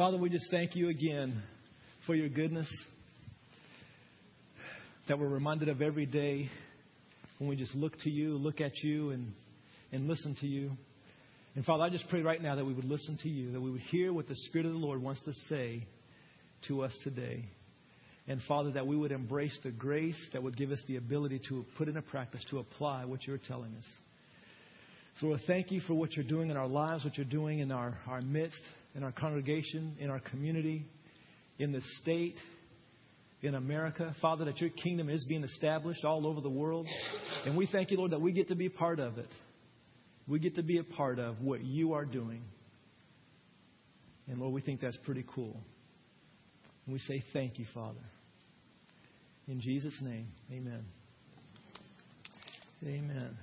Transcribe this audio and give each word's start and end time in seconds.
Father, 0.00 0.16
we 0.16 0.30
just 0.30 0.50
thank 0.50 0.74
you 0.76 0.88
again 0.88 1.42
for 2.06 2.14
your 2.14 2.30
goodness 2.30 2.66
that 5.06 5.18
we're 5.18 5.28
reminded 5.28 5.68
of 5.68 5.82
every 5.82 6.06
day 6.06 6.48
when 7.36 7.50
we 7.50 7.54
just 7.54 7.74
look 7.74 7.98
to 7.98 8.08
you, 8.08 8.32
look 8.32 8.62
at 8.62 8.72
you, 8.82 9.10
and, 9.10 9.34
and 9.92 10.08
listen 10.08 10.34
to 10.40 10.46
you. 10.46 10.70
And 11.54 11.66
Father, 11.66 11.82
I 11.82 11.90
just 11.90 12.08
pray 12.08 12.22
right 12.22 12.40
now 12.40 12.56
that 12.56 12.64
we 12.64 12.72
would 12.72 12.86
listen 12.86 13.18
to 13.24 13.28
you, 13.28 13.52
that 13.52 13.60
we 13.60 13.70
would 13.70 13.82
hear 13.82 14.10
what 14.10 14.26
the 14.26 14.36
Spirit 14.36 14.64
of 14.66 14.72
the 14.72 14.78
Lord 14.78 15.02
wants 15.02 15.20
to 15.26 15.34
say 15.50 15.86
to 16.68 16.82
us 16.82 16.98
today. 17.04 17.44
And 18.26 18.40
Father, 18.48 18.70
that 18.70 18.86
we 18.86 18.96
would 18.96 19.12
embrace 19.12 19.58
the 19.62 19.70
grace 19.70 20.30
that 20.32 20.42
would 20.42 20.56
give 20.56 20.70
us 20.70 20.80
the 20.88 20.96
ability 20.96 21.42
to 21.50 21.66
put 21.76 21.88
into 21.88 22.00
practice, 22.00 22.42
to 22.48 22.58
apply 22.60 23.04
what 23.04 23.26
you're 23.26 23.36
telling 23.36 23.74
us. 23.76 23.86
So, 25.16 25.26
Lord, 25.26 25.40
thank 25.46 25.70
you 25.70 25.80
for 25.80 25.94
what 25.94 26.14
you're 26.14 26.24
doing 26.24 26.50
in 26.50 26.56
our 26.56 26.68
lives, 26.68 27.04
what 27.04 27.16
you're 27.16 27.26
doing 27.26 27.58
in 27.58 27.70
our, 27.70 27.98
our 28.06 28.22
midst, 28.22 28.60
in 28.94 29.02
our 29.02 29.12
congregation, 29.12 29.96
in 29.98 30.10
our 30.10 30.20
community, 30.20 30.86
in 31.58 31.72
the 31.72 31.80
state, 32.00 32.36
in 33.42 33.54
America. 33.54 34.14
Father, 34.22 34.44
that 34.46 34.58
your 34.60 34.70
kingdom 34.70 35.08
is 35.08 35.24
being 35.28 35.44
established 35.44 36.04
all 36.04 36.26
over 36.26 36.40
the 36.40 36.50
world. 36.50 36.86
And 37.44 37.56
we 37.56 37.66
thank 37.66 37.90
you, 37.90 37.98
Lord, 37.98 38.12
that 38.12 38.20
we 38.20 38.32
get 38.32 38.48
to 38.48 38.56
be 38.56 38.66
a 38.66 38.70
part 38.70 39.00
of 39.00 39.18
it. 39.18 39.28
We 40.26 40.38
get 40.38 40.54
to 40.56 40.62
be 40.62 40.78
a 40.78 40.84
part 40.84 41.18
of 41.18 41.40
what 41.40 41.62
you 41.62 41.94
are 41.94 42.04
doing. 42.04 42.42
And 44.28 44.38
Lord, 44.38 44.54
we 44.54 44.60
think 44.60 44.80
that's 44.80 44.98
pretty 45.04 45.24
cool. 45.34 45.60
And 46.86 46.92
we 46.92 46.98
say 47.00 47.22
thank 47.32 47.58
you, 47.58 47.66
Father. 47.74 48.00
In 49.48 49.60
Jesus' 49.60 49.98
name, 50.02 50.28
amen. 50.52 50.84
Amen. 52.84 53.36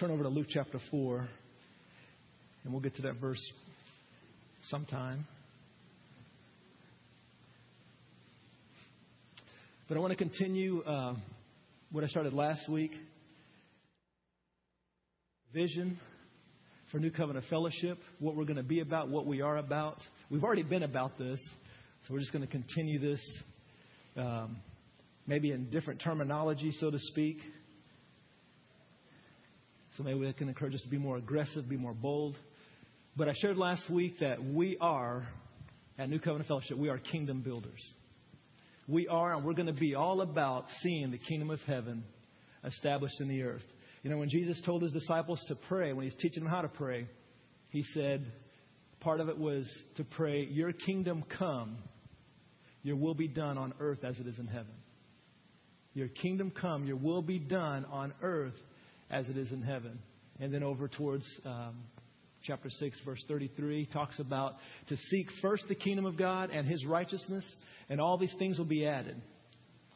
Turn 0.00 0.10
over 0.10 0.22
to 0.22 0.30
Luke 0.30 0.46
chapter 0.48 0.80
4, 0.90 1.28
and 2.64 2.72
we'll 2.72 2.80
get 2.80 2.94
to 2.94 3.02
that 3.02 3.16
verse 3.20 3.52
sometime. 4.62 5.26
But 9.86 9.98
I 9.98 10.00
want 10.00 10.12
to 10.12 10.16
continue 10.16 10.80
uh, 10.84 11.16
what 11.92 12.02
I 12.02 12.06
started 12.06 12.32
last 12.32 12.62
week 12.72 12.92
vision 15.52 16.00
for 16.90 16.98
New 16.98 17.10
Covenant 17.10 17.44
Fellowship, 17.50 17.98
what 18.20 18.36
we're 18.36 18.44
going 18.44 18.56
to 18.56 18.62
be 18.62 18.80
about, 18.80 19.10
what 19.10 19.26
we 19.26 19.42
are 19.42 19.58
about. 19.58 19.98
We've 20.30 20.44
already 20.44 20.62
been 20.62 20.82
about 20.82 21.18
this, 21.18 21.38
so 22.06 22.14
we're 22.14 22.20
just 22.20 22.32
going 22.32 22.46
to 22.46 22.50
continue 22.50 22.98
this, 22.98 23.42
um, 24.16 24.56
maybe 25.26 25.52
in 25.52 25.68
different 25.68 26.00
terminology, 26.00 26.72
so 26.72 26.90
to 26.90 26.98
speak. 26.98 27.36
So 29.96 30.04
maybe 30.04 30.24
that 30.26 30.36
can 30.36 30.48
encourage 30.48 30.74
us 30.74 30.82
to 30.82 30.88
be 30.88 30.98
more 30.98 31.16
aggressive, 31.16 31.68
be 31.68 31.76
more 31.76 31.94
bold. 31.94 32.36
But 33.16 33.28
I 33.28 33.34
shared 33.40 33.56
last 33.56 33.90
week 33.90 34.20
that 34.20 34.42
we 34.42 34.76
are, 34.80 35.26
at 35.98 36.08
New 36.08 36.20
Covenant 36.20 36.46
Fellowship, 36.46 36.78
we 36.78 36.88
are 36.88 36.98
kingdom 36.98 37.42
builders. 37.42 37.84
We 38.86 39.08
are, 39.08 39.34
and 39.34 39.44
we're 39.44 39.54
going 39.54 39.66
to 39.66 39.72
be 39.72 39.94
all 39.94 40.20
about 40.20 40.66
seeing 40.80 41.10
the 41.10 41.18
kingdom 41.18 41.50
of 41.50 41.60
heaven 41.60 42.04
established 42.64 43.20
in 43.20 43.28
the 43.28 43.42
earth. 43.42 43.64
You 44.02 44.10
know, 44.10 44.16
when 44.16 44.28
Jesus 44.28 44.62
told 44.64 44.82
his 44.82 44.92
disciples 44.92 45.44
to 45.48 45.56
pray, 45.68 45.92
when 45.92 46.04
he's 46.04 46.16
teaching 46.16 46.44
them 46.44 46.52
how 46.52 46.62
to 46.62 46.68
pray, 46.68 47.06
he 47.70 47.82
said, 47.82 48.24
part 49.00 49.20
of 49.20 49.28
it 49.28 49.38
was 49.38 49.70
to 49.96 50.04
pray, 50.04 50.44
Your 50.44 50.72
kingdom 50.72 51.24
come, 51.38 51.78
your 52.82 52.96
will 52.96 53.14
be 53.14 53.28
done 53.28 53.58
on 53.58 53.74
earth 53.80 54.04
as 54.04 54.18
it 54.18 54.26
is 54.26 54.38
in 54.38 54.46
heaven. 54.46 54.72
Your 55.92 56.08
kingdom 56.08 56.50
come, 56.50 56.84
your 56.84 56.96
will 56.96 57.22
be 57.22 57.38
done 57.38 57.84
on 57.86 58.14
earth 58.22 58.54
as 59.10 59.28
it 59.28 59.36
is 59.36 59.50
in 59.50 59.62
heaven. 59.62 59.98
And 60.38 60.52
then 60.52 60.62
over 60.62 60.88
towards 60.88 61.26
um, 61.44 61.76
chapter 62.42 62.70
6, 62.70 63.00
verse 63.04 63.22
33, 63.28 63.86
talks 63.86 64.18
about 64.18 64.54
to 64.88 64.96
seek 64.96 65.26
first 65.42 65.64
the 65.68 65.74
kingdom 65.74 66.06
of 66.06 66.16
God 66.16 66.50
and 66.50 66.66
his 66.66 66.84
righteousness, 66.86 67.44
and 67.88 68.00
all 68.00 68.16
these 68.18 68.34
things 68.38 68.58
will 68.58 68.66
be 68.66 68.86
added. 68.86 69.20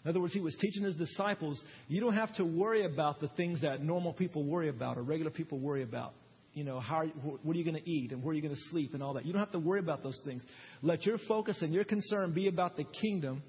In 0.05 0.11
other 0.11 0.21
words, 0.21 0.35
he 0.35 0.41
was 0.41 0.55
teaching 0.61 0.83
his 0.83 0.97
disciples, 0.97 1.63
you 1.89 2.01
don't 2.01 2.15
have 2.15 2.35
to 2.35 2.45
worry 2.45 2.85
about 2.85 3.21
the 3.21 3.29
things 3.29 3.63
that 3.63 3.83
normal 3.83 4.13
people 4.13 4.45
worry 4.45 4.69
about 4.69 4.99
or 4.99 5.03
regular 5.03 5.31
people 5.31 5.59
worry 5.59 5.83
about. 5.83 6.13
You 6.53 6.63
know, 6.63 6.79
how, 6.79 6.97
are, 6.97 7.07
what 7.07 7.57
are 7.57 7.59
you 7.59 7.65
going 7.65 7.83
to 7.83 7.91
eat 7.91 8.13
and 8.13 8.23
where 8.23 8.33
are 8.33 8.35
you 8.35 8.43
going 8.43 8.55
to 8.55 8.61
sleep 8.71 8.93
and 8.95 9.03
all 9.03 9.15
that. 9.15 9.25
You 9.25 9.33
don't 9.33 9.41
have 9.41 9.53
to 9.53 9.59
worry 9.59 9.81
about 9.81 10.03
those 10.03 10.21
things. 10.25 10.43
Let 10.83 11.05
your 11.07 11.19
focus 11.27 11.63
and 11.63 11.73
your 11.73 11.85
concern 11.85 12.33
be 12.33 12.49
about 12.49 12.77
the 12.77 12.85
kingdom, 12.85 13.43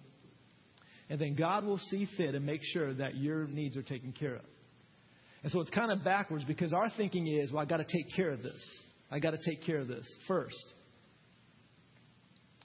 and 1.10 1.20
then 1.20 1.36
God 1.36 1.66
will 1.66 1.78
see 1.78 2.08
fit 2.18 2.34
and 2.34 2.46
make 2.46 2.62
sure 2.64 2.94
that 2.96 3.16
your 3.18 3.48
needs 3.48 3.76
are 3.78 3.84
taken 3.84 4.12
care 4.14 4.36
of. 4.36 4.42
And 5.46 5.52
so 5.52 5.60
it's 5.60 5.70
kind 5.70 5.92
of 5.92 6.04
backwards 6.04 6.44
because 6.44 6.74
our 6.74 6.90
thinking 6.98 7.28
is, 7.28 7.52
well, 7.52 7.62
I 7.62 7.66
got 7.66 7.78
to 7.78 7.84
take 7.84 8.08
care 8.16 8.32
of 8.32 8.42
this. 8.42 8.82
I 9.12 9.20
got 9.20 9.30
to 9.30 9.38
take 9.38 9.64
care 9.64 9.78
of 9.78 9.88
this 9.88 10.04
first. 10.28 10.66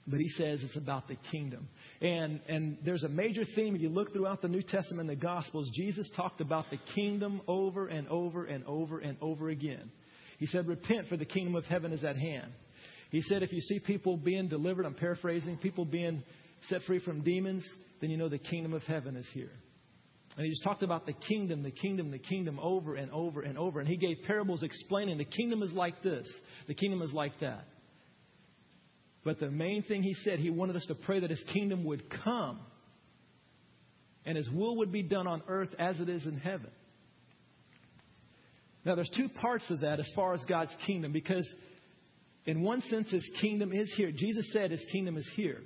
But 0.07 0.19
he 0.19 0.29
says 0.29 0.63
it's 0.63 0.75
about 0.75 1.07
the 1.07 1.15
kingdom. 1.31 1.69
And, 2.01 2.39
and 2.49 2.79
there's 2.83 3.03
a 3.03 3.07
major 3.07 3.43
theme. 3.55 3.75
If 3.75 3.81
you 3.81 3.89
look 3.89 4.11
throughout 4.13 4.41
the 4.41 4.47
New 4.47 4.63
Testament 4.63 5.01
and 5.01 5.09
the 5.09 5.15
Gospels, 5.15 5.69
Jesus 5.75 6.09
talked 6.15 6.41
about 6.41 6.71
the 6.71 6.79
kingdom 6.95 7.41
over 7.47 7.85
and 7.85 8.07
over 8.07 8.45
and 8.45 8.65
over 8.65 8.97
and 8.97 9.15
over 9.21 9.49
again. 9.49 9.91
He 10.39 10.47
said, 10.47 10.67
Repent, 10.67 11.07
for 11.07 11.17
the 11.17 11.25
kingdom 11.25 11.53
of 11.53 11.65
heaven 11.65 11.93
is 11.93 12.03
at 12.03 12.17
hand. 12.17 12.51
He 13.11 13.21
said, 13.21 13.43
If 13.43 13.53
you 13.53 13.61
see 13.61 13.79
people 13.85 14.17
being 14.17 14.47
delivered, 14.47 14.87
I'm 14.87 14.95
paraphrasing, 14.95 15.57
people 15.57 15.85
being 15.85 16.23
set 16.63 16.81
free 16.87 16.97
from 16.97 17.21
demons, 17.21 17.63
then 18.01 18.09
you 18.09 18.17
know 18.17 18.27
the 18.27 18.39
kingdom 18.39 18.73
of 18.73 18.81
heaven 18.81 19.15
is 19.17 19.27
here. 19.35 19.51
And 20.37 20.45
he 20.45 20.51
just 20.51 20.63
talked 20.63 20.83
about 20.83 21.05
the 21.05 21.13
kingdom, 21.13 21.61
the 21.61 21.71
kingdom, 21.71 22.11
the 22.11 22.19
kingdom 22.19 22.59
over 22.61 22.95
and 22.95 23.11
over 23.11 23.41
and 23.41 23.57
over. 23.57 23.79
And 23.79 23.87
he 23.87 23.97
gave 23.97 24.17
parables 24.25 24.63
explaining 24.63 25.17
the 25.17 25.25
kingdom 25.25 25.61
is 25.61 25.73
like 25.73 26.01
this, 26.01 26.31
the 26.67 26.73
kingdom 26.73 27.01
is 27.01 27.11
like 27.11 27.33
that. 27.41 27.65
But 29.23 29.39
the 29.39 29.51
main 29.51 29.83
thing 29.83 30.01
he 30.03 30.13
said, 30.13 30.39
he 30.39 30.49
wanted 30.49 30.75
us 30.75 30.85
to 30.87 30.95
pray 30.95 31.19
that 31.19 31.29
his 31.29 31.43
kingdom 31.53 31.83
would 31.83 32.09
come 32.23 32.59
and 34.25 34.37
his 34.37 34.49
will 34.49 34.77
would 34.77 34.91
be 34.91 35.03
done 35.03 35.27
on 35.27 35.43
earth 35.47 35.73
as 35.77 35.99
it 35.99 36.09
is 36.09 36.25
in 36.25 36.37
heaven. 36.37 36.69
Now, 38.83 38.95
there's 38.95 39.11
two 39.15 39.29
parts 39.29 39.69
of 39.69 39.81
that 39.81 39.99
as 39.99 40.11
far 40.15 40.33
as 40.33 40.43
God's 40.45 40.75
kingdom, 40.87 41.11
because 41.11 41.47
in 42.45 42.61
one 42.61 42.81
sense, 42.81 43.11
his 43.11 43.29
kingdom 43.39 43.71
is 43.71 43.93
here. 43.95 44.11
Jesus 44.11 44.51
said 44.51 44.71
his 44.71 44.83
kingdom 44.91 45.17
is 45.17 45.29
here. 45.35 45.59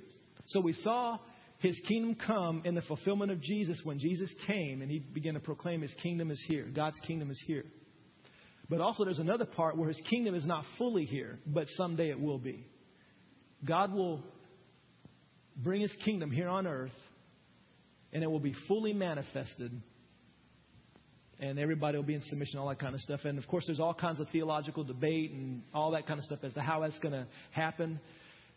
So 0.48 0.60
we 0.60 0.74
saw 0.74 1.18
his 1.58 1.78
kingdom 1.88 2.16
come 2.26 2.62
in 2.64 2.74
the 2.74 2.82
fulfillment 2.82 3.32
of 3.32 3.40
Jesus 3.40 3.80
when 3.84 3.98
Jesus 3.98 4.32
came 4.46 4.82
and 4.82 4.90
he 4.90 4.98
began 4.98 5.34
to 5.34 5.40
proclaim 5.40 5.80
his 5.80 5.94
kingdom 6.02 6.30
is 6.30 6.42
here. 6.46 6.66
God's 6.74 7.00
kingdom 7.06 7.30
is 7.30 7.42
here. 7.46 7.64
But 8.68 8.80
also, 8.80 9.04
there's 9.04 9.20
another 9.20 9.46
part 9.46 9.76
where 9.76 9.88
his 9.88 10.00
kingdom 10.10 10.34
is 10.34 10.44
not 10.44 10.64
fully 10.76 11.04
here, 11.04 11.38
but 11.46 11.68
someday 11.68 12.10
it 12.10 12.20
will 12.20 12.38
be. 12.38 12.66
God 13.64 13.92
will 13.92 14.22
bring 15.56 15.80
his 15.80 15.94
kingdom 16.04 16.30
here 16.30 16.48
on 16.48 16.66
earth, 16.66 16.90
and 18.12 18.22
it 18.22 18.26
will 18.30 18.40
be 18.40 18.54
fully 18.66 18.92
manifested. 18.92 19.70
And 21.38 21.58
everybody 21.58 21.96
will 21.96 22.04
be 22.04 22.14
in 22.14 22.22
submission, 22.22 22.58
all 22.58 22.68
that 22.68 22.80
kind 22.80 22.94
of 22.94 23.00
stuff. 23.02 23.20
And 23.24 23.38
of 23.38 23.46
course, 23.46 23.64
there's 23.66 23.78
all 23.78 23.94
kinds 23.94 24.20
of 24.20 24.28
theological 24.30 24.84
debate 24.84 25.30
and 25.30 25.62
all 25.72 25.92
that 25.92 26.06
kind 26.06 26.18
of 26.18 26.24
stuff 26.24 26.40
as 26.42 26.52
to 26.54 26.60
how 26.60 26.80
that's 26.80 26.98
going 26.98 27.12
to 27.12 27.26
happen. 27.52 28.00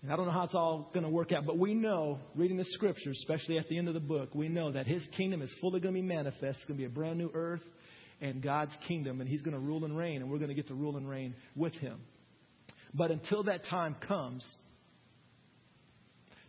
And 0.01 0.13
I 0.13 0.15
don't 0.15 0.25
know 0.25 0.31
how 0.31 0.43
it's 0.43 0.55
all 0.55 0.89
going 0.93 1.03
to 1.03 1.09
work 1.09 1.31
out, 1.33 1.45
but 1.45 1.57
we 1.57 1.73
know, 1.73 2.19
reading 2.35 2.55
the 2.55 2.65
scriptures, 2.65 3.17
especially 3.21 3.57
at 3.57 3.67
the 3.67 3.77
end 3.77 3.89
of 3.89 3.93
the 3.93 3.99
book, 3.99 4.33
we 4.33 4.47
know 4.47 4.71
that 4.71 4.87
his 4.87 5.05
kingdom 5.17 5.41
is 5.41 5.53
fully 5.59 5.81
going 5.81 5.93
to 5.93 6.01
be 6.01 6.07
manifest. 6.07 6.59
It's 6.59 6.65
going 6.65 6.77
to 6.77 6.81
be 6.81 6.85
a 6.85 6.89
brand 6.89 7.17
new 7.17 7.29
earth 7.33 7.63
and 8.21 8.41
God's 8.41 8.75
kingdom, 8.88 9.19
and 9.19 9.29
he's 9.29 9.41
going 9.41 9.53
to 9.53 9.59
rule 9.59 9.83
and 9.83 9.97
reign, 9.97 10.21
and 10.21 10.31
we're 10.31 10.38
going 10.38 10.49
to 10.49 10.55
get 10.55 10.67
to 10.69 10.73
rule 10.73 10.95
and 10.95 11.09
reign 11.09 11.35
with 11.55 11.73
him. 11.73 11.99
But 12.93 13.11
until 13.11 13.43
that 13.43 13.65
time 13.65 13.95
comes, 14.07 14.47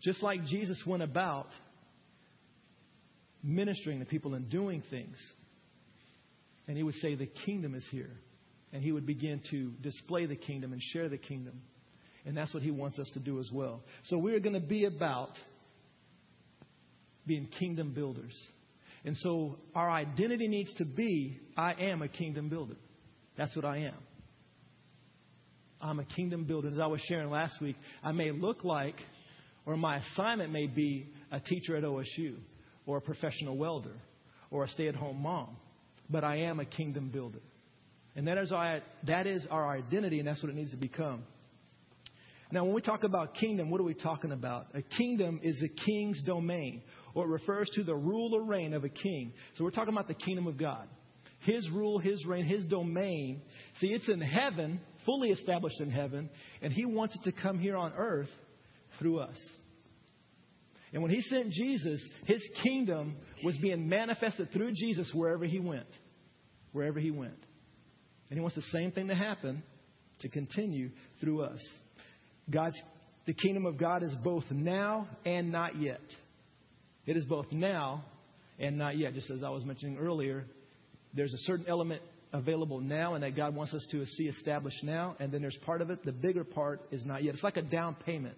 just 0.03 0.23
like 0.23 0.45
Jesus 0.45 0.83
went 0.87 1.03
about 1.03 1.49
ministering 3.43 3.99
to 3.99 4.07
people 4.07 4.35
and 4.35 4.49
doing 4.49 4.83
things, 4.91 5.17
and 6.67 6.77
he 6.77 6.83
would 6.83 6.95
say, 6.97 7.17
The 7.17 7.27
kingdom 7.27 7.75
is 7.75 7.87
here. 7.91 8.13
And 8.73 8.85
he 8.85 8.93
would 8.93 9.05
begin 9.05 9.43
to 9.51 9.73
display 9.83 10.27
the 10.27 10.37
kingdom 10.37 10.73
and 10.73 10.81
share 10.81 11.09
the 11.09 11.19
kingdom. 11.19 11.61
And 12.27 12.37
that's 12.37 12.53
what 12.53 12.63
he 12.63 12.71
wants 12.71 12.99
us 12.99 13.11
to 13.15 13.21
do 13.21 13.39
as 13.39 13.51
well. 13.53 13.83
So 14.05 14.19
we're 14.19 14.41
going 14.41 14.61
to 14.61 14.67
be 14.67 14.85
about 14.85 15.31
being 17.27 17.49
kingdom 17.59 17.93
builders. 17.95 18.37
And 19.05 19.17
so 19.17 19.57
our 19.75 19.91
identity 19.91 20.49
needs 20.49 20.75
to 20.75 20.85
be 20.85 21.39
I 21.57 21.73
am 21.73 22.03
a 22.03 22.09
kingdom 22.09 22.49
builder. 22.49 22.77
That's 23.37 23.55
what 23.57 23.65
I 23.65 23.79
am. 23.79 23.97
I'm 25.81 25.99
a 25.99 26.05
kingdom 26.05 26.45
builder. 26.45 26.69
As 26.69 26.79
I 26.79 26.87
was 26.87 27.01
sharing 27.09 27.31
last 27.31 27.61
week, 27.63 27.77
I 28.03 28.13
may 28.13 28.33
look 28.33 28.65
like 28.65 28.97
or 29.67 29.77
my 29.77 29.99
assignment 29.99 30.53
may 30.53 30.67
be 30.67 31.07
a 31.31 31.41
teacher 31.41 31.77
at 31.77 31.85
OSU, 31.85 32.37
or 32.87 32.99
a 32.99 33.01
professional 33.01 33.57
welder, 33.57 33.95
or 34.51 34.65
a 34.65 34.69
stay 34.69 34.89
at 34.89 34.97
home 34.97 35.23
mom. 35.23 35.57
But 36.09 36.25
I 36.25 36.39
am 36.39 36.59
a 36.59 36.65
kingdom 36.65 37.11
builder. 37.11 37.39
And 38.17 38.27
that 38.27 38.39
is, 38.39 38.51
our, 38.51 38.81
that 39.07 39.27
is 39.27 39.47
our 39.51 39.71
identity, 39.71 40.19
and 40.19 40.27
that's 40.27 40.43
what 40.43 40.51
it 40.51 40.57
needs 40.57 40.73
to 40.73 40.77
become. 40.77 41.23
Now, 42.53 42.65
when 42.65 42.75
we 42.75 42.81
talk 42.81 43.05
about 43.05 43.35
kingdom, 43.35 43.71
what 43.71 43.81
are 43.81 43.85
we 43.85 43.95
talking 43.95 44.33
about? 44.33 44.67
A 44.75 44.83
kingdom 44.83 45.41
is 45.43 45.63
a 45.63 45.85
king's 45.87 46.21
domain, 46.23 46.83
or 47.15 47.25
it 47.25 47.29
refers 47.29 47.71
to 47.75 47.85
the 47.85 47.95
rule 47.95 48.35
or 48.35 48.43
reign 48.43 48.75
of 48.75 48.83
a 48.83 48.89
king. 48.89 49.33
So 49.55 49.65
we're 49.65 49.71
talking 49.71 49.95
about 49.95 50.09
the 50.09 50.15
kingdom 50.15 50.49
of 50.49 50.57
God. 50.57 50.89
His 51.41 51.69
rule, 51.71 51.99
His 51.99 52.25
reign, 52.27 52.45
His 52.45 52.67
domain. 52.67 53.43
See, 53.79 53.89
it's 53.89 54.09
in 54.09 54.21
heaven, 54.21 54.81
fully 55.07 55.31
established 55.31 55.81
in 55.81 55.91
heaven, 55.91 56.29
and 56.61 56.73
He 56.73 56.85
wants 56.85 57.17
it 57.17 57.31
to 57.31 57.41
come 57.41 57.59
here 57.59 57.77
on 57.77 57.93
earth 57.97 58.29
through 58.99 59.21
us. 59.21 59.39
And 60.93 61.03
when 61.03 61.13
He 61.13 61.21
sent 61.23 61.53
Jesus, 61.53 62.07
His 62.27 62.43
kingdom 62.65 63.17
was 63.45 63.57
being 63.59 63.89
manifested 63.89 64.53
through 64.53 64.73
Jesus 64.73 65.11
wherever 65.15 65.45
He 65.45 65.61
went. 65.61 65.87
Wherever 66.73 66.99
He 66.99 67.13
went. 67.13 67.39
And 68.29 68.37
He 68.37 68.41
wants 68.41 68.57
the 68.57 68.63
same 68.63 68.91
thing 68.91 69.09
to 69.09 69.15
happen 69.15 69.63
to 70.21 70.29
continue 70.29 70.91
through 71.21 71.43
us. 71.43 71.67
God's, 72.51 72.81
the 73.27 73.35
kingdom 73.35 73.67
of 73.67 73.79
God 73.79 74.03
is 74.03 74.15
both 74.25 74.45
now 74.51 75.09
and 75.25 75.53
not 75.53 75.77
yet. 75.77 76.01
It 77.07 77.17
is 77.17 77.25
both 77.25 77.47
now 77.53 78.05
and 78.59 78.79
not 78.79 78.97
yet. 78.97 79.15
Just 79.15 79.31
as 79.31 79.43
I 79.43 79.51
was 79.51 79.65
mentioning 79.65 79.99
earlier, 79.99 80.45
there's 81.15 81.33
a 81.33 81.39
certain 81.39 81.67
element 81.69 82.03
available 82.33 82.81
now 82.81 83.15
and 83.15 83.23
that 83.25 83.37
God 83.37 83.55
wants 83.55 83.75
us 83.75 83.87
to 83.91 84.05
see 84.07 84.29
established 84.29 84.85
now, 84.85 85.17
and 85.19 85.33
then 85.33 85.43
there's 85.43 85.59
part 85.67 85.83
of 85.83 85.91
it, 85.91 86.05
the 86.05 86.13
bigger 86.13 86.45
part 86.45 86.81
is 86.91 87.05
not 87.05 87.25
yet. 87.25 87.35
It's 87.35 87.43
like 87.43 87.57
a 87.57 87.63
down 87.63 87.97
payment. 88.07 88.37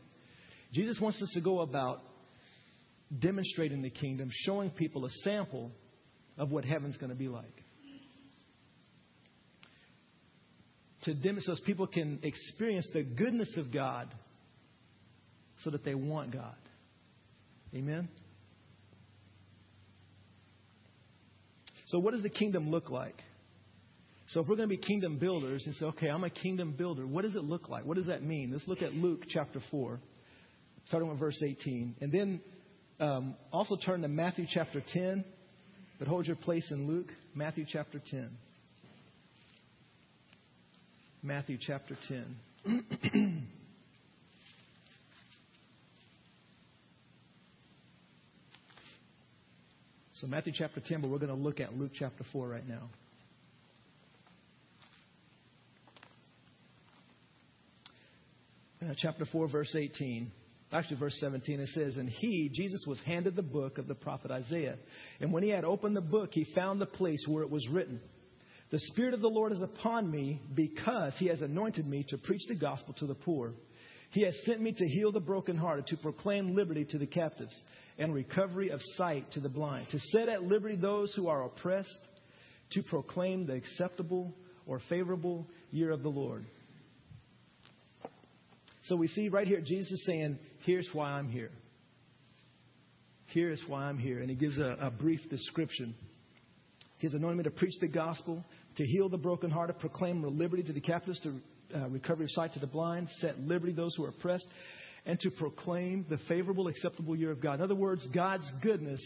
Jesus 0.73 0.99
wants 1.01 1.21
us 1.23 1.31
to 1.35 1.41
go 1.43 1.61
about 1.61 2.01
demonstrating 3.21 3.83
the 3.83 3.91
kingdom, 3.91 4.31
showing 4.33 4.71
people 4.71 5.05
a 5.05 5.11
sample 5.23 5.71
of 6.39 6.51
what 6.51 6.65
heaven's 6.65 6.97
going 6.97 7.11
to 7.11 7.17
be 7.17 7.29
like. 7.29 7.62
To 11.03 11.15
demonstrate 11.15 11.59
so 11.59 11.65
people 11.65 11.87
can 11.87 12.21
experience 12.23 12.87
the 12.93 13.03
goodness 13.03 13.57
of 13.57 13.73
God 13.73 14.09
so 15.65 15.71
that 15.71 15.85
they 15.85 15.95
want 15.95 16.33
God. 16.33 16.55
Amen? 17.75 18.09
So, 21.87 21.99
what 21.99 22.13
does 22.13 22.23
the 22.23 22.31
kingdom 22.31 22.71
look 22.71 22.91
like? 22.91 23.17
So, 24.29 24.41
if 24.41 24.49
we're 24.49 24.57
going 24.57 24.69
to 24.69 24.77
be 24.77 24.81
kingdom 24.81 25.19
builders 25.19 25.65
and 25.67 25.75
say, 25.75 25.85
okay, 25.87 26.09
I'm 26.09 26.25
a 26.25 26.31
kingdom 26.31 26.75
builder, 26.77 27.07
what 27.07 27.23
does 27.23 27.35
it 27.35 27.45
look 27.45 27.69
like? 27.69 27.85
What 27.85 27.97
does 27.97 28.07
that 28.07 28.23
mean? 28.23 28.51
Let's 28.51 28.67
look 28.67 28.81
at 28.81 28.95
Luke 28.95 29.25
chapter 29.29 29.61
4, 29.71 30.01
starting 30.87 31.11
with 31.11 31.19
verse 31.19 31.43
18. 31.43 31.97
And 32.01 32.13
then 32.13 32.41
um, 32.99 33.35
also 33.53 33.77
turn 33.85 34.03
to 34.03 34.09
Matthew 34.09 34.47
chapter 34.49 34.83
10, 34.93 35.25
but 35.99 36.09
hold 36.09 36.27
your 36.27 36.37
place 36.37 36.67
in 36.71 36.87
Luke, 36.87 37.09
Matthew 37.35 37.67
chapter 37.69 38.01
10. 38.11 38.31
Matthew 41.23 41.57
chapter 41.61 41.97
10. 42.09 43.49
So, 50.15 50.29
Matthew 50.29 50.53
chapter 50.57 50.81
10, 50.81 51.01
but 51.01 51.11
we're 51.11 51.19
going 51.19 51.31
to 51.31 51.35
look 51.35 51.59
at 51.59 51.75
Luke 51.75 51.91
chapter 51.99 52.23
4 52.33 52.47
right 52.47 52.69
now. 52.69 52.89
Uh, 58.81 58.95
chapter 58.97 59.25
4, 59.25 59.49
verse 59.49 59.75
18. 59.75 60.31
Actually, 60.73 61.01
verse 61.01 61.17
17, 61.19 61.59
it 61.59 61.69
says, 61.71 61.97
And 61.97 62.09
he, 62.09 62.49
Jesus, 62.55 62.85
was 62.87 63.01
handed 63.05 63.35
the 63.35 63.43
book 63.43 63.79
of 63.79 63.89
the 63.89 63.97
prophet 63.97 64.31
Isaiah. 64.31 64.77
And 65.21 65.33
when 65.33 65.43
he 65.43 65.49
had 65.49 65.65
opened 65.65 65.97
the 65.97 66.01
book, 66.01 66.31
he 66.31 66.47
found 66.55 66.81
the 66.81 66.87
place 66.87 67.25
where 67.27 67.43
it 67.43 67.51
was 67.51 67.67
written 67.69 68.01
The 68.73 68.79
Spirit 68.79 69.13
of 69.13 69.21
the 69.21 69.29
Lord 69.29 69.53
is 69.53 69.61
upon 69.61 70.11
me 70.11 70.41
because 70.55 71.13
he 71.19 71.27
has 71.27 71.43
anointed 71.43 71.87
me 71.87 72.07
to 72.09 72.17
preach 72.17 72.41
the 72.49 72.55
gospel 72.55 72.95
to 72.95 73.07
the 73.07 73.15
poor. 73.15 73.53
He 74.13 74.23
has 74.23 74.35
sent 74.47 74.63
me 74.63 74.73
to 74.73 74.89
heal 74.89 75.13
the 75.13 75.21
brokenhearted, 75.21 75.89
to 75.89 75.99
proclaim 75.99 76.55
liberty 76.55 76.87
to 76.87 76.97
the 76.97 77.07
captives, 77.07 77.55
and 77.99 78.15
recovery 78.15 78.71
of 78.71 78.81
sight 78.97 79.31
to 79.33 79.41
the 79.41 79.51
blind, 79.51 79.89
to 79.91 79.99
set 79.99 80.31
at 80.31 80.45
liberty 80.45 80.77
those 80.77 81.15
who 81.15 81.29
are 81.29 81.45
oppressed, 81.45 81.91
to 82.71 82.83
proclaim 82.83 83.47
the 83.47 83.53
acceptable 83.53 84.35
or 84.67 84.81
favorable 84.89 85.47
year 85.71 85.91
of 85.91 86.03
the 86.03 86.09
Lord. 86.09 86.47
So 88.85 88.97
we 88.97 89.07
see 89.07 89.29
right 89.29 89.47
here 89.47 89.61
Jesus 89.61 90.03
saying, 90.07 90.39
Here's 90.65 90.89
why 90.95 91.11
I'm 91.11 91.29
here. 91.29 91.51
Here's 93.27 93.63
why 93.67 93.85
I'm 93.85 93.99
here. 93.99 94.21
And 94.21 94.31
he 94.31 94.37
gives 94.37 94.57
a, 94.57 94.79
a 94.81 94.91
brief 94.91 95.21
description. 95.29 95.95
He's 97.03 97.15
anointed 97.15 97.39
me 97.39 97.43
to 97.45 97.51
preach 97.51 97.75
the 97.81 97.89
gospel, 97.89 98.45
to 98.77 98.85
heal 98.85 99.09
the 99.09 99.19
brokenhearted, 99.19 99.79
proclaim 99.79 100.23
liberty 100.23 100.63
to 100.63 100.73
the 100.73 100.81
captives, 100.81 101.21
to 101.21 101.41
uh, 101.75 101.89
recovery 101.89 102.25
of 102.25 102.31
sight 102.31 102.53
to 102.55 102.61
the 102.61 102.67
blind, 102.67 103.09
set 103.21 103.39
liberty 103.41 103.73
those 103.73 103.95
who 103.97 104.05
are 104.05 104.11
oppressed, 104.11 104.47
and 105.07 105.19
to 105.21 105.31
proclaim 105.31 106.07
the 106.09 106.19
favorable, 106.29 106.69
acceptable 106.69 107.17
year 107.17 107.31
of 107.31 107.41
God. 107.41 107.55
In 107.55 107.63
other 107.63 107.75
words, 107.75 108.07
God's 108.15 108.51
goodness 108.63 109.03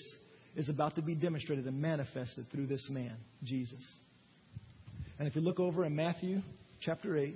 is 0.55 0.69
about 0.69 0.95
to 0.97 1.03
be 1.03 1.15
demonstrated 1.15 1.67
and 1.67 1.81
manifested 1.81 2.47
through 2.53 2.67
this 2.67 2.87
man, 2.91 3.17
Jesus. 3.45 3.85
And 5.19 5.27
if 5.27 5.35
you 5.35 5.43
look 5.43 5.61
over 5.61 5.85
in 5.85 5.95
Matthew 5.97 6.43
chapter 6.81 7.17
8, 7.17 7.35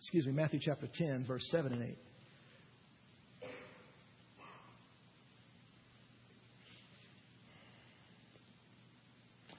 excuse 0.00 0.26
me, 0.26 0.32
Matthew 0.32 0.60
chapter 0.62 0.88
10, 0.92 1.24
verse 1.26 1.46
7 1.50 1.72
and 1.72 1.82
8. 1.82 1.98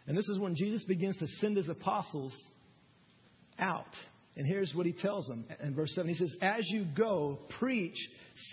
And 0.10 0.18
this 0.18 0.28
is 0.28 0.40
when 0.40 0.56
Jesus 0.56 0.84
begins 0.86 1.16
to 1.18 1.28
send 1.40 1.56
his 1.56 1.70
apostles 1.70 2.36
out. 3.60 3.96
And 4.36 4.48
here's 4.48 4.74
what 4.74 4.88
he 4.88 4.92
tells 4.92 5.28
them 5.28 5.46
in 5.62 5.76
verse 5.76 5.94
7. 5.94 6.10
He 6.10 6.16
says, 6.16 6.34
As 6.42 6.64
you 6.68 6.88
go, 6.98 7.38
preach, 7.60 7.96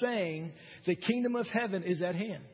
saying, 0.00 0.52
The 0.84 0.96
kingdom 0.96 1.34
of 1.34 1.46
heaven 1.46 1.82
is 1.82 2.02
at 2.02 2.14
hand. 2.14 2.44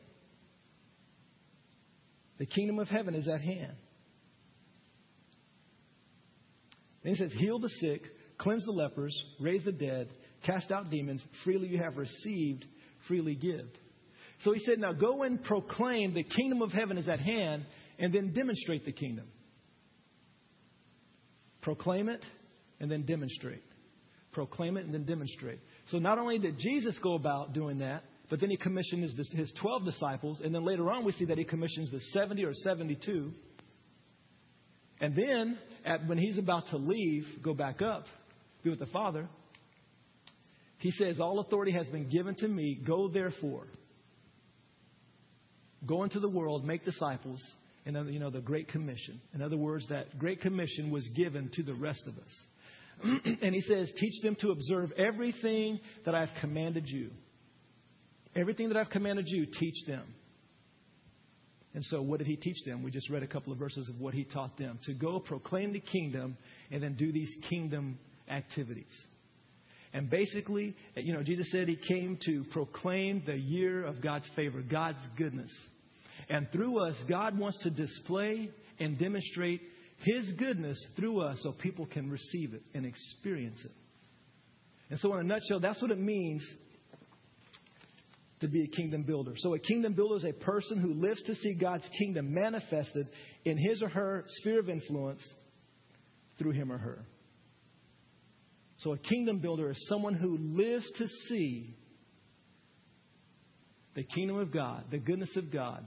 The 2.37 2.45
kingdom 2.45 2.79
of 2.79 2.87
heaven 2.87 3.13
is 3.13 3.27
at 3.27 3.41
hand. 3.41 3.73
Then 7.03 7.15
he 7.15 7.19
says, 7.19 7.33
Heal 7.37 7.59
the 7.59 7.69
sick, 7.81 8.03
cleanse 8.37 8.63
the 8.63 8.71
lepers, 8.71 9.13
raise 9.41 9.65
the 9.65 9.73
dead, 9.73 10.07
cast 10.45 10.71
out 10.71 10.89
demons. 10.89 11.21
Freely 11.43 11.67
you 11.67 11.77
have 11.79 11.97
received, 11.97 12.63
freely 13.09 13.35
give. 13.35 13.67
So 14.43 14.53
he 14.53 14.59
said, 14.59 14.79
Now 14.79 14.93
go 14.93 15.23
and 15.23 15.43
proclaim 15.43 16.13
the 16.13 16.23
kingdom 16.23 16.61
of 16.61 16.71
heaven 16.71 16.97
is 16.97 17.09
at 17.09 17.19
hand 17.19 17.65
and 17.99 18.13
then 18.13 18.33
demonstrate 18.33 18.85
the 18.85 18.91
kingdom. 18.91 19.27
Proclaim 21.61 22.09
it 22.09 22.23
and 22.79 22.91
then 22.91 23.05
demonstrate. 23.05 23.63
Proclaim 24.31 24.77
it 24.77 24.85
and 24.85 24.93
then 24.93 25.05
demonstrate. 25.05 25.59
So 25.89 25.99
not 25.99 26.17
only 26.17 26.39
did 26.39 26.57
Jesus 26.59 26.97
go 27.01 27.15
about 27.15 27.53
doing 27.53 27.79
that, 27.79 28.03
but 28.29 28.39
then 28.39 28.49
he 28.49 28.57
commissioned 28.57 29.03
his, 29.03 29.15
his 29.31 29.53
12 29.61 29.85
disciples, 29.85 30.41
and 30.43 30.53
then 30.53 30.63
later 30.63 30.89
on 30.91 31.05
we 31.05 31.11
see 31.11 31.25
that 31.25 31.37
he 31.37 31.43
commissions 31.43 31.91
the 31.91 31.99
70 31.99 32.43
or 32.45 32.53
72. 32.53 33.31
And 34.99 35.15
then, 35.15 35.57
at, 35.85 36.07
when 36.07 36.17
he's 36.17 36.37
about 36.37 36.67
to 36.69 36.77
leave, 36.77 37.25
go 37.43 37.53
back 37.53 37.81
up, 37.81 38.05
be 38.63 38.69
with 38.69 38.79
the 38.79 38.85
Father, 38.87 39.27
he 40.79 40.91
says, 40.91 41.19
All 41.19 41.39
authority 41.39 41.71
has 41.73 41.87
been 41.87 42.09
given 42.09 42.35
to 42.35 42.47
me. 42.47 42.81
Go 42.85 43.07
therefore. 43.07 43.67
Go 45.85 46.03
into 46.03 46.19
the 46.19 46.29
world, 46.29 46.65
make 46.65 46.85
disciples, 46.85 47.41
in 47.85 47.95
you 48.07 48.19
know, 48.19 48.29
the 48.29 48.41
Great 48.41 48.69
Commission. 48.69 49.19
In 49.33 49.41
other 49.41 49.57
words, 49.57 49.87
that 49.89 50.17
Great 50.17 50.41
Commission 50.41 50.91
was 50.91 51.07
given 51.15 51.49
to 51.53 51.63
the 51.63 51.73
rest 51.73 52.03
of 52.07 52.17
us. 52.17 53.21
and 53.41 53.53
he 53.53 53.61
says, 53.61 53.91
Teach 53.97 54.21
them 54.21 54.35
to 54.39 54.51
observe 54.51 54.91
everything 54.93 55.79
that 56.05 56.15
I've 56.15 56.29
commanded 56.39 56.87
you. 56.87 57.09
Everything 58.35 58.69
that 58.69 58.77
I've 58.77 58.89
commanded 58.89 59.25
you, 59.27 59.45
teach 59.59 59.85
them. 59.85 60.03
And 61.75 61.83
so, 61.85 62.01
what 62.01 62.19
did 62.19 62.27
he 62.27 62.35
teach 62.35 62.63
them? 62.65 62.83
We 62.83 62.91
just 62.91 63.09
read 63.09 63.23
a 63.23 63.27
couple 63.27 63.51
of 63.51 63.59
verses 63.59 63.89
of 63.89 63.99
what 63.99 64.13
he 64.13 64.23
taught 64.23 64.57
them 64.57 64.79
to 64.85 64.93
go 64.93 65.19
proclaim 65.19 65.73
the 65.73 65.79
kingdom 65.79 66.37
and 66.71 66.81
then 66.83 66.95
do 66.95 67.11
these 67.11 67.33
kingdom 67.49 67.97
activities. 68.29 68.93
And 69.91 70.09
basically, 70.09 70.75
you 70.95 71.13
know, 71.13 71.21
Jesus 71.23 71.51
said 71.51 71.67
he 71.67 71.75
came 71.75 72.17
to 72.25 72.43
proclaim 72.51 73.23
the 73.25 73.35
year 73.35 73.85
of 73.85 74.01
God's 74.01 74.29
favor, 74.35 74.61
God's 74.61 75.05
goodness. 75.17 75.51
And 76.29 76.47
through 76.51 76.85
us, 76.85 76.95
God 77.09 77.37
wants 77.37 77.59
to 77.59 77.69
display 77.69 78.49
and 78.79 78.97
demonstrate 78.97 79.61
His 79.99 80.31
goodness 80.37 80.83
through 80.95 81.21
us 81.21 81.39
so 81.41 81.53
people 81.61 81.85
can 81.85 82.09
receive 82.09 82.53
it 82.53 82.63
and 82.73 82.85
experience 82.85 83.63
it. 83.63 83.71
And 84.89 84.99
so, 84.99 85.13
in 85.13 85.21
a 85.21 85.23
nutshell, 85.23 85.59
that's 85.59 85.81
what 85.81 85.91
it 85.91 85.99
means 85.99 86.43
to 88.41 88.47
be 88.47 88.63
a 88.63 88.67
kingdom 88.67 89.03
builder. 89.03 89.33
So, 89.37 89.55
a 89.55 89.59
kingdom 89.59 89.93
builder 89.93 90.17
is 90.17 90.25
a 90.25 90.43
person 90.43 90.79
who 90.79 90.93
lives 90.93 91.23
to 91.23 91.35
see 91.35 91.55
God's 91.55 91.87
kingdom 91.97 92.33
manifested 92.33 93.05
in 93.45 93.57
his 93.57 93.81
or 93.81 93.89
her 93.89 94.23
sphere 94.27 94.59
of 94.59 94.69
influence 94.69 95.23
through 96.37 96.51
him 96.51 96.71
or 96.71 96.77
her. 96.77 97.05
So, 98.79 98.91
a 98.91 98.97
kingdom 98.97 99.39
builder 99.39 99.71
is 99.71 99.87
someone 99.87 100.13
who 100.13 100.37
lives 100.37 100.85
to 100.97 101.07
see 101.29 101.75
the 103.95 104.03
kingdom 104.03 104.37
of 104.37 104.51
God, 104.51 104.85
the 104.91 104.99
goodness 104.99 105.35
of 105.37 105.51
God, 105.51 105.85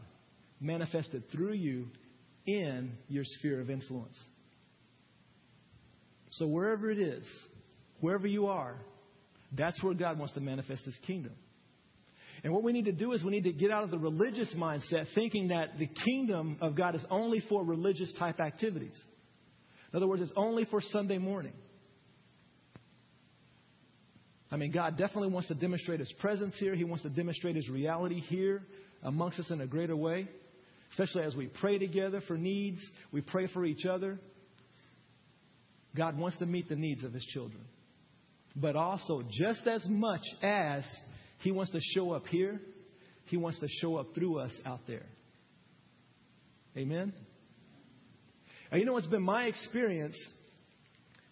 manifested 0.61 1.25
through 1.31 1.55
you 1.55 1.89
in 2.47 2.93
your 3.09 3.25
sphere 3.25 3.61
of 3.61 3.71
influence. 3.71 4.19
So, 6.31 6.47
wherever 6.47 6.91
it 6.91 6.99
is, 6.99 7.29
wherever 8.01 8.27
you 8.27 8.47
are, 8.47 8.77
that's 9.53 9.83
where 9.83 9.95
God 9.95 10.19
wants 10.19 10.35
to 10.35 10.41
manifest 10.41 10.85
His 10.85 10.99
kingdom. 11.07 11.33
And 12.45 12.53
what 12.53 12.63
we 12.63 12.73
need 12.73 12.85
to 12.85 12.93
do 12.93 13.13
is 13.13 13.25
we 13.25 13.31
need 13.31 13.45
to 13.45 13.53
get 13.53 13.71
out 13.71 13.85
of 13.85 13.91
the 13.91 13.99
religious 13.99 14.53
mindset 14.57 15.07
thinking 15.15 15.49
that 15.49 15.79
the 15.79 15.89
kingdom 16.05 16.59
of 16.61 16.77
God 16.77 16.95
is 16.95 17.05
only 17.11 17.43
for 17.49 17.65
religious 17.65 18.13
type 18.19 18.41
activities. 18.41 19.01
In 19.93 19.97
other 19.97 20.07
words, 20.07 20.23
it's 20.23 20.33
only 20.37 20.65
for 20.67 20.81
Sunday 20.81 21.19
morning. 21.19 21.55
I 24.51 24.57
mean, 24.57 24.71
God 24.71 24.97
definitely 24.97 25.31
wants 25.31 25.49
to 25.49 25.55
demonstrate 25.55 26.01
His 26.01 26.13
presence 26.21 26.55
here. 26.59 26.75
He 26.75 26.85
wants 26.85 27.03
to 27.03 27.11
demonstrate 27.11 27.57
His 27.57 27.69
reality 27.69 28.21
here 28.21 28.63
amongst 29.03 29.39
us 29.41 29.51
in 29.51 29.61
a 29.61 29.67
greater 29.67 29.97
way, 29.97 30.29
especially 30.90 31.25
as 31.25 31.37
we 31.37 31.47
pray 31.47 31.78
together 31.78 32.21
for 32.26 32.37
needs, 32.37 32.85
we 33.12 33.21
pray 33.21 33.47
for 33.47 33.64
each 33.64 33.87
other. 33.87 34.19
God 35.97 36.19
wants 36.19 36.38
to 36.38 36.47
meet 36.47 36.69
the 36.69 36.76
needs 36.76 37.05
of 37.05 37.12
His 37.12 37.25
children. 37.25 37.62
But 38.55 38.76
also, 38.76 39.23
just 39.31 39.66
as 39.66 39.87
much 39.88 40.23
as 40.43 40.85
He 41.40 41.52
wants 41.52 41.73
to 41.73 41.81
show 41.95 42.12
up 42.12 42.26
here, 42.26 42.61
He 43.26 43.37
wants 43.37 43.59
to 43.61 43.69
show 43.81 43.97
up 43.97 44.14
through 44.14 44.38
us 44.40 44.59
out 44.64 44.81
there. 44.87 45.07
Amen? 46.76 47.12
And 48.71 48.81
you 48.81 48.87
know 48.87 48.93
what's 48.93 49.07
been 49.07 49.23
my 49.23 49.45
experience 49.45 50.16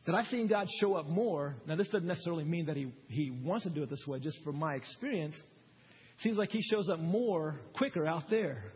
that 0.07 0.15
I've 0.15 0.27
seen 0.27 0.49
God 0.49 0.69
show 0.81 0.95
up 0.95 1.07
more. 1.07 1.57
Now, 1.67 1.77
this 1.77 1.89
doesn't 1.89 2.07
necessarily 2.07 2.45
mean 2.45 2.67
that 2.67 2.77
he, 2.77 2.93
he 3.09 3.31
wants 3.31 3.65
to 3.65 3.71
do 3.71 3.83
it 3.83 3.91
this 3.91 4.05
way, 4.07 4.21
just 4.21 4.39
from 4.45 4.57
my 4.57 4.75
experience. 4.75 5.41
Seems 6.21 6.37
like 6.37 6.51
He 6.51 6.63
shows 6.63 6.89
up 6.89 7.01
more 7.01 7.61
quicker 7.77 8.07
out 8.07 8.25
there. 8.31 8.73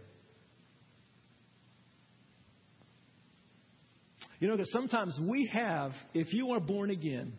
You 4.40 4.48
know, 4.48 4.56
because 4.56 4.72
sometimes 4.72 5.18
we 5.28 5.50
have, 5.52 5.92
if 6.14 6.32
you 6.32 6.52
are 6.52 6.60
born 6.60 6.90
again, 6.90 7.32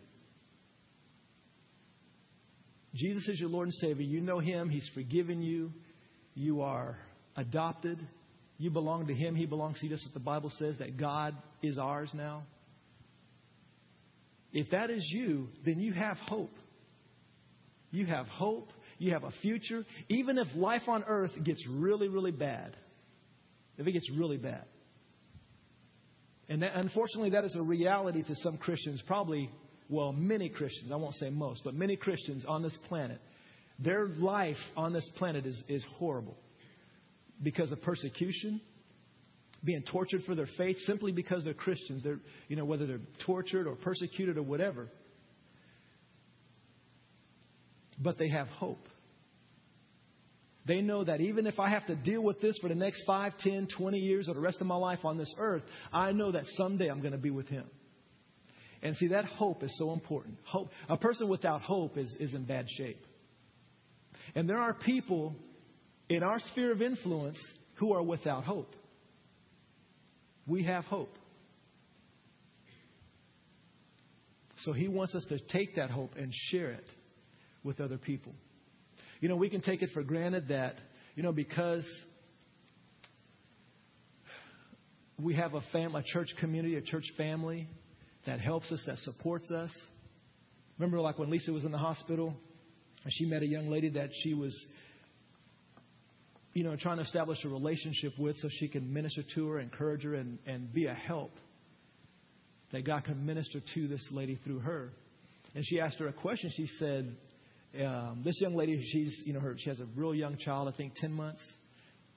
Jesus 2.94 3.26
is 3.28 3.40
your 3.40 3.48
Lord 3.48 3.68
and 3.68 3.74
Savior. 3.74 4.04
You 4.04 4.20
know 4.20 4.40
Him. 4.40 4.68
He's 4.68 4.88
forgiven 4.94 5.42
you. 5.42 5.72
You 6.34 6.62
are 6.62 6.98
adopted. 7.36 7.98
You 8.58 8.70
belong 8.70 9.06
to 9.06 9.14
Him. 9.14 9.34
He 9.34 9.46
belongs 9.46 9.78
to 9.78 9.86
you. 9.86 9.90
Just 9.90 10.06
what 10.06 10.14
the 10.14 10.20
Bible 10.20 10.50
says 10.58 10.78
that 10.78 10.98
God 10.98 11.34
is 11.62 11.78
ours 11.78 12.10
now. 12.12 12.42
If 14.52 14.70
that 14.70 14.90
is 14.90 15.06
you, 15.14 15.48
then 15.64 15.78
you 15.78 15.92
have 15.92 16.16
hope. 16.16 16.52
You 17.90 18.06
have 18.06 18.26
hope. 18.26 18.68
You 18.98 19.12
have 19.12 19.24
a 19.24 19.30
future. 19.40 19.84
Even 20.08 20.36
if 20.36 20.48
life 20.54 20.82
on 20.88 21.04
earth 21.04 21.30
gets 21.42 21.64
really, 21.68 22.08
really 22.08 22.32
bad, 22.32 22.76
if 23.78 23.86
it 23.86 23.92
gets 23.92 24.10
really 24.10 24.36
bad. 24.36 24.64
And 26.50 26.62
that, 26.62 26.72
unfortunately, 26.74 27.30
that 27.30 27.44
is 27.44 27.54
a 27.54 27.62
reality 27.62 28.24
to 28.24 28.34
some 28.34 28.58
Christians, 28.58 29.00
probably, 29.06 29.48
well, 29.88 30.12
many 30.12 30.48
Christians, 30.48 30.90
I 30.92 30.96
won't 30.96 31.14
say 31.14 31.30
most, 31.30 31.62
but 31.64 31.74
many 31.74 31.94
Christians 31.94 32.44
on 32.44 32.60
this 32.60 32.76
planet. 32.88 33.20
Their 33.78 34.08
life 34.08 34.58
on 34.76 34.92
this 34.92 35.08
planet 35.16 35.46
is, 35.46 35.62
is 35.68 35.86
horrible 35.96 36.36
because 37.40 37.70
of 37.70 37.80
persecution, 37.82 38.60
being 39.62 39.84
tortured 39.90 40.22
for 40.26 40.34
their 40.34 40.48
faith 40.58 40.76
simply 40.80 41.12
because 41.12 41.44
they're 41.44 41.54
Christians. 41.54 42.02
They're, 42.02 42.18
you 42.48 42.56
know, 42.56 42.64
whether 42.64 42.84
they're 42.84 43.00
tortured 43.24 43.68
or 43.68 43.76
persecuted 43.76 44.36
or 44.36 44.42
whatever. 44.42 44.88
But 47.96 48.18
they 48.18 48.28
have 48.28 48.48
hope. 48.48 48.88
They 50.70 50.82
know 50.82 51.02
that 51.02 51.20
even 51.20 51.48
if 51.48 51.58
I 51.58 51.68
have 51.68 51.84
to 51.88 51.96
deal 51.96 52.22
with 52.22 52.40
this 52.40 52.56
for 52.58 52.68
the 52.68 52.76
next 52.76 53.02
5, 53.04 53.38
10, 53.38 53.66
20 53.76 53.98
years 53.98 54.28
or 54.28 54.34
the 54.34 54.40
rest 54.40 54.60
of 54.60 54.68
my 54.68 54.76
life 54.76 55.00
on 55.04 55.18
this 55.18 55.34
earth, 55.36 55.64
I 55.92 56.12
know 56.12 56.30
that 56.30 56.44
someday 56.46 56.86
I'm 56.86 57.00
going 57.00 57.10
to 57.10 57.18
be 57.18 57.32
with 57.32 57.48
Him. 57.48 57.64
And 58.80 58.94
see, 58.94 59.08
that 59.08 59.24
hope 59.24 59.64
is 59.64 59.76
so 59.76 59.92
important. 59.92 60.36
Hope, 60.44 60.70
a 60.88 60.96
person 60.96 61.28
without 61.28 61.60
hope 61.60 61.98
is, 61.98 62.16
is 62.20 62.34
in 62.34 62.44
bad 62.44 62.66
shape. 62.70 63.04
And 64.36 64.48
there 64.48 64.58
are 64.58 64.72
people 64.72 65.34
in 66.08 66.22
our 66.22 66.38
sphere 66.38 66.70
of 66.70 66.80
influence 66.80 67.40
who 67.80 67.92
are 67.92 68.02
without 68.04 68.44
hope 68.44 68.72
we 70.46 70.62
have 70.64 70.84
hope. 70.84 71.16
So 74.58 74.72
he 74.72 74.86
wants 74.86 75.16
us 75.16 75.24
to 75.30 75.38
take 75.38 75.74
that 75.76 75.90
hope 75.90 76.12
and 76.16 76.32
share 76.50 76.70
it 76.70 76.86
with 77.64 77.80
other 77.80 77.98
people. 77.98 78.34
You 79.20 79.28
know, 79.28 79.36
we 79.36 79.50
can 79.50 79.60
take 79.60 79.82
it 79.82 79.90
for 79.92 80.02
granted 80.02 80.48
that, 80.48 80.76
you 81.14 81.22
know, 81.22 81.32
because 81.32 81.86
we 85.18 85.34
have 85.34 85.54
a 85.54 85.60
fam- 85.72 85.94
a 85.94 86.02
church 86.02 86.28
community, 86.40 86.76
a 86.76 86.82
church 86.82 87.04
family 87.16 87.68
that 88.26 88.40
helps 88.40 88.72
us, 88.72 88.82
that 88.86 88.98
supports 88.98 89.50
us. 89.50 89.70
Remember, 90.78 91.00
like 91.00 91.18
when 91.18 91.30
Lisa 91.30 91.52
was 91.52 91.64
in 91.64 91.72
the 91.72 91.78
hospital, 91.78 92.34
and 93.04 93.12
she 93.12 93.26
met 93.26 93.42
a 93.42 93.46
young 93.46 93.68
lady 93.68 93.90
that 93.90 94.10
she 94.22 94.34
was 94.34 94.54
you 96.52 96.64
know, 96.64 96.74
trying 96.76 96.96
to 96.96 97.04
establish 97.04 97.38
a 97.44 97.48
relationship 97.48 98.12
with 98.18 98.36
so 98.38 98.48
she 98.58 98.68
can 98.68 98.92
minister 98.92 99.22
to 99.34 99.48
her, 99.48 99.60
encourage 99.60 100.02
her, 100.02 100.14
and, 100.14 100.38
and 100.46 100.72
be 100.72 100.86
a 100.86 100.94
help. 100.94 101.32
That 102.72 102.84
God 102.84 103.04
can 103.04 103.24
minister 103.24 103.60
to 103.74 103.88
this 103.88 104.06
lady 104.12 104.38
through 104.44 104.60
her. 104.60 104.90
And 105.54 105.64
she 105.64 105.80
asked 105.80 105.98
her 105.98 106.08
a 106.08 106.12
question. 106.12 106.50
She 106.56 106.66
said, 106.78 107.16
um, 107.78 108.22
This 108.24 108.40
young 108.40 108.54
lady, 108.54 108.82
she's, 108.92 109.22
you 109.24 109.32
know, 109.32 109.40
her, 109.40 109.54
she 109.58 109.70
has 109.70 109.80
a 109.80 109.86
real 109.96 110.14
young 110.14 110.36
child, 110.36 110.68
I 110.72 110.76
think 110.76 110.94
10 110.96 111.12
months, 111.12 111.42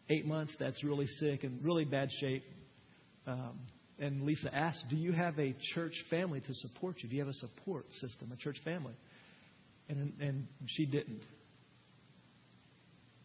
8 0.10 0.26
months, 0.26 0.56
that's 0.60 0.84
really 0.84 1.08
sick 1.08 1.44
and 1.44 1.64
really 1.64 1.86
bad 1.86 2.10
shape. 2.20 2.44
Um, 3.28 3.60
and 4.00 4.24
Lisa 4.24 4.54
asked, 4.54 4.86
Do 4.90 4.96
you 4.96 5.12
have 5.12 5.38
a 5.40 5.56
church 5.74 5.94
family 6.10 6.42
to 6.42 6.54
support 6.54 6.98
you? 7.02 7.10
Do 7.10 7.16
you 7.16 7.22
have 7.22 7.30
a 7.30 7.34
support 7.34 7.86
system, 7.94 8.32
a 8.32 8.38
church 8.38 8.58
family? 8.64 8.96
And, 9.88 10.14
and 10.20 10.48
she 10.66 10.86
didn't. 10.86 11.22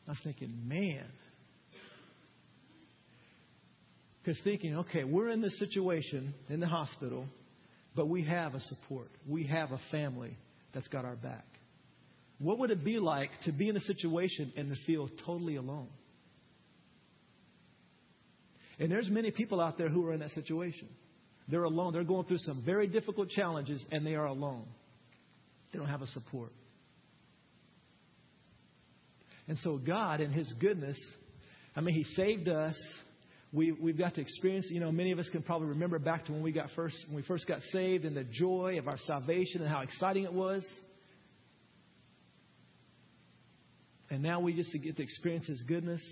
I 0.06 0.12
was 0.12 0.20
thinking, 0.22 0.52
man. 0.66 1.06
Because 4.22 4.40
thinking, 4.44 4.76
okay, 4.78 5.04
we're 5.04 5.30
in 5.30 5.40
this 5.40 5.58
situation 5.58 6.34
in 6.48 6.60
the 6.60 6.66
hospital, 6.66 7.24
but 7.94 8.08
we 8.08 8.24
have 8.24 8.54
a 8.54 8.60
support. 8.60 9.08
We 9.26 9.46
have 9.46 9.72
a 9.72 9.80
family 9.90 10.36
that's 10.74 10.88
got 10.88 11.04
our 11.04 11.16
back. 11.16 11.46
What 12.38 12.58
would 12.58 12.70
it 12.70 12.84
be 12.84 12.98
like 12.98 13.30
to 13.42 13.52
be 13.52 13.68
in 13.68 13.76
a 13.76 13.80
situation 13.80 14.52
and 14.56 14.70
to 14.70 14.76
feel 14.86 15.08
totally 15.26 15.56
alone? 15.56 15.88
And 18.78 18.90
there's 18.90 19.10
many 19.10 19.30
people 19.30 19.60
out 19.60 19.76
there 19.76 19.88
who 19.88 20.06
are 20.06 20.12
in 20.12 20.20
that 20.20 20.30
situation. 20.30 20.88
They're 21.48 21.64
alone. 21.64 21.92
They're 21.92 22.04
going 22.04 22.26
through 22.26 22.38
some 22.38 22.62
very 22.64 22.86
difficult 22.86 23.30
challenges 23.30 23.84
and 23.90 24.06
they 24.06 24.14
are 24.14 24.26
alone. 24.26 24.66
They 25.72 25.78
don't 25.78 25.88
have 25.88 26.02
a 26.02 26.06
support. 26.06 26.52
And 29.48 29.56
so, 29.58 29.78
God, 29.78 30.20
in 30.20 30.30
His 30.30 30.52
goodness, 30.60 30.98
I 31.74 31.80
mean, 31.80 31.94
He 31.94 32.04
saved 32.04 32.48
us. 32.48 32.76
We, 33.50 33.72
we've 33.72 33.96
got 33.96 34.14
to 34.16 34.20
experience, 34.20 34.68
you 34.70 34.78
know, 34.78 34.92
many 34.92 35.10
of 35.10 35.18
us 35.18 35.28
can 35.30 35.42
probably 35.42 35.68
remember 35.68 35.98
back 35.98 36.26
to 36.26 36.32
when 36.32 36.42
we 36.42 36.52
got 36.52 36.68
first, 36.76 36.96
when 37.08 37.16
we 37.16 37.22
first 37.22 37.48
got 37.48 37.62
saved 37.62 38.04
and 38.04 38.14
the 38.14 38.24
joy 38.24 38.76
of 38.78 38.86
our 38.86 38.98
salvation 38.98 39.62
and 39.62 39.70
how 39.70 39.80
exciting 39.80 40.24
it 40.24 40.32
was. 40.32 40.66
And 44.10 44.22
now 44.22 44.40
we 44.40 44.54
just 44.54 44.72
get 44.82 44.96
to 44.96 45.02
experience 45.02 45.46
His 45.46 45.62
goodness 45.62 46.02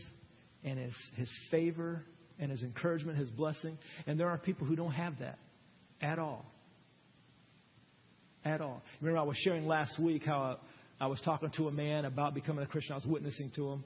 and 0.65 0.79
His, 0.79 0.95
His 1.17 1.33
favor 1.50 2.03
and 2.38 2.50
His 2.50 2.62
encouragement, 2.62 3.19
His 3.19 3.31
blessing. 3.31 3.79
And 4.07 4.19
there 4.21 4.29
are 4.29 4.38
people 4.38 4.67
who 4.67 4.76
don't 4.76 4.93
have 4.93 5.19
that 5.21 5.38
at 6.00 6.19
all. 6.19 6.45
At 8.45 8.61
all. 8.61 8.83
Remember, 9.00 9.19
I 9.19 9.25
was 9.25 9.37
sharing 9.38 9.67
last 9.67 10.00
week 10.00 10.23
how 10.25 10.59
I 11.00 11.07
was 11.07 11.21
talking 11.25 11.50
to 11.57 11.69
a 11.69 11.73
man 11.73 12.05
about 12.05 12.35
becoming 12.35 12.65
a 12.65 12.67
Christian. 12.67 12.93
I 12.93 12.97
was 12.97 13.07
witnessing 13.07 13.50
to 13.57 13.71
him. 13.71 13.85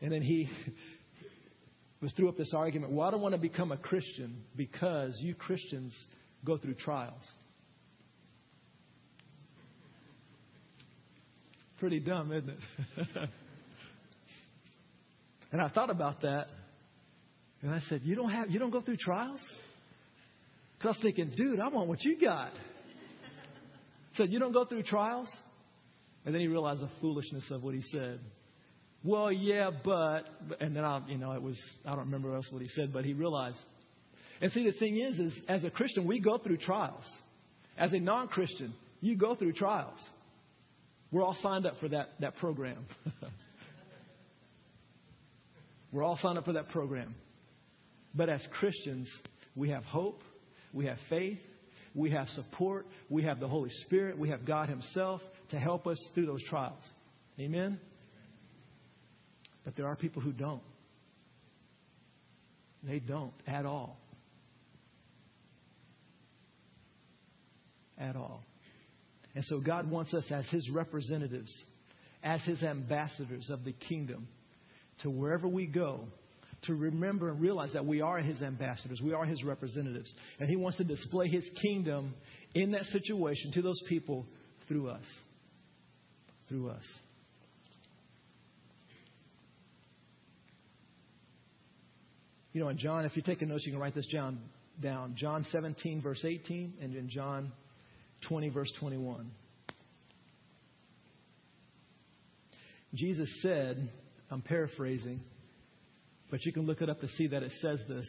And 0.00 0.12
then 0.12 0.22
he 0.22 0.48
was 2.00 2.12
threw 2.12 2.28
up 2.28 2.36
this 2.36 2.52
argument. 2.54 2.92
Well, 2.92 3.06
I 3.06 3.10
don't 3.10 3.20
want 3.20 3.34
to 3.34 3.40
become 3.40 3.72
a 3.72 3.76
Christian 3.76 4.42
because 4.56 5.18
you 5.20 5.34
Christians 5.34 5.96
go 6.44 6.56
through 6.56 6.74
trials. 6.74 7.22
Pretty 11.84 12.00
dumb, 12.00 12.32
isn't 12.32 12.48
it? 12.48 12.58
and 15.52 15.60
I 15.60 15.68
thought 15.68 15.90
about 15.90 16.22
that. 16.22 16.46
And 17.60 17.74
I 17.74 17.80
said, 17.80 18.00
You 18.04 18.14
don't 18.16 18.30
have 18.30 18.48
you 18.50 18.58
don't 18.58 18.70
go 18.70 18.80
through 18.80 18.96
trials? 18.96 19.46
Because 20.78 20.96
I 20.96 20.96
was 20.96 20.98
thinking, 21.02 21.34
dude, 21.36 21.60
I 21.60 21.68
want 21.68 21.90
what 21.90 22.02
you 22.02 22.18
got. 22.18 22.52
Said, 24.14 24.32
You 24.32 24.38
don't 24.38 24.52
go 24.52 24.64
through 24.64 24.84
trials? 24.84 25.30
And 26.24 26.34
then 26.34 26.40
he 26.40 26.48
realized 26.48 26.80
the 26.80 26.88
foolishness 27.02 27.50
of 27.50 27.62
what 27.62 27.74
he 27.74 27.82
said. 27.82 28.18
Well, 29.04 29.30
yeah, 29.30 29.70
but, 29.84 30.22
and 30.60 30.74
then 30.74 30.86
I, 30.86 31.02
you 31.06 31.18
know, 31.18 31.32
it 31.32 31.42
was, 31.42 31.60
I 31.84 31.90
don't 31.90 32.06
remember 32.06 32.34
else 32.34 32.48
what 32.50 32.62
he 32.62 32.68
said, 32.68 32.94
but 32.94 33.04
he 33.04 33.12
realized. 33.12 33.60
And 34.40 34.50
see, 34.52 34.64
the 34.64 34.72
thing 34.78 34.96
is, 34.96 35.18
is 35.18 35.38
as 35.50 35.64
a 35.64 35.70
Christian, 35.70 36.06
we 36.06 36.18
go 36.18 36.38
through 36.38 36.56
trials. 36.56 37.04
As 37.76 37.92
a 37.92 38.00
non-Christian, 38.00 38.72
you 39.02 39.18
go 39.18 39.34
through 39.34 39.52
trials. 39.52 39.98
We're 41.14 41.22
all 41.22 41.36
signed 41.40 41.64
up 41.64 41.74
for 41.78 41.88
that, 41.90 42.08
that 42.18 42.36
program. 42.38 42.84
We're 45.92 46.02
all 46.02 46.18
signed 46.20 46.38
up 46.38 46.44
for 46.44 46.54
that 46.54 46.70
program. 46.70 47.14
But 48.16 48.28
as 48.28 48.44
Christians, 48.58 49.08
we 49.54 49.70
have 49.70 49.84
hope, 49.84 50.22
we 50.72 50.86
have 50.86 50.96
faith, 51.08 51.38
we 51.94 52.10
have 52.10 52.26
support, 52.26 52.86
we 53.08 53.22
have 53.22 53.38
the 53.38 53.46
Holy 53.46 53.70
Spirit, 53.86 54.18
we 54.18 54.30
have 54.30 54.44
God 54.44 54.68
Himself, 54.68 55.20
to 55.50 55.56
help 55.56 55.86
us 55.86 56.04
through 56.16 56.26
those 56.26 56.42
trials. 56.50 56.82
Amen? 57.38 57.78
But 59.64 59.76
there 59.76 59.86
are 59.86 59.94
people 59.94 60.20
who 60.20 60.32
don't. 60.32 60.62
They 62.82 62.98
don't 62.98 63.34
at 63.46 63.64
all. 63.64 64.00
At 67.96 68.16
all. 68.16 68.42
And 69.34 69.44
so 69.44 69.60
God 69.60 69.90
wants 69.90 70.14
us 70.14 70.30
as 70.30 70.48
His 70.48 70.70
representatives, 70.70 71.52
as 72.22 72.42
His 72.44 72.62
ambassadors 72.62 73.50
of 73.50 73.64
the 73.64 73.72
kingdom, 73.72 74.28
to 75.02 75.10
wherever 75.10 75.48
we 75.48 75.66
go, 75.66 76.06
to 76.62 76.74
remember 76.74 77.28
and 77.28 77.40
realize 77.40 77.72
that 77.72 77.84
we 77.84 78.00
are 78.00 78.18
His 78.18 78.42
ambassadors, 78.42 79.00
we 79.02 79.12
are 79.12 79.24
His 79.24 79.42
representatives. 79.42 80.12
And 80.38 80.48
He 80.48 80.56
wants 80.56 80.78
to 80.78 80.84
display 80.84 81.28
His 81.28 81.48
kingdom 81.60 82.14
in 82.54 82.72
that 82.72 82.84
situation 82.86 83.52
to 83.52 83.62
those 83.62 83.80
people 83.88 84.26
through 84.68 84.88
us. 84.88 85.04
Through 86.48 86.70
us. 86.70 86.84
You 92.52 92.60
know, 92.60 92.68
in 92.68 92.78
John, 92.78 93.04
if 93.04 93.16
you 93.16 93.22
take 93.22 93.42
a 93.42 93.46
note, 93.46 93.62
you 93.64 93.72
can 93.72 93.80
write 93.80 93.96
this 93.96 94.06
down. 94.12 94.38
Down 94.80 95.14
John 95.16 95.44
17, 95.50 96.02
verse 96.02 96.24
18, 96.24 96.74
and 96.80 96.96
in 96.96 97.08
John 97.08 97.52
20, 98.28 98.48
verse 98.50 98.72
21. 98.78 99.30
Jesus 102.94 103.28
said, 103.42 103.90
I'm 104.30 104.42
paraphrasing, 104.42 105.20
but 106.30 106.44
you 106.44 106.52
can 106.52 106.62
look 106.62 106.80
it 106.80 106.88
up 106.88 107.00
to 107.00 107.08
see 107.08 107.28
that 107.28 107.42
it 107.42 107.52
says 107.60 107.82
this 107.88 108.06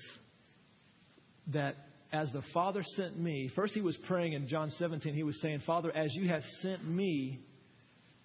that 1.54 1.76
as 2.12 2.32
the 2.32 2.42
Father 2.54 2.82
sent 2.84 3.20
me, 3.20 3.52
first 3.56 3.74
he 3.74 3.82
was 3.82 3.98
praying 4.08 4.34
in 4.34 4.48
John 4.48 4.72
17, 4.72 5.14
he 5.14 5.24
was 5.24 5.40
saying, 5.42 5.62
Father, 5.66 5.96
as 5.96 6.14
you 6.16 6.28
have 6.28 6.44
sent 6.62 6.88
me, 6.88 7.40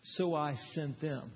so 0.02 0.34
I 0.34 0.54
sent 0.74 1.00
them. 1.00 1.30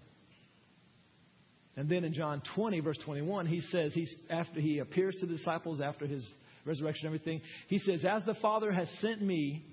And 1.76 1.88
then 1.88 2.04
in 2.04 2.12
John 2.12 2.40
20, 2.54 2.80
verse 2.80 2.98
21, 3.04 3.46
he 3.46 3.60
says, 3.60 3.92
he's, 3.92 4.14
after 4.30 4.60
he 4.60 4.78
appears 4.78 5.16
to 5.16 5.26
the 5.26 5.34
disciples 5.34 5.80
after 5.80 6.06
his 6.06 6.26
resurrection 6.64 7.06
and 7.06 7.14
everything, 7.14 7.42
he 7.66 7.78
says, 7.78 8.04
As 8.04 8.24
the 8.24 8.34
Father 8.34 8.72
has 8.72 8.88
sent 9.00 9.20
me, 9.20 9.64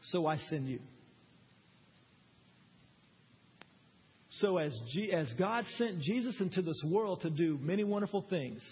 so 0.00 0.26
I 0.26 0.36
send 0.36 0.68
you. 0.68 0.80
So 4.30 4.58
as, 4.58 4.78
G, 4.92 5.12
as 5.12 5.32
God 5.38 5.64
sent 5.76 6.00
Jesus 6.00 6.40
into 6.40 6.62
this 6.62 6.80
world 6.88 7.22
to 7.22 7.30
do 7.30 7.58
many 7.60 7.82
wonderful 7.82 8.24
things, 8.28 8.64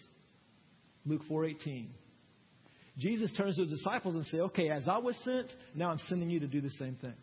Luke 1.04 1.22
4:18. 1.28 1.88
Jesus 2.98 3.32
turns 3.36 3.56
to 3.56 3.62
his 3.62 3.70
disciples 3.70 4.14
and 4.14 4.24
says, 4.24 4.40
"Okay, 4.40 4.70
as 4.70 4.88
I 4.88 4.98
was 4.98 5.16
sent, 5.24 5.54
now 5.74 5.90
I'm 5.90 5.98
sending 5.98 6.30
you 6.30 6.40
to 6.40 6.46
do 6.46 6.60
the 6.60 6.70
same 6.70 6.94
thing." 6.96 7.14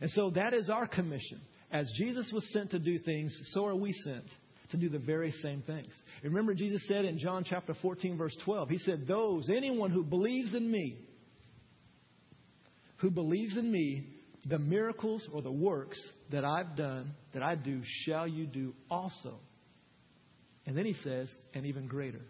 And 0.00 0.10
so 0.10 0.30
that 0.30 0.54
is 0.54 0.70
our 0.70 0.86
commission. 0.86 1.40
As 1.70 1.90
Jesus 1.96 2.30
was 2.32 2.50
sent 2.52 2.70
to 2.70 2.78
do 2.78 2.98
things, 2.98 3.38
so 3.52 3.66
are 3.66 3.76
we 3.76 3.92
sent 3.92 4.24
to 4.72 4.76
do 4.76 4.88
the 4.88 4.98
very 4.98 5.30
same 5.30 5.62
things. 5.62 5.92
Remember, 6.22 6.54
Jesus 6.54 6.86
said 6.88 7.04
in 7.04 7.18
John 7.18 7.44
chapter 7.44 7.74
14, 7.74 8.16
verse 8.16 8.36
12, 8.44 8.68
He 8.70 8.78
said, 8.78 9.06
Those, 9.06 9.48
anyone 9.50 9.90
who 9.90 10.02
believes 10.02 10.54
in 10.54 10.70
me, 10.70 10.96
who 13.02 13.10
believes 13.10 13.56
in 13.56 13.70
me, 13.70 14.06
the 14.46 14.58
miracles 14.58 15.28
or 15.32 15.42
the 15.42 15.52
works 15.52 16.00
that 16.30 16.44
I've 16.44 16.76
done, 16.76 17.12
that 17.34 17.42
I 17.42 17.56
do, 17.56 17.82
shall 17.84 18.26
you 18.26 18.46
do 18.46 18.74
also. 18.88 19.34
And 20.66 20.76
then 20.76 20.86
he 20.86 20.94
says, 20.94 21.28
and 21.52 21.66
even 21.66 21.88
greater. 21.88 22.20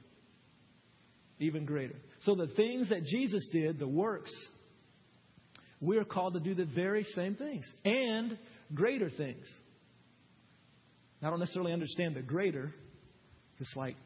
Even 1.39 1.67
greater. 1.67 1.95
So 2.23 2.35
the 2.35 2.47
things 2.49 2.89
that 2.89 3.05
Jesus 3.05 3.47
did, 3.53 3.79
the 3.79 3.87
works, 3.87 4.33
we're 5.81 6.05
called 6.05 6.35
to 6.35 6.41
do 6.41 6.55
the 6.55 6.65
very 6.65 7.05
same 7.05 7.35
things 7.35 7.71
and 7.85 8.39
greater 8.75 9.11
things. 9.11 9.47
I 11.23 11.29
don't 11.29 11.39
necessarily 11.39 11.73
understand 11.73 12.17
the 12.17 12.23
greater. 12.23 12.73
It's 13.59 13.75
like, 13.77 13.97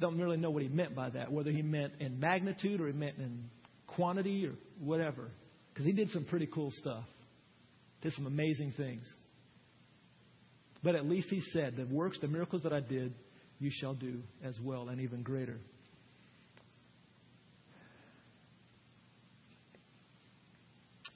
don't 0.00 0.18
really 0.18 0.38
know 0.38 0.50
what 0.50 0.62
he 0.62 0.68
meant 0.68 0.96
by 0.96 1.10
that, 1.10 1.30
whether 1.30 1.50
he 1.50 1.62
meant 1.62 1.92
in 2.00 2.18
magnitude 2.18 2.80
or 2.80 2.86
he 2.86 2.92
meant 2.92 3.18
in 3.18 3.50
quantity 3.86 4.46
or 4.46 4.54
whatever. 4.80 5.30
Because 5.72 5.86
he 5.86 5.92
did 5.92 6.10
some 6.10 6.24
pretty 6.24 6.46
cool 6.46 6.70
stuff, 6.70 7.04
did 8.02 8.12
some 8.12 8.26
amazing 8.26 8.74
things. 8.76 9.10
But 10.82 10.94
at 10.96 11.06
least 11.06 11.28
he 11.28 11.40
said, 11.40 11.76
The 11.76 11.86
works, 11.86 12.18
the 12.20 12.28
miracles 12.28 12.64
that 12.64 12.72
I 12.72 12.80
did, 12.80 13.14
you 13.58 13.70
shall 13.72 13.94
do 13.94 14.20
as 14.44 14.58
well, 14.62 14.88
and 14.88 15.00
even 15.00 15.22
greater. 15.22 15.58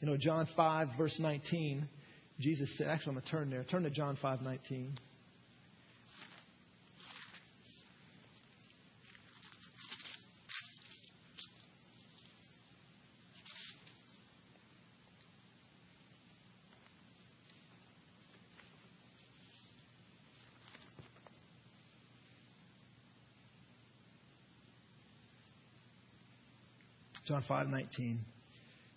You 0.01 0.09
know, 0.09 0.17
John 0.17 0.47
5, 0.57 0.89
verse 0.99 1.17
19, 1.19 1.89
Jesus 2.39 2.77
said, 2.77 2.89
actually, 2.89 3.11
I'm 3.11 3.15
going 3.15 3.25
to 3.25 3.31
turn 3.31 3.51
there. 3.51 3.65
Turn 3.65 3.83
to 3.85 3.91
John 3.91 4.19
5, 4.21 4.43
19. 4.43 4.93
John 27.37 27.45
5, 27.47 27.67
19. 27.69 28.21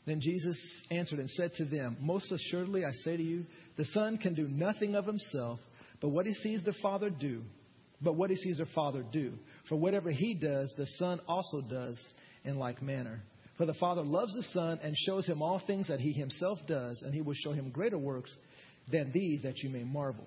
Then 0.06 0.22
Jesus 0.22 0.58
answered 0.90 1.20
and 1.20 1.30
said 1.30 1.54
to 1.56 1.66
them, 1.66 1.98
Most 2.00 2.32
assuredly 2.32 2.86
I 2.86 2.94
say 2.94 3.18
to 3.18 3.24
you, 3.24 3.46
the 3.76 3.84
Son 3.84 4.18
can 4.18 4.34
do 4.34 4.48
nothing 4.48 4.96
of 4.96 5.06
himself, 5.06 5.60
but 6.00 6.10
what 6.10 6.26
he 6.26 6.34
sees 6.34 6.64
the 6.64 6.74
Father 6.82 7.10
do, 7.10 7.42
but 8.02 8.16
what 8.16 8.30
he 8.30 8.38
sees 8.38 8.60
the 8.60 8.66
Father 8.74 9.04
do. 9.12 9.34
For 9.68 9.76
whatever 9.76 10.10
he 10.10 10.36
does, 10.36 10.74
the 10.78 10.88
Son 10.98 11.20
also 11.28 11.62
does 11.70 12.02
in 12.46 12.58
like 12.58 12.82
manner. 12.82 13.22
For 13.58 13.66
the 13.66 13.74
Father 13.74 14.04
loves 14.04 14.34
the 14.34 14.44
Son 14.54 14.80
and 14.82 14.96
shows 14.96 15.26
him 15.26 15.42
all 15.42 15.62
things 15.68 15.90
that 15.90 16.00
he 16.00 16.14
himself 16.14 16.60
does, 16.66 17.02
and 17.02 17.14
he 17.14 17.20
will 17.20 17.34
show 17.34 17.52
him 17.52 17.72
greater 17.72 17.98
works 17.98 18.34
than 18.90 19.12
these 19.12 19.42
that 19.42 19.58
you 19.58 19.70
may 19.70 19.84
marvel. 19.84 20.26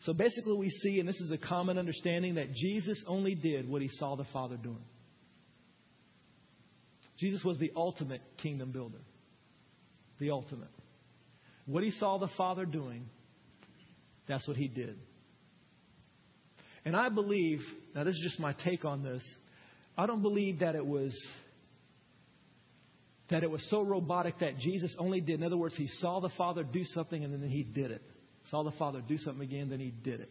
So 0.00 0.12
basically, 0.12 0.58
we 0.58 0.68
see, 0.68 1.00
and 1.00 1.08
this 1.08 1.20
is 1.20 1.30
a 1.30 1.38
common 1.38 1.78
understanding, 1.78 2.34
that 2.34 2.52
Jesus 2.52 3.02
only 3.08 3.34
did 3.34 3.66
what 3.66 3.80
he 3.80 3.88
saw 3.88 4.14
the 4.14 4.26
Father 4.30 4.58
doing. 4.58 4.84
Jesus 7.18 7.42
was 7.44 7.58
the 7.58 7.72
ultimate 7.74 8.20
kingdom 8.38 8.72
builder. 8.72 9.00
The 10.18 10.30
ultimate. 10.30 10.68
What 11.66 11.82
he 11.82 11.90
saw 11.90 12.18
the 12.18 12.28
Father 12.36 12.64
doing, 12.64 13.06
that's 14.28 14.46
what 14.46 14.56
he 14.56 14.68
did. 14.68 14.98
And 16.84 16.94
I 16.94 17.08
believe, 17.08 17.60
now 17.94 18.04
this 18.04 18.14
is 18.14 18.20
just 18.22 18.40
my 18.40 18.54
take 18.64 18.84
on 18.84 19.02
this, 19.02 19.26
I 19.98 20.06
don't 20.06 20.22
believe 20.22 20.60
that 20.60 20.74
it 20.74 20.86
was 20.86 21.12
that 23.28 23.42
it 23.42 23.50
was 23.50 23.68
so 23.70 23.82
robotic 23.82 24.38
that 24.38 24.56
Jesus 24.58 24.94
only 25.00 25.20
did. 25.20 25.40
In 25.40 25.42
other 25.42 25.56
words, 25.56 25.74
he 25.76 25.88
saw 25.88 26.20
the 26.20 26.30
Father 26.38 26.62
do 26.62 26.84
something 26.84 27.24
and 27.24 27.42
then 27.42 27.50
he 27.50 27.64
did 27.64 27.90
it. 27.90 28.02
Saw 28.50 28.62
the 28.62 28.70
Father 28.72 29.02
do 29.06 29.18
something 29.18 29.42
again, 29.42 29.68
then 29.68 29.80
he 29.80 29.90
did 29.90 30.20
it. 30.20 30.30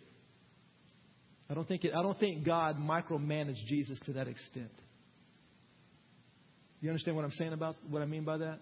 I 1.49 1.53
don't 1.53 1.67
think 1.67 1.83
it, 1.83 1.93
I 1.93 2.01
don't 2.01 2.17
think 2.17 2.45
God 2.45 2.77
micromanaged 2.77 3.65
Jesus 3.67 3.99
to 4.05 4.13
that 4.13 4.29
extent. 4.29 4.71
You 6.85 6.91
understand 6.91 7.17
what 7.17 7.25
I'm 7.25 7.31
saying 7.31 7.51
about 7.51 7.77
what 7.89 8.03
I 8.03 8.05
mean 8.05 8.25
by 8.25 8.37
that? 8.37 8.59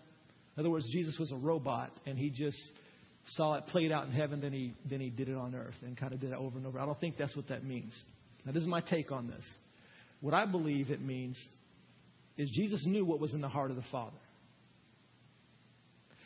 In 0.55 0.59
other 0.59 0.69
words, 0.69 0.89
Jesus 0.89 1.17
was 1.19 1.33
a 1.33 1.35
robot 1.35 1.91
and 2.05 2.17
he 2.17 2.29
just 2.29 2.57
saw 3.27 3.55
it 3.55 3.65
played 3.67 3.91
out 3.91 4.05
in 4.05 4.13
heaven, 4.13 4.39
then 4.39 4.53
he 4.53 4.73
then 4.89 5.01
he 5.01 5.09
did 5.09 5.27
it 5.27 5.35
on 5.35 5.53
earth 5.53 5.75
and 5.81 5.97
kind 5.97 6.13
of 6.13 6.21
did 6.21 6.31
it 6.31 6.37
over 6.37 6.57
and 6.57 6.65
over. 6.65 6.79
I 6.79 6.85
don't 6.85 6.97
think 7.01 7.17
that's 7.17 7.35
what 7.35 7.49
that 7.49 7.65
means. 7.65 8.01
Now 8.45 8.53
this 8.53 8.61
is 8.61 8.67
my 8.67 8.79
take 8.79 9.11
on 9.11 9.27
this. 9.27 9.43
What 10.21 10.33
I 10.33 10.45
believe 10.45 10.89
it 10.89 11.01
means 11.01 11.37
is 12.37 12.49
Jesus 12.51 12.85
knew 12.85 13.03
what 13.03 13.19
was 13.19 13.33
in 13.33 13.41
the 13.41 13.49
heart 13.49 13.71
of 13.71 13.75
the 13.75 13.83
Father. 13.91 14.15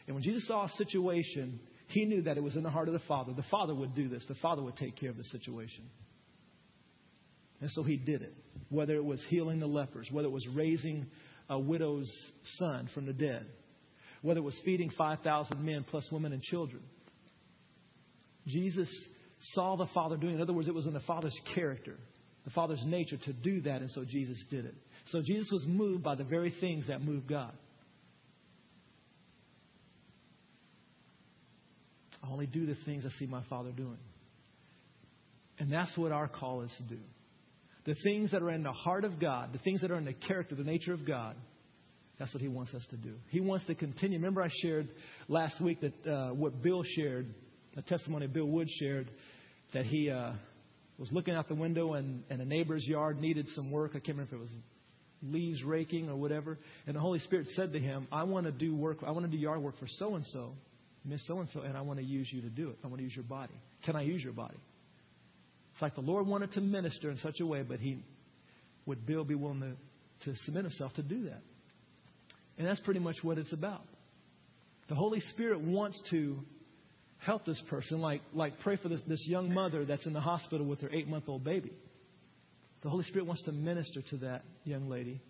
And 0.05 0.15
when 0.15 0.23
Jesus 0.23 0.47
saw 0.47 0.65
a 0.65 0.69
situation, 0.69 1.59
he 1.87 2.05
knew 2.05 2.21
that 2.21 2.37
it 2.37 2.43
was 2.43 2.55
in 2.55 2.61
the 2.61 2.69
heart 2.69 2.89
of 2.89 2.93
the 2.93 3.07
Father. 3.07 3.33
The 3.33 3.43
Father 3.49 3.73
would 3.73 3.95
do 3.95 4.07
this. 4.07 4.23
The 4.27 4.35
Father 4.35 4.61
would 4.61 4.75
take 4.75 4.97
care 4.97 5.09
of 5.09 5.17
the 5.17 5.23
situation. 5.23 5.89
And 7.59 7.71
so 7.71 7.81
he 7.81 7.97
did 7.97 8.21
it. 8.21 8.35
Whether 8.69 8.97
it 8.97 9.03
was 9.03 9.23
healing 9.29 9.59
the 9.59 9.65
lepers, 9.65 10.09
whether 10.11 10.27
it 10.27 10.31
was 10.31 10.47
raising 10.47 11.07
a 11.49 11.59
widow's 11.59 12.11
son 12.57 12.89
from 12.93 13.05
the 13.05 13.13
dead, 13.13 13.45
whether 14.21 14.39
it 14.39 14.43
was 14.43 14.59
feeding 14.65 14.89
5,000 14.97 15.63
men 15.63 15.85
plus 15.89 16.07
women 16.11 16.33
and 16.33 16.41
children. 16.41 16.81
Jesus 18.47 18.89
saw 19.39 19.75
the 19.75 19.87
Father 19.93 20.17
doing 20.17 20.33
it. 20.33 20.35
In 20.37 20.41
other 20.41 20.53
words, 20.53 20.67
it 20.67 20.73
was 20.73 20.87
in 20.87 20.93
the 20.93 20.99
Father's 21.01 21.39
character, 21.53 21.95
the 22.45 22.51
Father's 22.51 22.83
nature 22.85 23.17
to 23.17 23.33
do 23.33 23.61
that, 23.61 23.81
and 23.81 23.91
so 23.91 24.03
Jesus 24.05 24.43
did 24.49 24.65
it. 24.65 24.75
So 25.05 25.21
Jesus 25.21 25.49
was 25.51 25.65
moved 25.67 26.03
by 26.03 26.15
the 26.15 26.23
very 26.23 26.53
things 26.59 26.87
that 26.87 27.01
moved 27.01 27.27
God. 27.27 27.53
I 32.23 32.29
only 32.29 32.47
do 32.47 32.65
the 32.65 32.75
things 32.85 33.05
I 33.05 33.09
see 33.19 33.25
my 33.25 33.43
Father 33.49 33.71
doing. 33.71 33.99
And 35.59 35.71
that's 35.71 35.97
what 35.97 36.11
our 36.11 36.27
call 36.27 36.61
is 36.61 36.75
to 36.77 36.95
do 36.95 37.01
the 37.87 37.95
things 38.03 38.31
that 38.31 38.43
are 38.43 38.51
in 38.51 38.63
the 38.63 38.71
heart 38.71 39.05
of 39.05 39.17
God, 39.17 39.53
the 39.53 39.59
things 39.59 39.79
that 39.81 39.89
are 39.89 39.97
in 39.97 40.03
the 40.03 40.13
character, 40.13 40.55
the 40.55 40.63
nature 40.63 40.93
of 40.93 41.07
God, 41.07 41.35
that's 42.19 42.33
what 42.33 42.41
He 42.41 42.49
wants 42.49 42.73
us 42.73 42.85
to 42.89 42.97
do. 42.97 43.15
He 43.29 43.39
wants 43.39 43.65
to 43.67 43.75
continue. 43.75 44.19
Remember, 44.19 44.43
I 44.43 44.49
shared 44.61 44.89
last 45.29 45.61
week 45.61 45.79
that 45.81 46.05
uh, 46.05 46.33
what 46.33 46.61
Bill 46.61 46.83
shared, 46.83 47.33
a 47.77 47.81
testimony 47.81 48.27
Bill 48.27 48.45
Wood 48.45 48.67
shared, 48.69 49.09
that 49.73 49.85
he 49.85 50.09
uh, 50.09 50.33
was 50.97 51.11
looking 51.13 51.33
out 51.33 51.47
the 51.47 51.55
window 51.55 51.93
and, 51.93 52.23
and 52.29 52.41
a 52.41 52.45
neighbor's 52.45 52.85
yard 52.85 53.21
needed 53.21 53.47
some 53.49 53.71
work. 53.71 53.91
I 53.91 53.99
can't 53.99 54.17
remember 54.17 54.35
if 54.35 54.39
it 54.41 54.41
was 54.41 54.51
leaves 55.23 55.63
raking 55.63 56.09
or 56.09 56.17
whatever. 56.17 56.57
And 56.87 56.95
the 56.95 56.99
Holy 56.99 57.19
Spirit 57.19 57.47
said 57.49 57.71
to 57.71 57.79
him, 57.79 58.07
I 58.11 58.23
want 58.23 58.47
to 58.47 58.51
do 58.51 58.75
work, 58.75 58.97
I 59.05 59.11
want 59.11 59.25
to 59.25 59.31
do 59.31 59.37
yard 59.37 59.61
work 59.61 59.79
for 59.79 59.87
so 59.87 60.15
and 60.15 60.25
so, 60.25 60.53
Miss 61.05 61.25
so 61.25 61.39
and 61.39 61.49
so, 61.49 61.61
and 61.61 61.77
I 61.77 61.81
want 61.81 61.99
to 61.99 62.05
use 62.05 62.29
you 62.31 62.41
to 62.41 62.49
do 62.49 62.69
it. 62.69 62.77
I 62.83 62.87
want 62.87 62.97
to 62.97 63.03
use 63.03 63.15
your 63.15 63.23
body. 63.23 63.53
Can 63.85 63.95
I 63.95 64.01
use 64.01 64.21
your 64.21 64.33
body? 64.33 64.57
It's 65.77 65.81
like 65.83 65.93
the 65.93 66.01
Lord 66.01 66.25
wanted 66.25 66.53
to 66.53 66.61
minister 66.61 67.11
in 67.11 67.17
such 67.17 67.39
a 67.39 67.45
way, 67.45 67.61
but 67.61 67.79
he 67.79 68.03
would 68.87 69.05
Bill 69.05 69.23
be 69.23 69.35
willing 69.35 69.61
to, 69.61 70.31
to 70.31 70.35
submit 70.37 70.63
himself 70.63 70.91
to 70.95 71.03
do 71.03 71.25
that? 71.25 71.43
And 72.57 72.65
that's 72.65 72.79
pretty 72.79 72.99
much 72.99 73.17
what 73.21 73.37
it's 73.37 73.53
about. 73.53 73.83
The 74.89 74.95
Holy 74.95 75.19
Spirit 75.19 75.61
wants 75.61 76.01
to 76.09 76.39
help 77.19 77.45
this 77.45 77.61
person, 77.69 78.01
like, 78.01 78.21
like 78.33 78.59
pray 78.61 78.77
for 78.77 78.89
this, 78.89 79.03
this 79.07 79.23
young 79.27 79.53
mother 79.53 79.85
that's 79.85 80.07
in 80.07 80.13
the 80.13 80.19
hospital 80.19 80.65
with 80.65 80.81
her 80.81 80.89
eight 80.91 81.07
month 81.07 81.25
old 81.27 81.43
baby. 81.43 81.73
The 82.81 82.89
Holy 82.89 83.03
Spirit 83.03 83.27
wants 83.27 83.43
to 83.43 83.51
minister 83.51 84.01
to 84.09 84.17
that 84.17 84.45
young 84.63 84.89
lady, 84.89 85.21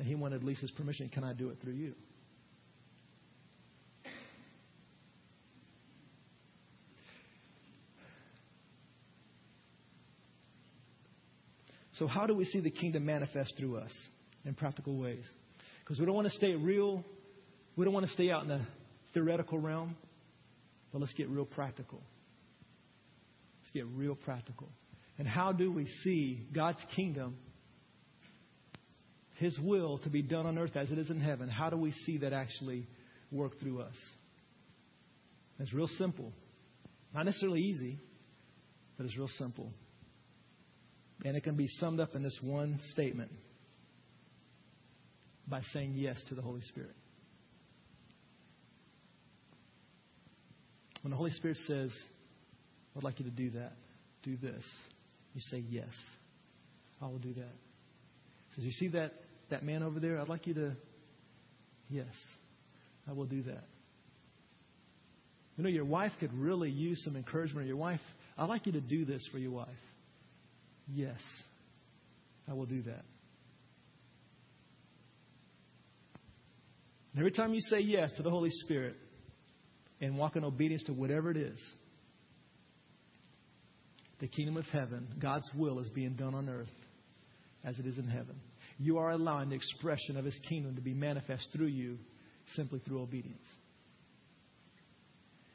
and 0.00 0.08
He 0.08 0.16
wanted 0.16 0.42
Lisa's 0.42 0.72
permission. 0.72 1.10
Can 1.10 1.22
I 1.22 1.32
do 1.32 1.50
it 1.50 1.58
through 1.62 1.74
you? 1.74 1.94
So, 11.94 12.08
how 12.08 12.26
do 12.26 12.34
we 12.34 12.44
see 12.44 12.60
the 12.60 12.70
kingdom 12.70 13.06
manifest 13.06 13.54
through 13.56 13.76
us 13.76 13.92
in 14.44 14.54
practical 14.54 14.96
ways? 14.96 15.24
Because 15.80 16.00
we 16.00 16.06
don't 16.06 16.14
want 16.14 16.26
to 16.26 16.34
stay 16.34 16.54
real, 16.54 17.04
we 17.76 17.84
don't 17.84 17.94
want 17.94 18.06
to 18.06 18.12
stay 18.12 18.30
out 18.30 18.42
in 18.42 18.48
the 18.48 18.60
theoretical 19.12 19.58
realm, 19.58 19.96
but 20.92 21.00
let's 21.00 21.12
get 21.14 21.28
real 21.28 21.44
practical. 21.44 22.00
Let's 23.62 23.70
get 23.72 23.86
real 23.94 24.16
practical. 24.16 24.68
And 25.18 25.28
how 25.28 25.52
do 25.52 25.70
we 25.70 25.86
see 26.02 26.40
God's 26.52 26.84
kingdom, 26.96 27.36
His 29.36 29.56
will 29.62 29.98
to 29.98 30.10
be 30.10 30.22
done 30.22 30.46
on 30.46 30.58
earth 30.58 30.76
as 30.76 30.90
it 30.90 30.98
is 30.98 31.10
in 31.10 31.20
heaven? 31.20 31.48
How 31.48 31.70
do 31.70 31.76
we 31.76 31.92
see 31.92 32.18
that 32.18 32.32
actually 32.32 32.88
work 33.30 33.60
through 33.60 33.82
us? 33.82 33.96
It's 35.60 35.72
real 35.72 35.86
simple. 35.86 36.32
Not 37.14 37.26
necessarily 37.26 37.60
easy, 37.60 38.00
but 38.96 39.06
it's 39.06 39.16
real 39.16 39.28
simple. 39.38 39.70
And 41.22 41.36
it 41.36 41.42
can 41.42 41.56
be 41.56 41.68
summed 41.68 42.00
up 42.00 42.14
in 42.14 42.22
this 42.22 42.38
one 42.42 42.80
statement 42.92 43.30
by 45.46 45.60
saying 45.72 45.94
yes 45.94 46.22
to 46.28 46.34
the 46.34 46.42
Holy 46.42 46.62
Spirit. 46.62 46.94
When 51.02 51.10
the 51.10 51.16
Holy 51.16 51.30
Spirit 51.32 51.58
says, 51.66 51.94
I'd 52.96 53.02
like 53.02 53.18
you 53.20 53.26
to 53.26 53.30
do 53.30 53.50
that, 53.50 53.72
do 54.22 54.36
this, 54.36 54.64
you 55.34 55.40
say, 55.50 55.62
Yes, 55.68 55.90
I 57.02 57.06
will 57.06 57.18
do 57.18 57.34
that. 57.34 57.52
Says, 58.54 58.64
You 58.64 58.72
see 58.72 58.88
that, 58.88 59.12
that 59.50 59.62
man 59.62 59.82
over 59.82 60.00
there? 60.00 60.20
I'd 60.20 60.28
like 60.28 60.46
you 60.46 60.54
to, 60.54 60.72
Yes, 61.90 62.06
I 63.06 63.12
will 63.12 63.26
do 63.26 63.42
that. 63.42 63.64
You 65.56 65.64
know, 65.64 65.70
your 65.70 65.84
wife 65.84 66.12
could 66.18 66.32
really 66.32 66.70
use 66.70 67.04
some 67.04 67.16
encouragement. 67.16 67.66
Your 67.66 67.76
wife, 67.76 68.00
I'd 68.36 68.48
like 68.48 68.66
you 68.66 68.72
to 68.72 68.80
do 68.80 69.04
this 69.04 69.28
for 69.30 69.38
your 69.38 69.52
wife. 69.52 69.68
Yes, 70.92 71.20
I 72.48 72.52
will 72.52 72.66
do 72.66 72.82
that. 72.82 73.04
And 77.12 77.20
every 77.20 77.30
time 77.30 77.54
you 77.54 77.60
say 77.60 77.80
yes 77.80 78.12
to 78.16 78.22
the 78.22 78.30
Holy 78.30 78.50
Spirit 78.50 78.96
and 80.00 80.18
walk 80.18 80.36
in 80.36 80.44
obedience 80.44 80.82
to 80.84 80.92
whatever 80.92 81.30
it 81.30 81.36
is, 81.36 81.62
the 84.20 84.26
kingdom 84.26 84.56
of 84.56 84.64
heaven, 84.66 85.06
God's 85.20 85.48
will 85.56 85.78
is 85.78 85.88
being 85.90 86.14
done 86.14 86.34
on 86.34 86.48
earth 86.48 86.68
as 87.64 87.78
it 87.78 87.86
is 87.86 87.98
in 87.98 88.04
heaven. 88.04 88.40
You 88.78 88.98
are 88.98 89.10
allowing 89.10 89.50
the 89.50 89.54
expression 89.54 90.16
of 90.16 90.24
his 90.24 90.38
kingdom 90.48 90.74
to 90.74 90.82
be 90.82 90.92
manifest 90.92 91.48
through 91.54 91.66
you 91.66 91.98
simply 92.56 92.80
through 92.80 93.00
obedience. 93.00 93.46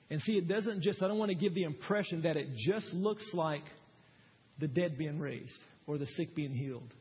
And 0.10 0.22
see, 0.22 0.38
it 0.38 0.48
doesn't 0.48 0.82
just, 0.82 1.04
I 1.04 1.08
don't 1.08 1.20
want 1.20 1.30
to 1.30 1.36
give 1.36 1.54
the 1.54 1.63
impression 1.63 2.24
that 2.24 2.36
it 2.36 2.48
just 2.56 2.94
looks 2.94 3.30
like 3.34 3.63
the 4.60 4.67
dead 4.67 4.98
being 4.98 5.19
raised 5.19 5.63
or 5.88 5.98
the 5.98 6.08
sick 6.08 6.36
being 6.36 6.54
healed 6.54 6.93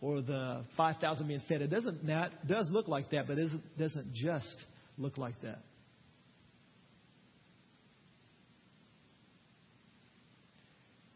or 0.00 0.20
the 0.20 0.64
5,000 0.76 1.26
being 1.26 1.40
fed. 1.48 1.62
It 1.62 1.70
doesn't, 1.70 2.06
that 2.06 2.46
does 2.46 2.68
look 2.70 2.88
like 2.88 3.10
that, 3.10 3.26
but 3.26 3.38
it 3.38 3.50
doesn't 3.78 4.12
just 4.14 4.56
look 4.98 5.16
like 5.16 5.40
that. 5.42 5.60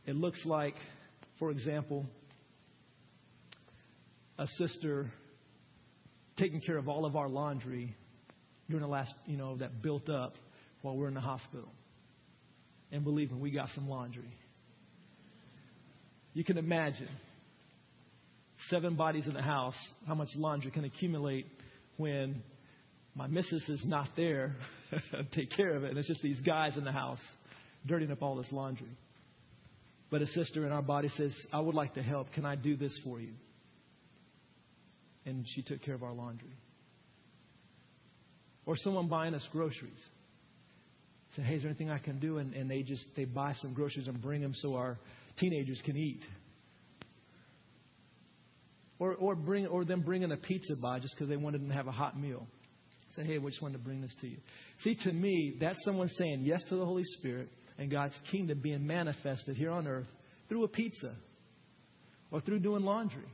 It 0.06 0.16
looks 0.16 0.42
like, 0.46 0.74
for 1.38 1.50
example, 1.50 2.06
a 4.38 4.46
sister 4.46 5.12
taking 6.38 6.62
care 6.62 6.78
of 6.78 6.88
all 6.88 7.04
of 7.04 7.14
our 7.14 7.28
laundry 7.28 7.94
during 8.70 8.82
the 8.82 8.88
last, 8.88 9.12
you 9.26 9.37
know, 9.37 9.56
that 9.58 9.82
built 9.82 10.08
up 10.08 10.34
while 10.80 10.96
we're 10.96 11.08
in 11.08 11.14
the 11.14 11.20
hospital. 11.20 11.68
And 12.90 13.04
believe 13.04 13.32
me, 13.32 13.38
we 13.38 13.50
got 13.50 13.68
some 13.74 13.87
laundry. 13.87 14.32
You 16.34 16.44
can 16.44 16.58
imagine 16.58 17.08
seven 18.68 18.96
bodies 18.96 19.26
in 19.26 19.34
the 19.34 19.42
house, 19.42 19.76
how 20.06 20.14
much 20.14 20.28
laundry 20.36 20.70
can 20.70 20.84
accumulate 20.84 21.46
when 21.96 22.42
my 23.14 23.26
missus 23.26 23.68
is 23.68 23.84
not 23.86 24.08
there 24.16 24.54
to 25.12 25.24
take 25.32 25.50
care 25.56 25.74
of 25.74 25.84
it. 25.84 25.90
And 25.90 25.98
it's 25.98 26.08
just 26.08 26.22
these 26.22 26.40
guys 26.40 26.76
in 26.76 26.84
the 26.84 26.92
house 26.92 27.20
dirtying 27.86 28.10
up 28.10 28.22
all 28.22 28.36
this 28.36 28.50
laundry. 28.52 28.96
But 30.10 30.22
a 30.22 30.26
sister 30.26 30.64
in 30.64 30.72
our 30.72 30.82
body 30.82 31.08
says, 31.10 31.34
I 31.52 31.60
would 31.60 31.74
like 31.74 31.94
to 31.94 32.02
help. 32.02 32.32
Can 32.32 32.44
I 32.44 32.54
do 32.56 32.76
this 32.76 32.98
for 33.04 33.20
you? 33.20 33.32
And 35.26 35.44
she 35.54 35.62
took 35.62 35.82
care 35.82 35.94
of 35.94 36.02
our 36.02 36.12
laundry. 36.14 36.56
Or 38.64 38.76
someone 38.76 39.08
buying 39.08 39.34
us 39.34 39.46
groceries. 39.52 40.02
Say, 41.36 41.42
hey, 41.42 41.56
is 41.56 41.62
there 41.62 41.70
anything 41.70 41.90
I 41.90 41.98
can 41.98 42.20
do? 42.20 42.38
And, 42.38 42.54
and 42.54 42.70
they 42.70 42.82
just 42.82 43.04
they 43.16 43.24
buy 43.26 43.52
some 43.54 43.74
groceries 43.74 44.08
and 44.08 44.20
bring 44.20 44.40
them 44.40 44.54
so 44.54 44.76
our 44.76 44.98
teenagers 45.38 45.81
can 45.85 45.96
eat. 45.96 46.24
Or 48.98 49.14
or 49.14 49.35
bring 49.35 49.66
or 49.66 49.85
them 49.85 50.03
bringing 50.03 50.33
a 50.33 50.37
pizza 50.37 50.74
by 50.83 50.98
just 50.98 51.14
because 51.14 51.29
they 51.29 51.37
wanted 51.37 51.66
to 51.66 51.74
have 51.74 51.87
a 51.87 51.92
hot 51.92 52.18
meal. 52.18 52.46
Say, 53.16 53.24
hey, 53.24 53.38
we 53.38 53.51
just 53.51 53.62
wanted 53.62 53.79
to 53.79 53.85
bring 53.85 54.01
this 54.01 54.14
to 54.20 54.29
you. 54.29 54.37
See, 54.81 54.96
to 55.05 55.12
me, 55.12 55.57
that's 55.61 55.83
someone 55.85 56.09
saying 56.09 56.40
yes 56.42 56.62
to 56.68 56.77
the 56.77 56.85
Holy 56.85 57.05
Spirit 57.18 57.48
and 57.79 57.90
God's 57.90 58.18
kingdom 58.31 58.61
being 58.62 58.87
manifested 58.87 59.57
here 59.57 59.70
on 59.70 59.87
earth 59.87 60.09
through 60.48 60.64
a 60.64 60.68
pizza 60.68 61.14
or 62.31 62.40
through 62.40 62.59
doing 62.59 62.83
laundry. 62.83 63.24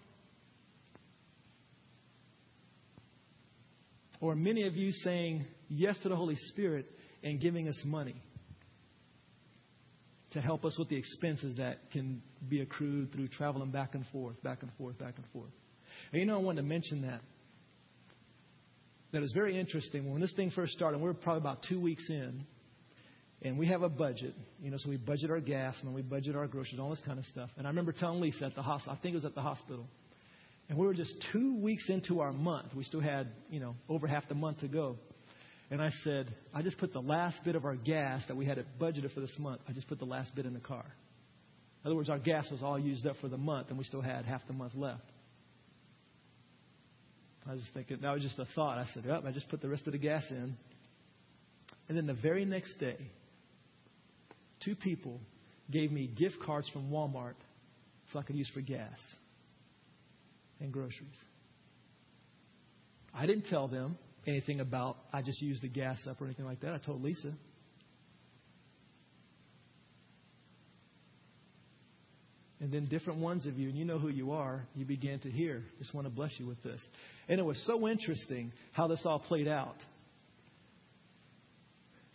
Or 4.20 4.34
many 4.34 4.66
of 4.66 4.76
you 4.76 4.92
saying 4.92 5.44
yes 5.68 5.98
to 6.02 6.08
the 6.08 6.16
Holy 6.16 6.36
Spirit 6.48 6.86
and 7.22 7.40
giving 7.40 7.68
us 7.68 7.80
money 7.84 8.14
to 10.34 10.40
help 10.40 10.64
us 10.64 10.76
with 10.78 10.88
the 10.88 10.96
expenses 10.96 11.56
that 11.56 11.90
can 11.92 12.20
be 12.48 12.60
accrued 12.60 13.12
through 13.12 13.28
traveling 13.28 13.70
back 13.70 13.94
and 13.94 14.04
forth, 14.12 14.40
back 14.42 14.62
and 14.62 14.70
forth, 14.76 14.98
back 14.98 15.14
and 15.16 15.24
forth. 15.32 15.50
And 16.12 16.20
you 16.20 16.26
know, 16.26 16.34
I 16.34 16.42
wanted 16.42 16.62
to 16.62 16.68
mention 16.68 17.02
that. 17.02 17.20
That 19.12 19.22
was 19.22 19.32
very 19.32 19.58
interesting. 19.58 20.10
When 20.10 20.20
this 20.20 20.34
thing 20.34 20.50
first 20.50 20.72
started, 20.72 20.98
we 20.98 21.04
were 21.04 21.14
probably 21.14 21.40
about 21.40 21.64
two 21.68 21.80
weeks 21.80 22.04
in, 22.10 22.44
and 23.42 23.58
we 23.58 23.68
have 23.68 23.82
a 23.82 23.88
budget, 23.88 24.34
you 24.60 24.72
know, 24.72 24.76
so 24.76 24.90
we 24.90 24.96
budget 24.96 25.30
our 25.30 25.38
gas 25.38 25.76
and 25.82 25.94
we 25.94 26.02
budget 26.02 26.34
our 26.34 26.48
groceries, 26.48 26.80
all 26.80 26.90
this 26.90 27.02
kind 27.06 27.20
of 27.20 27.24
stuff. 27.26 27.50
And 27.56 27.66
I 27.66 27.70
remember 27.70 27.92
telling 27.92 28.20
Lisa 28.20 28.46
at 28.46 28.56
the 28.56 28.62
hospital, 28.62 28.96
I 28.98 29.02
think 29.02 29.12
it 29.12 29.16
was 29.16 29.24
at 29.24 29.36
the 29.36 29.42
hospital, 29.42 29.86
and 30.68 30.76
we 30.76 30.84
were 30.84 30.94
just 30.94 31.14
two 31.32 31.56
weeks 31.60 31.88
into 31.90 32.20
our 32.20 32.32
month. 32.32 32.74
We 32.74 32.82
still 32.82 33.00
had, 33.00 33.28
you 33.50 33.60
know, 33.60 33.76
over 33.88 34.08
half 34.08 34.28
the 34.28 34.34
month 34.34 34.60
to 34.60 34.68
go. 34.68 34.96
And 35.70 35.80
I 35.82 35.90
said, 36.02 36.34
I 36.52 36.62
just 36.62 36.78
put 36.78 36.92
the 36.92 37.00
last 37.00 37.42
bit 37.44 37.56
of 37.56 37.64
our 37.64 37.74
gas 37.74 38.24
that 38.28 38.36
we 38.36 38.44
had 38.46 38.62
budgeted 38.78 39.12
for 39.14 39.20
this 39.20 39.34
month, 39.38 39.60
I 39.68 39.72
just 39.72 39.88
put 39.88 39.98
the 39.98 40.04
last 40.04 40.34
bit 40.36 40.46
in 40.46 40.54
the 40.54 40.60
car. 40.60 40.84
In 41.82 41.88
other 41.88 41.96
words, 41.96 42.08
our 42.08 42.18
gas 42.18 42.50
was 42.50 42.62
all 42.62 42.78
used 42.78 43.06
up 43.06 43.16
for 43.20 43.28
the 43.28 43.36
month, 43.36 43.68
and 43.68 43.78
we 43.78 43.84
still 43.84 44.00
had 44.00 44.24
half 44.24 44.46
the 44.46 44.52
month 44.52 44.72
left. 44.74 45.02
I 47.46 47.52
was 47.52 47.60
just 47.60 47.74
thinking, 47.74 47.98
that 48.00 48.12
was 48.12 48.22
just 48.22 48.38
a 48.38 48.46
thought. 48.54 48.78
I 48.78 48.86
said, 48.94 49.04
yep, 49.06 49.22
I 49.26 49.32
just 49.32 49.48
put 49.50 49.60
the 49.60 49.68
rest 49.68 49.86
of 49.86 49.92
the 49.92 49.98
gas 49.98 50.24
in. 50.30 50.56
And 51.88 51.98
then 51.98 52.06
the 52.06 52.14
very 52.14 52.46
next 52.46 52.76
day, 52.76 52.96
two 54.64 54.74
people 54.74 55.20
gave 55.70 55.92
me 55.92 56.06
gift 56.06 56.36
cards 56.44 56.68
from 56.70 56.90
Walmart 56.90 57.34
so 58.12 58.18
I 58.18 58.22
could 58.22 58.36
use 58.36 58.50
for 58.54 58.60
gas 58.60 58.98
and 60.60 60.72
groceries. 60.72 61.18
I 63.14 63.26
didn't 63.26 63.44
tell 63.46 63.68
them 63.68 63.98
anything 64.26 64.60
about 64.60 64.96
I 65.12 65.22
just 65.22 65.40
used 65.42 65.62
the 65.62 65.68
gas 65.68 65.98
up 66.08 66.20
or 66.20 66.24
anything 66.24 66.44
like 66.44 66.60
that. 66.60 66.72
I 66.74 66.78
told 66.78 67.02
Lisa. 67.02 67.32
And 72.60 72.72
then 72.72 72.86
different 72.86 73.18
ones 73.18 73.44
of 73.44 73.58
you, 73.58 73.68
and 73.68 73.76
you 73.76 73.84
know 73.84 73.98
who 73.98 74.08
you 74.08 74.32
are, 74.32 74.66
you 74.74 74.86
began 74.86 75.18
to 75.20 75.30
hear. 75.30 75.62
Just 75.78 75.94
want 75.94 76.06
to 76.06 76.10
bless 76.10 76.30
you 76.38 76.46
with 76.46 76.62
this. 76.62 76.82
And 77.28 77.38
it 77.38 77.42
was 77.42 77.62
so 77.66 77.86
interesting 77.86 78.52
how 78.72 78.86
this 78.86 79.02
all 79.04 79.18
played 79.18 79.48
out. 79.48 79.76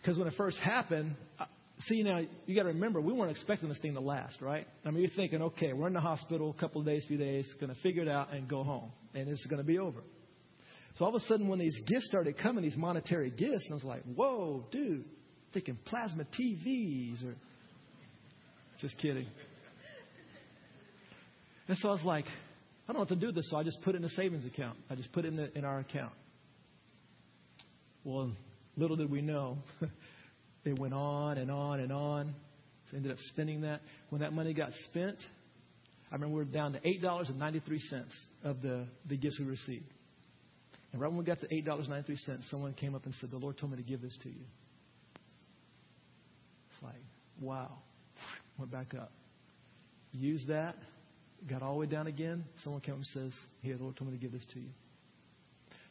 Because 0.00 0.18
when 0.18 0.26
it 0.26 0.34
first 0.36 0.58
happened, 0.58 1.14
uh, 1.38 1.44
see, 1.80 2.02
now, 2.02 2.22
you 2.46 2.56
got 2.56 2.62
to 2.62 2.70
remember, 2.70 3.00
we 3.00 3.12
weren't 3.12 3.30
expecting 3.30 3.68
this 3.68 3.78
thing 3.80 3.94
to 3.94 4.00
last, 4.00 4.40
right? 4.40 4.66
I 4.84 4.90
mean, 4.90 5.02
you're 5.02 5.14
thinking, 5.14 5.42
okay, 5.42 5.72
we're 5.72 5.86
in 5.86 5.92
the 5.92 6.00
hospital 6.00 6.54
a 6.56 6.60
couple 6.60 6.80
of 6.80 6.86
days, 6.86 7.04
few 7.06 7.18
days, 7.18 7.48
going 7.60 7.72
to 7.72 7.80
figure 7.82 8.02
it 8.02 8.08
out 8.08 8.32
and 8.32 8.48
go 8.48 8.64
home, 8.64 8.90
and 9.14 9.28
it's 9.28 9.46
going 9.46 9.60
to 9.60 9.66
be 9.66 9.78
over. 9.78 10.00
So 11.00 11.06
all 11.06 11.16
of 11.16 11.22
a 11.22 11.24
sudden, 11.24 11.48
when 11.48 11.58
these 11.58 11.80
gifts 11.86 12.08
started 12.08 12.36
coming, 12.36 12.62
these 12.62 12.76
monetary 12.76 13.30
gifts, 13.30 13.66
I 13.70 13.72
was 13.72 13.84
like, 13.84 14.02
whoa, 14.02 14.66
dude, 14.70 15.06
thinking 15.54 15.78
plasma 15.86 16.26
TVs 16.38 17.24
or. 17.24 17.36
Just 18.82 18.98
kidding. 18.98 19.26
And 21.68 21.78
so 21.78 21.88
I 21.88 21.92
was 21.92 22.04
like, 22.04 22.26
I 22.26 22.92
don't 22.92 22.96
know 22.96 23.00
what 23.00 23.08
to 23.08 23.16
do 23.16 23.32
this, 23.32 23.48
so 23.48 23.56
I 23.56 23.62
just 23.62 23.78
put 23.82 23.94
it 23.94 23.98
in 23.98 24.04
a 24.04 24.10
savings 24.10 24.44
account. 24.44 24.76
I 24.90 24.94
just 24.94 25.10
put 25.12 25.24
it 25.24 25.28
in, 25.28 25.36
the, 25.36 25.56
in 25.56 25.64
our 25.64 25.78
account. 25.78 26.12
Well, 28.04 28.32
little 28.76 28.96
did 28.96 29.10
we 29.10 29.22
know, 29.22 29.56
it 30.66 30.78
went 30.78 30.92
on 30.92 31.38
and 31.38 31.50
on 31.50 31.80
and 31.80 31.92
on. 31.92 32.34
So 32.90 32.98
ended 32.98 33.12
up 33.12 33.18
spending 33.32 33.62
that. 33.62 33.80
When 34.10 34.20
that 34.20 34.34
money 34.34 34.52
got 34.52 34.72
spent, 34.90 35.16
I 36.10 36.16
remember 36.16 36.34
we 36.34 36.44
were 36.44 36.44
down 36.44 36.74
to 36.74 36.80
$8.93 36.80 38.02
of 38.44 38.60
the, 38.60 38.86
the 39.08 39.16
gifts 39.16 39.38
we 39.40 39.46
received. 39.46 39.86
And 40.92 41.00
right 41.00 41.08
when 41.08 41.18
we 41.18 41.24
got 41.24 41.40
to 41.40 41.48
$8.93, 41.48 42.50
someone 42.50 42.74
came 42.74 42.94
up 42.94 43.04
and 43.04 43.14
said, 43.20 43.30
The 43.30 43.38
Lord 43.38 43.58
told 43.58 43.72
me 43.72 43.78
to 43.78 43.84
give 43.84 44.02
this 44.02 44.16
to 44.22 44.28
you. 44.28 44.44
It's 46.72 46.82
like, 46.82 47.02
wow. 47.40 47.78
Went 48.58 48.72
back 48.72 48.94
up. 48.94 49.12
Used 50.12 50.48
that. 50.48 50.74
Got 51.48 51.62
all 51.62 51.74
the 51.74 51.80
way 51.80 51.86
down 51.86 52.06
again. 52.06 52.44
Someone 52.58 52.82
came 52.82 52.94
up 52.94 52.98
and 52.98 53.06
says, 53.06 53.38
Here, 53.62 53.76
the 53.76 53.82
Lord 53.82 53.96
told 53.96 54.10
me 54.10 54.16
to 54.16 54.22
give 54.22 54.32
this 54.32 54.46
to 54.54 54.60
you. 54.60 54.68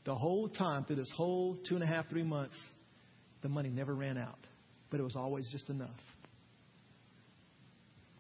The 0.05 0.15
whole 0.15 0.49
time, 0.49 0.85
through 0.85 0.97
this 0.97 1.11
whole 1.15 1.57
two 1.67 1.75
and 1.75 1.83
a 1.83 1.87
half, 1.87 2.09
three 2.09 2.23
months, 2.23 2.57
the 3.41 3.49
money 3.49 3.69
never 3.69 3.93
ran 3.93 4.17
out. 4.17 4.39
But 4.89 4.99
it 4.99 5.03
was 5.03 5.15
always 5.15 5.49
just 5.51 5.69
enough. 5.69 5.89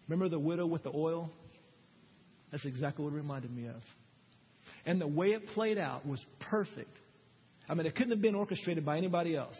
Remember 0.07 0.29
the 0.29 0.39
widow 0.39 0.65
with 0.65 0.83
the 0.83 0.91
oil? 0.93 1.29
That's 2.51 2.65
exactly 2.65 3.05
what 3.05 3.13
it 3.13 3.17
reminded 3.17 3.55
me 3.55 3.67
of. 3.67 3.81
And 4.85 4.99
the 4.99 5.07
way 5.07 5.31
it 5.31 5.47
played 5.47 5.77
out 5.77 6.05
was 6.05 6.23
perfect. 6.49 6.95
I 7.67 7.73
mean, 7.73 7.85
it 7.85 7.95
couldn't 7.95 8.11
have 8.11 8.21
been 8.21 8.35
orchestrated 8.35 8.85
by 8.85 8.97
anybody 8.97 9.35
else. 9.35 9.59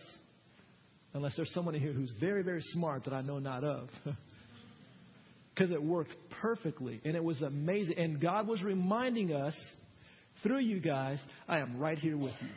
Unless 1.13 1.36
there's 1.36 1.54
someone 1.54 1.74
here 1.74 1.93
who's 1.93 2.13
very, 2.19 2.43
very 2.43 2.62
smart 2.62 3.06
that 3.06 3.13
I 3.13 3.22
know 3.22 3.39
not 3.39 3.63
of. 3.63 3.89
Because 5.56 5.74
it 5.74 5.84
worked 5.84 6.15
perfectly 6.41 7.02
and 7.04 7.17
it 7.17 7.24
was 7.24 7.41
amazing. 7.41 7.98
And 7.98 8.22
God 8.22 8.48
was 8.48 8.63
reminding 8.63 9.34
us 9.34 9.54
through 10.41 10.60
you 10.60 10.80
guys, 10.80 11.22
I 11.50 11.60
am 11.60 11.78
right 11.78 11.98
here 11.98 12.15
with 12.15 12.32
you. 12.39 12.48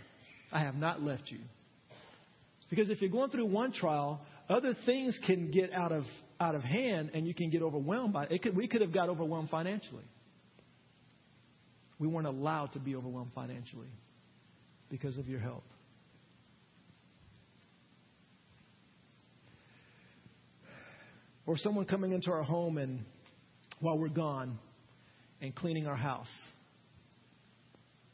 I 0.52 0.60
have 0.60 0.76
not 0.76 1.02
left 1.02 1.24
you. 1.26 1.40
Because 2.70 2.90
if 2.90 3.00
you're 3.00 3.10
going 3.10 3.30
through 3.30 3.46
one 3.46 3.72
trial, 3.72 4.20
other 4.48 4.76
things 4.86 5.18
can 5.26 5.50
get 5.50 5.72
out 5.72 5.90
of 5.90 6.04
out 6.38 6.54
of 6.54 6.62
hand 6.62 7.10
and 7.14 7.26
you 7.26 7.34
can 7.34 7.50
get 7.50 7.62
overwhelmed 7.62 8.12
by 8.12 8.24
it. 8.24 8.32
it 8.32 8.42
could, 8.42 8.56
we 8.56 8.66
could 8.66 8.80
have 8.80 8.92
got 8.92 9.08
overwhelmed 9.08 9.48
financially. 9.48 10.04
We 12.02 12.08
weren't 12.08 12.26
allowed 12.26 12.72
to 12.72 12.80
be 12.80 12.96
overwhelmed 12.96 13.30
financially 13.32 13.86
because 14.90 15.18
of 15.18 15.28
your 15.28 15.38
help. 15.38 15.62
Or 21.46 21.56
someone 21.56 21.84
coming 21.84 22.10
into 22.10 22.32
our 22.32 22.42
home 22.42 22.76
and 22.76 23.04
while 23.78 23.96
we're 23.96 24.08
gone 24.08 24.58
and 25.40 25.54
cleaning 25.54 25.86
our 25.86 25.94
house. 25.94 26.26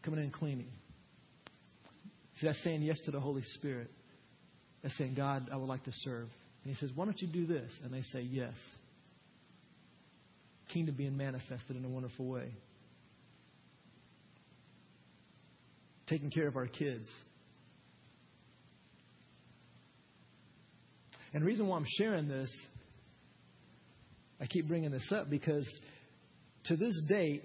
Coming 0.03 0.19
in 0.19 0.25
and 0.25 0.35
cleaning. 0.35 0.69
See, 2.41 2.47
that's 2.47 2.63
saying 2.63 2.83
yes 2.83 3.01
to 3.07 3.11
the 3.11 3.21
Holy 3.21 3.43
Spirit. 3.55 3.91
That's 4.83 4.99
saying, 4.99 5.15
God, 5.15 5.49
I 5.51 5.57
would 5.57 5.65
like 5.67 5.85
to 5.85 5.93
serve. 5.93 6.29
And 6.63 6.75
he 6.75 6.75
says, 6.75 6.91
Why 6.95 7.07
don't 7.07 7.19
you 7.23 7.29
do 7.29 7.47
this? 7.47 7.73
And 7.83 7.95
they 7.95 8.03
say, 8.03 8.21
Yes. 8.21 8.53
Kingdom 10.75 10.95
being 10.95 11.17
manifested 11.17 11.75
in 11.75 11.87
a 11.87 11.89
wonderful 11.89 12.27
way. 12.27 12.53
Taking 16.09 16.31
care 16.31 16.49
of 16.49 16.57
our 16.57 16.67
kids. 16.67 17.09
And 21.33 21.43
the 21.43 21.47
reason 21.47 21.67
why 21.67 21.77
I'm 21.77 21.87
sharing 21.99 22.29
this, 22.29 22.51
I 24.41 24.47
keep 24.47 24.67
bringing 24.67 24.91
this 24.91 25.13
up 25.13 25.29
because 25.29 25.69
to 26.65 26.77
this 26.77 26.99
date, 27.09 27.45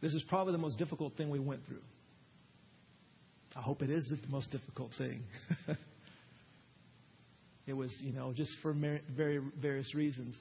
this 0.00 0.14
is 0.14 0.24
probably 0.28 0.52
the 0.52 0.58
most 0.58 0.78
difficult 0.78 1.16
thing 1.16 1.30
we 1.30 1.38
went 1.38 1.66
through. 1.66 1.82
I 3.54 3.60
hope 3.60 3.82
it 3.82 3.90
is 3.90 4.06
the 4.08 4.18
most 4.30 4.50
difficult 4.50 4.92
thing. 4.96 5.24
it 7.66 7.74
was, 7.74 7.94
you 8.00 8.12
know, 8.12 8.32
just 8.32 8.52
for 8.62 8.72
very 8.72 9.40
various 9.60 9.94
reasons. 9.94 10.38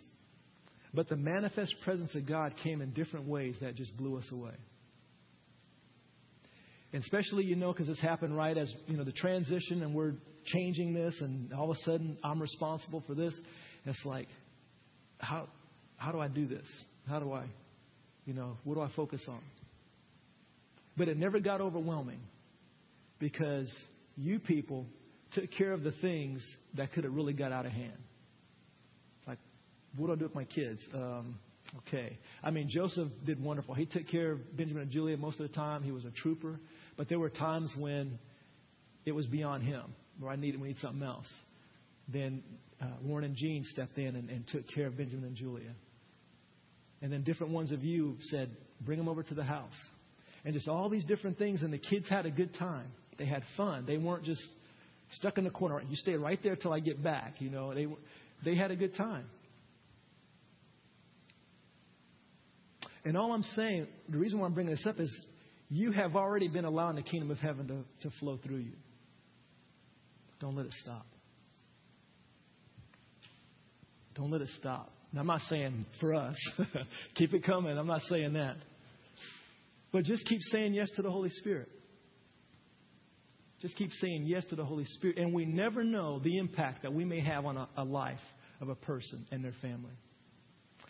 But 0.94 1.10
the 1.10 1.16
manifest 1.16 1.76
presence 1.84 2.16
of 2.16 2.28
God 2.28 2.54
came 2.64 2.82
in 2.82 2.92
different 2.92 3.28
ways 3.28 3.58
that 3.62 3.76
just 3.76 3.96
blew 3.98 4.18
us 4.18 4.30
away. 4.32 4.54
And 6.94 7.02
especially, 7.02 7.46
you 7.46 7.56
know, 7.56 7.72
because 7.72 7.88
it's 7.88 8.02
happened 8.02 8.36
right 8.36 8.58
as, 8.58 8.74
you 8.88 8.98
know, 8.98 9.04
the 9.04 9.14
transition 9.14 9.82
and 9.82 9.94
we're 9.94 10.14
changing 10.46 10.94
this 10.94 11.20
and 11.22 11.54
all 11.54 11.72
of 11.72 11.78
a 11.78 11.80
sudden 11.82 12.18
I'm 12.24 12.42
responsible 12.42 13.04
for 13.08 13.16
this. 13.16 13.34
And 13.86 13.96
it's 13.96 14.06
like, 14.06 14.28
how, 15.20 15.48
how 15.98 16.12
do 16.12 16.20
I 16.20 16.28
do 16.28 16.48
this? 16.48 16.68
How 17.08 17.20
do 17.20 17.32
I, 17.32 17.46
you 18.26 18.34
know, 18.34 18.58
what 18.64 18.76
do 18.76 18.82
I 18.82 18.90
focus 18.96 19.26
on? 19.30 19.42
But 20.98 21.08
it 21.08 21.18
never 21.18 21.40
got 21.40 21.62
overwhelming 21.62 22.20
because 23.20 23.72
you 24.18 24.40
people 24.40 24.86
took 25.32 25.50
care 25.58 25.72
of 25.72 25.84
the 25.84 25.94
things 26.02 26.46
that 26.76 26.92
could 26.92 27.06
have 27.06 27.14
really 27.14 27.34
got 27.34 27.52
out 27.52 27.66
of 27.66 27.72
hand. 27.72 27.98
Like, 29.26 29.38
what 29.96 30.08
do 30.08 30.14
I 30.14 30.16
do 30.18 30.26
with 30.26 30.36
my 30.36 30.44
kids? 30.44 30.86
Um, 30.94 31.40
okay. 31.80 32.18
I 32.44 32.52
mean, 32.52 32.68
Joseph 32.70 33.08
did 33.26 33.42
wonderful. 33.42 33.76
He 33.76 33.86
took 33.86 34.08
care 34.10 34.34
of 34.34 34.58
Benjamin 34.58 34.84
and 34.84 34.92
Julia 34.92 35.16
most 35.16 35.40
of 35.40 35.48
the 35.48 35.56
time. 35.56 35.84
He 35.84 35.92
was 35.92 36.04
a 36.04 36.12
trooper. 36.12 36.60
But 36.98 37.10
there 37.10 37.20
were 37.20 37.30
times 37.30 37.74
when 37.78 38.20
it 39.06 39.12
was 39.12 39.28
beyond 39.28 39.64
him, 39.64 39.84
where 40.20 40.32
I 40.32 40.36
needed, 40.36 40.62
we 40.62 40.70
need 40.70 40.78
something 40.78 41.04
else. 41.04 41.32
Then 42.08 42.44
uh, 42.82 42.86
Warren 43.04 43.26
and 43.26 43.36
Jean 43.36 43.64
stepped 43.66 43.98
in 43.98 44.16
and, 44.16 44.30
and 44.30 44.48
took 44.48 44.64
care 44.74 44.88
of 44.88 44.98
Benjamin 44.98 45.26
and 45.26 45.36
Julia. 45.36 45.74
And 47.02 47.12
then 47.12 47.24
different 47.24 47.54
ones 47.54 47.72
of 47.72 47.84
you 47.84 48.18
said, 48.20 48.50
bring 48.82 48.98
them 48.98 49.08
over 49.08 49.24
to 49.24 49.34
the 49.34 49.44
house. 49.44 49.78
And 50.46 50.54
just 50.54 50.68
all 50.68 50.90
these 50.90 51.06
different 51.06 51.38
things. 51.38 51.62
And 51.62 51.74
the 51.74 51.80
kids 51.80 52.08
had 52.10 52.26
a 52.26 52.32
good 52.32 52.54
time. 52.56 52.88
They 53.18 53.26
had 53.26 53.44
fun. 53.58 53.86
They 53.86 53.98
weren't 53.98 54.24
just 54.24 54.42
stuck 55.14 55.38
in 55.38 55.44
the 55.44 55.50
corner. 55.50 55.82
You 55.88 55.96
stay 55.96 56.16
right 56.16 56.40
there 56.44 56.56
till 56.56 56.74
I 56.74 56.80
get 56.80 57.04
back. 57.04 57.36
You 57.40 57.50
know, 57.50 57.74
they, 57.74 57.88
they 58.44 58.56
had 58.56 58.72
a 58.72 58.76
good 58.76 58.96
time. 58.96 59.26
And 63.04 63.18
all 63.18 63.34
I'm 63.34 63.44
saying, 63.44 63.88
the 64.10 64.18
reason 64.18 64.40
why 64.40 64.46
I'm 64.46 64.54
bringing 64.54 64.76
this 64.76 64.86
up 64.86 65.00
is 65.00 65.12
you 65.74 65.94
have 65.94 66.18
already 66.18 66.50
been 66.50 66.66
allowing 66.66 66.98
the 66.98 67.02
kingdom 67.02 67.32
of 67.32 67.38
heaven 67.38 67.66
to, 67.70 68.10
to 68.10 68.16
flow 68.20 68.38
through 68.44 68.58
you. 68.58 68.74
Don't 70.42 70.54
let 70.54 70.66
it 70.66 70.74
stop. 70.74 71.06
Don't 74.14 74.30
let 74.32 74.42
it 74.42 74.50
stop. 74.50 74.92
Now, 75.14 75.22
I'm 75.22 75.28
not 75.28 75.40
saying 75.42 75.86
for 76.02 76.14
us, 76.14 76.36
keep 77.16 77.34
it 77.34 77.46
coming. 77.46 77.78
I'm 77.78 77.88
not 77.88 78.02
saying 78.02 78.34
that. 78.34 78.58
But 79.94 80.04
just 80.04 80.26
keep 80.26 80.42
saying 80.52 80.74
yes 80.74 80.90
to 80.98 81.02
the 81.02 81.10
Holy 81.10 81.30
Spirit. 81.30 81.70
Just 83.62 83.78
keep 83.78 83.92
saying 83.94 84.26
yes 84.26 84.44
to 84.50 84.58
the 84.58 84.66
Holy 84.66 84.86
Spirit. 84.86 85.20
And 85.20 85.34
we 85.34 85.46
never 85.46 85.86
know 85.86 86.20
the 86.20 86.38
impact 86.38 86.82
that 86.82 86.94
we 86.94 87.06
may 87.06 87.22
have 87.22 87.46
on 87.46 87.56
a, 87.56 87.70
a 87.78 87.84
life 87.86 88.20
of 88.60 88.68
a 88.68 88.76
person 88.76 89.26
and 89.32 89.42
their 89.42 89.54
family. 89.62 89.94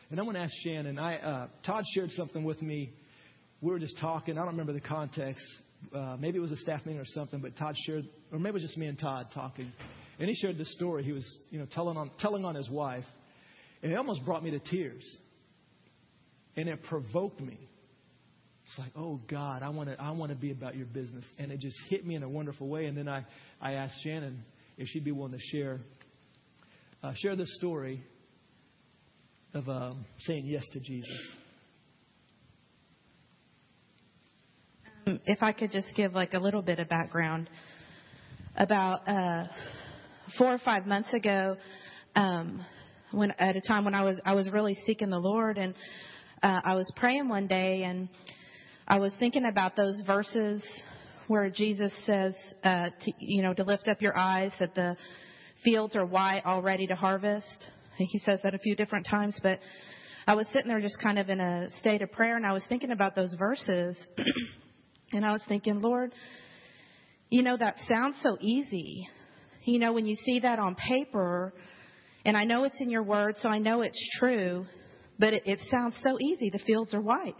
And 0.09 0.19
I 0.19 0.23
want 0.23 0.37
to 0.37 0.41
ask 0.41 0.53
Shannon. 0.63 0.97
I, 0.97 1.17
uh, 1.17 1.47
Todd 1.63 1.83
shared 1.93 2.09
something 2.11 2.43
with 2.43 2.63
me 2.63 2.93
we 3.61 3.71
were 3.71 3.79
just 3.79 3.97
talking. 3.99 4.37
I 4.37 4.41
don't 4.41 4.51
remember 4.51 4.73
the 4.73 4.81
context. 4.81 5.45
Uh, 5.93 6.17
maybe 6.19 6.37
it 6.37 6.41
was 6.41 6.51
a 6.51 6.57
staff 6.57 6.85
meeting 6.85 6.99
or 6.99 7.05
something, 7.05 7.39
but 7.39 7.55
Todd 7.55 7.75
shared, 7.85 8.05
or 8.31 8.39
maybe 8.39 8.49
it 8.49 8.53
was 8.53 8.63
just 8.63 8.77
me 8.77 8.87
and 8.87 8.99
Todd 8.99 9.27
talking. 9.33 9.71
And 10.19 10.27
he 10.27 10.35
shared 10.35 10.57
this 10.57 10.71
story. 10.73 11.03
He 11.03 11.11
was, 11.11 11.27
you 11.49 11.59
know, 11.59 11.65
telling 11.71 11.97
on, 11.97 12.11
telling 12.19 12.45
on 12.45 12.55
his 12.55 12.69
wife. 12.69 13.05
And 13.81 13.91
it 13.91 13.95
almost 13.95 14.23
brought 14.25 14.43
me 14.43 14.51
to 14.51 14.59
tears. 14.59 15.03
And 16.55 16.67
it 16.67 16.83
provoked 16.83 17.39
me. 17.39 17.57
It's 18.65 18.79
like, 18.79 18.91
oh 18.95 19.19
God, 19.29 19.63
I 19.63 19.69
want 19.69 19.89
to, 19.89 19.99
I 19.99 20.11
want 20.11 20.31
to 20.31 20.37
be 20.37 20.51
about 20.51 20.75
your 20.75 20.85
business. 20.85 21.27
And 21.39 21.51
it 21.51 21.59
just 21.59 21.77
hit 21.89 22.05
me 22.05 22.15
in 22.15 22.23
a 22.23 22.29
wonderful 22.29 22.67
way. 22.67 22.85
And 22.85 22.97
then 22.97 23.07
I, 23.07 23.25
I 23.59 23.73
asked 23.73 23.95
Shannon 24.03 24.43
if 24.77 24.87
she'd 24.87 25.03
be 25.03 25.11
willing 25.11 25.33
to 25.33 25.39
share, 25.39 25.81
uh, 27.03 27.13
share 27.17 27.35
this 27.35 27.53
story 27.57 28.03
of 29.53 29.67
uh, 29.67 29.93
saying 30.19 30.45
yes 30.45 30.63
to 30.73 30.79
Jesus. 30.79 31.35
If 35.25 35.41
I 35.41 35.51
could 35.51 35.71
just 35.71 35.87
give 35.95 36.13
like 36.13 36.33
a 36.33 36.39
little 36.39 36.61
bit 36.61 36.79
of 36.79 36.87
background. 36.87 37.49
About 38.55 39.07
uh, 39.07 39.47
four 40.37 40.53
or 40.53 40.59
five 40.59 40.85
months 40.85 41.13
ago, 41.13 41.55
um, 42.15 42.65
when 43.11 43.31
at 43.39 43.55
a 43.55 43.61
time 43.61 43.85
when 43.85 43.95
I 43.95 44.03
was 44.03 44.17
I 44.25 44.35
was 44.35 44.49
really 44.51 44.77
seeking 44.85 45.09
the 45.09 45.19
Lord, 45.19 45.57
and 45.57 45.73
uh, 46.43 46.59
I 46.63 46.75
was 46.75 46.91
praying 46.95 47.29
one 47.29 47.47
day, 47.47 47.83
and 47.83 48.09
I 48.87 48.99
was 48.99 49.13
thinking 49.19 49.45
about 49.45 49.75
those 49.75 50.01
verses 50.05 50.63
where 51.27 51.49
Jesus 51.49 51.93
says, 52.05 52.35
uh, 52.63 52.89
to, 52.99 53.11
you 53.19 53.41
know, 53.41 53.53
to 53.53 53.63
lift 53.63 53.87
up 53.87 54.01
your 54.01 54.17
eyes 54.17 54.51
that 54.59 54.75
the 54.75 54.97
fields 55.63 55.95
are 55.95 56.05
white, 56.05 56.41
all 56.45 56.61
ready 56.61 56.87
to 56.87 56.95
harvest. 56.95 57.67
He 57.97 58.19
says 58.19 58.39
that 58.43 58.53
a 58.53 58.57
few 58.57 58.75
different 58.75 59.05
times, 59.05 59.39
but 59.41 59.59
I 60.27 60.35
was 60.35 60.47
sitting 60.53 60.67
there 60.67 60.81
just 60.81 60.99
kind 61.01 61.17
of 61.17 61.29
in 61.29 61.39
a 61.39 61.69
state 61.79 62.01
of 62.01 62.11
prayer 62.11 62.35
and 62.35 62.45
I 62.45 62.53
was 62.53 62.65
thinking 62.67 62.91
about 62.91 63.15
those 63.15 63.33
verses 63.33 63.97
and 65.13 65.25
I 65.25 65.31
was 65.31 65.43
thinking, 65.47 65.81
Lord, 65.81 66.13
you 67.29 67.43
know, 67.43 67.57
that 67.57 67.75
sounds 67.87 68.17
so 68.21 68.37
easy. 68.39 69.07
You 69.63 69.79
know, 69.79 69.93
when 69.93 70.05
you 70.05 70.15
see 70.15 70.39
that 70.41 70.59
on 70.59 70.75
paper, 70.75 71.53
and 72.25 72.35
I 72.35 72.43
know 72.43 72.63
it's 72.63 72.79
in 72.79 72.89
your 72.89 73.03
word, 73.03 73.35
so 73.37 73.49
I 73.49 73.59
know 73.59 73.81
it's 73.81 73.99
true, 74.19 74.65
but 75.19 75.33
it, 75.33 75.43
it 75.45 75.59
sounds 75.69 75.95
so 76.01 76.17
easy. 76.19 76.49
The 76.49 76.59
fields 76.59 76.93
are 76.93 77.01
white. 77.01 77.35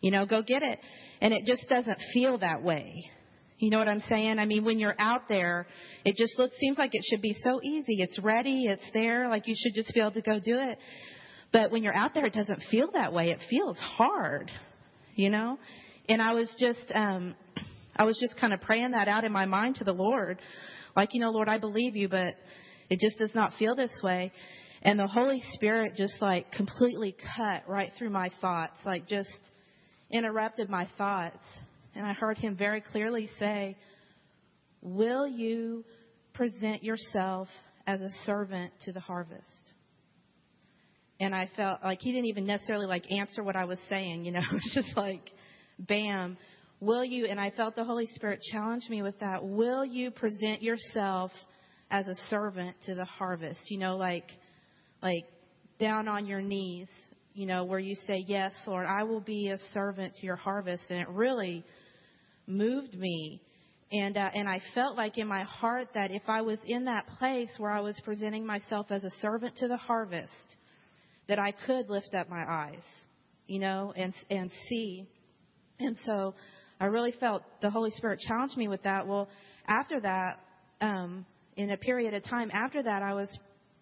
You 0.00 0.10
know, 0.10 0.26
go 0.26 0.42
get 0.42 0.62
it. 0.62 0.78
And 1.20 1.32
it 1.32 1.44
just 1.46 1.68
doesn't 1.68 1.98
feel 2.12 2.38
that 2.38 2.62
way. 2.62 2.94
You 3.58 3.70
know 3.70 3.78
what 3.78 3.88
I'm 3.88 4.02
saying? 4.08 4.40
I 4.40 4.44
mean, 4.44 4.64
when 4.64 4.80
you're 4.80 4.96
out 4.98 5.28
there, 5.28 5.66
it 6.04 6.16
just 6.16 6.36
looks, 6.36 6.56
seems 6.58 6.78
like 6.78 6.90
it 6.94 7.02
should 7.08 7.22
be 7.22 7.34
so 7.44 7.60
easy. 7.62 8.02
It's 8.02 8.18
ready, 8.18 8.64
it's 8.66 8.82
there, 8.92 9.28
like 9.28 9.46
you 9.46 9.54
should 9.56 9.74
just 9.74 9.94
be 9.94 10.00
able 10.00 10.10
to 10.12 10.22
go 10.22 10.40
do 10.40 10.58
it. 10.58 10.78
But 11.52 11.70
when 11.70 11.84
you're 11.84 11.94
out 11.94 12.12
there, 12.12 12.26
it 12.26 12.32
doesn't 12.32 12.62
feel 12.70 12.90
that 12.94 13.12
way. 13.12 13.30
It 13.30 13.38
feels 13.48 13.78
hard, 13.78 14.50
you 15.14 15.30
know? 15.30 15.58
And 16.08 16.20
I 16.20 16.32
was 16.34 16.54
just, 16.58 16.90
um, 16.94 17.34
I 17.96 18.04
was 18.04 18.18
just 18.20 18.38
kind 18.40 18.52
of 18.52 18.60
praying 18.60 18.92
that 18.92 19.08
out 19.08 19.24
in 19.24 19.32
my 19.32 19.46
mind 19.46 19.76
to 19.76 19.84
the 19.84 19.92
Lord. 19.92 20.40
Like, 20.96 21.10
you 21.12 21.20
know, 21.20 21.30
Lord, 21.30 21.48
I 21.48 21.58
believe 21.58 21.96
you, 21.96 22.08
but 22.08 22.34
it 22.90 22.98
just 23.00 23.18
does 23.18 23.34
not 23.34 23.52
feel 23.58 23.76
this 23.76 23.92
way. 24.02 24.32
And 24.82 24.98
the 24.98 25.06
Holy 25.06 25.42
Spirit 25.52 25.94
just 25.96 26.20
like 26.20 26.50
completely 26.52 27.14
cut 27.36 27.62
right 27.68 27.92
through 27.96 28.10
my 28.10 28.30
thoughts, 28.40 28.78
like 28.84 29.06
just 29.06 29.30
interrupted 30.10 30.68
my 30.68 30.88
thoughts. 30.98 31.38
And 31.94 32.04
I 32.04 32.12
heard 32.12 32.36
him 32.36 32.56
very 32.56 32.80
clearly 32.80 33.28
say, 33.38 33.76
Will 34.80 35.28
you 35.28 35.84
present 36.34 36.82
yourself 36.82 37.46
as 37.86 38.00
a 38.00 38.08
servant 38.26 38.72
to 38.84 38.92
the 38.92 38.98
harvest? 38.98 39.46
And 41.20 41.32
I 41.32 41.48
felt 41.56 41.78
like 41.84 41.98
he 42.00 42.10
didn't 42.10 42.26
even 42.26 42.46
necessarily 42.46 42.86
like 42.86 43.04
answer 43.12 43.44
what 43.44 43.54
I 43.54 43.64
was 43.64 43.78
saying, 43.88 44.24
you 44.24 44.32
know, 44.32 44.40
it's 44.52 44.74
just 44.74 44.96
like, 44.96 45.30
bam. 45.86 46.36
Will 46.80 47.04
you, 47.04 47.26
and 47.26 47.38
I 47.38 47.50
felt 47.50 47.76
the 47.76 47.84
Holy 47.84 48.06
Spirit 48.14 48.40
challenge 48.50 48.88
me 48.88 49.02
with 49.02 49.18
that, 49.20 49.44
will 49.44 49.84
you 49.84 50.10
present 50.10 50.62
yourself 50.62 51.30
as 51.90 52.08
a 52.08 52.14
servant 52.28 52.76
to 52.86 52.94
the 52.94 53.04
harvest? 53.04 53.60
You 53.70 53.78
know, 53.78 53.96
like, 53.96 54.28
like 55.02 55.24
down 55.78 56.08
on 56.08 56.26
your 56.26 56.40
knees, 56.40 56.88
you 57.34 57.46
know, 57.46 57.64
where 57.64 57.78
you 57.78 57.94
say, 58.06 58.24
Yes, 58.26 58.52
Lord, 58.66 58.86
I 58.86 59.04
will 59.04 59.20
be 59.20 59.48
a 59.48 59.58
servant 59.72 60.14
to 60.16 60.26
your 60.26 60.36
harvest. 60.36 60.84
And 60.90 61.00
it 61.00 61.08
really 61.08 61.64
moved 62.46 62.94
me. 62.94 63.40
And, 63.92 64.16
uh, 64.16 64.30
and 64.34 64.48
I 64.48 64.60
felt 64.74 64.96
like 64.96 65.18
in 65.18 65.28
my 65.28 65.42
heart 65.42 65.88
that 65.94 66.10
if 66.10 66.22
I 66.26 66.40
was 66.40 66.58
in 66.64 66.86
that 66.86 67.06
place 67.18 67.50
where 67.58 67.70
I 67.70 67.80
was 67.80 68.00
presenting 68.04 68.46
myself 68.46 68.86
as 68.90 69.04
a 69.04 69.10
servant 69.20 69.56
to 69.58 69.68
the 69.68 69.76
harvest, 69.76 70.56
that 71.28 71.38
I 71.38 71.52
could 71.52 71.88
lift 71.88 72.14
up 72.14 72.28
my 72.28 72.44
eyes, 72.48 72.82
you 73.46 73.60
know, 73.60 73.92
and, 73.94 74.14
and 74.30 74.50
see. 74.68 75.06
And 75.84 75.96
so 76.04 76.34
I 76.80 76.86
really 76.86 77.12
felt 77.12 77.42
the 77.60 77.70
Holy 77.70 77.90
Spirit 77.90 78.20
challenge 78.20 78.56
me 78.56 78.68
with 78.68 78.82
that. 78.82 79.06
Well, 79.06 79.28
after 79.66 80.00
that, 80.00 80.40
um, 80.80 81.24
in 81.56 81.70
a 81.70 81.76
period 81.76 82.14
of 82.14 82.24
time 82.24 82.50
after 82.52 82.82
that, 82.82 83.02
I 83.02 83.14
was 83.14 83.28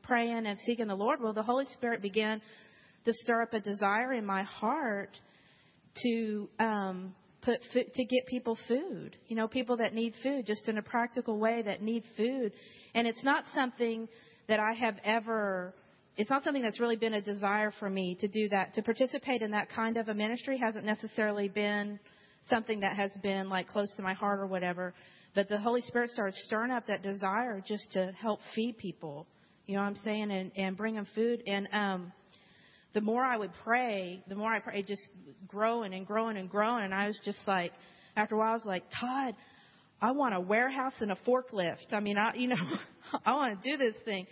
praying 0.03 0.47
and 0.47 0.59
seeking 0.67 0.89
the 0.89 0.95
Lord. 0.95 1.21
Well, 1.23 1.33
the 1.33 1.43
Holy 1.43 1.65
Spirit 1.67 2.03
began 2.03 2.41
to 3.05 3.13
stir 3.13 3.43
up 3.43 3.55
a 3.55 3.61
desire 3.61 4.13
in 4.13 4.27
my 4.27 4.43
heart 4.43 5.19
to 6.03 6.49
um, 6.59 7.15
put 7.43 7.61
food, 7.73 7.93
to 7.95 8.05
get 8.05 8.27
people 8.27 8.59
food. 8.69 9.17
You 9.29 9.37
know, 9.37 9.49
people 9.49 9.77
that 9.79 9.95
need 9.95 10.15
food, 10.23 10.47
just 10.47 10.69
in 10.69 10.79
a 10.79 10.83
practical 10.83 11.39
way 11.39 11.63
that 11.63 11.83
need 11.83 12.05
food. 12.17 12.53
And 12.95 13.07
it's 13.07 13.25
not 13.25 13.45
something 13.55 14.09
that 14.49 14.61
I 14.61 14.75
have 14.75 14.97
ever. 15.05 15.75
It's 16.21 16.29
not 16.29 16.45
something 16.45 16.61
that's 16.61 16.79
really 16.79 16.97
been 16.97 17.15
a 17.15 17.23
desire 17.23 17.73
for 17.81 17.89
me 17.89 18.15
to 18.21 18.29
do 18.29 18.47
that. 18.51 18.75
To 18.75 18.83
participate 18.83 19.41
in 19.41 19.53
that 19.53 19.71
kind 19.71 19.97
of 19.97 20.07
a 20.09 20.13
ministry 20.13 20.59
hasn't 20.59 20.85
necessarily 20.85 21.49
been 21.49 21.99
something 22.51 22.81
that 22.81 22.95
has 22.95 23.11
been 23.23 23.49
like 23.49 23.69
close 23.69 23.91
to 23.97 24.03
my 24.03 24.13
heart 24.13 24.39
or 24.39 24.47
whatever. 24.47 24.93
But 25.35 25.49
the 25.49 25.57
Holy 25.59 25.81
Spirit 25.81 26.11
started 26.11 26.35
stirring 26.35 26.73
up 26.73 26.89
that 26.89 27.03
desire 27.03 27.63
just 27.67 27.91
to 27.93 28.13
help 28.21 28.41
feed 28.55 28.77
people. 28.77 29.27
You 29.67 29.77
know 29.77 29.81
what 29.81 29.89
I'm 29.89 29.97
saying? 29.97 30.31
And, 30.31 30.53
and 30.57 30.77
bring 30.77 30.97
them 30.97 31.07
food. 31.15 31.43
And 31.47 31.67
um, 31.73 32.13
the 32.93 33.01
more 33.01 33.25
I 33.25 33.39
would 33.39 33.53
pray, 33.65 34.23
the 34.29 34.35
more 34.35 34.53
I 34.53 34.59
pray, 34.59 34.83
just 34.83 35.09
growing 35.49 35.95
and 35.95 36.07
growing 36.07 36.37
and 36.37 36.51
growing. 36.51 36.85
And 36.85 36.93
I 36.93 37.07
was 37.07 37.19
just 37.25 37.41
like, 37.47 37.73
after 38.15 38.35
a 38.35 38.39
while, 38.39 38.51
I 38.51 38.55
was 38.57 38.67
like, 38.67 38.85
Todd, 39.01 39.35
I 40.03 40.11
want 40.11 40.35
a 40.35 40.41
warehouse 40.41 40.93
and 41.01 41.13
a 41.13 41.17
forklift. 41.27 41.95
I 41.95 42.01
mean, 42.01 42.19
I, 42.19 42.35
you 42.35 42.49
know, 42.49 42.57
I 43.25 43.33
want 43.33 43.63
to 43.63 43.71
do 43.71 43.79
this 43.79 43.97
thing. 44.05 44.27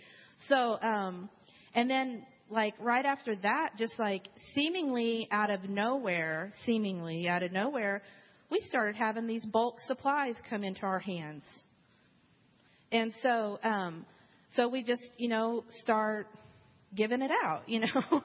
So, 0.47 0.79
um, 0.83 1.29
and 1.75 1.89
then 1.89 2.25
like 2.49 2.73
right 2.79 3.05
after 3.05 3.35
that, 3.35 3.71
just 3.77 3.93
like 3.99 4.27
seemingly 4.55 5.27
out 5.31 5.49
of 5.49 5.69
nowhere, 5.69 6.51
seemingly 6.65 7.27
out 7.27 7.43
of 7.43 7.51
nowhere, 7.51 8.01
we 8.49 8.59
started 8.61 8.95
having 8.95 9.27
these 9.27 9.45
bulk 9.45 9.75
supplies 9.85 10.35
come 10.49 10.63
into 10.63 10.81
our 10.81 10.99
hands. 10.99 11.43
And 12.91 13.13
so, 13.21 13.59
um, 13.63 14.05
so 14.55 14.67
we 14.67 14.83
just, 14.83 15.03
you 15.17 15.29
know, 15.29 15.63
start 15.81 16.27
giving 16.95 17.21
it 17.21 17.31
out, 17.45 17.69
you 17.69 17.79
know. 17.81 18.23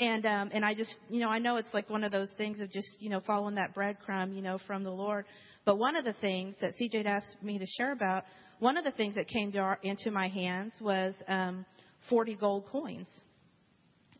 and 0.00 0.26
um, 0.26 0.50
and 0.52 0.64
I 0.64 0.74
just, 0.74 0.96
you 1.08 1.20
know, 1.20 1.28
I 1.28 1.38
know 1.38 1.56
it's 1.56 1.72
like 1.72 1.88
one 1.88 2.02
of 2.02 2.10
those 2.10 2.30
things 2.36 2.60
of 2.60 2.72
just, 2.72 2.88
you 2.98 3.08
know, 3.08 3.20
following 3.24 3.54
that 3.54 3.74
breadcrumb, 3.74 4.34
you 4.34 4.42
know, 4.42 4.58
from 4.66 4.82
the 4.82 4.90
Lord. 4.90 5.26
But 5.64 5.78
one 5.78 5.94
of 5.94 6.04
the 6.04 6.14
things 6.14 6.56
that 6.60 6.72
CJ 6.80 7.06
asked 7.06 7.42
me 7.42 7.58
to 7.58 7.66
share 7.78 7.92
about, 7.92 8.24
one 8.58 8.76
of 8.76 8.84
the 8.84 8.90
things 8.90 9.14
that 9.14 9.28
came 9.28 9.52
to 9.52 9.58
our, 9.58 9.78
into 9.82 10.10
my 10.10 10.28
hands 10.28 10.72
was 10.80 11.14
um, 11.28 11.64
40 12.08 12.34
gold 12.36 12.66
coins. 12.70 13.08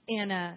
And 0.08 0.32
uh, 0.32 0.50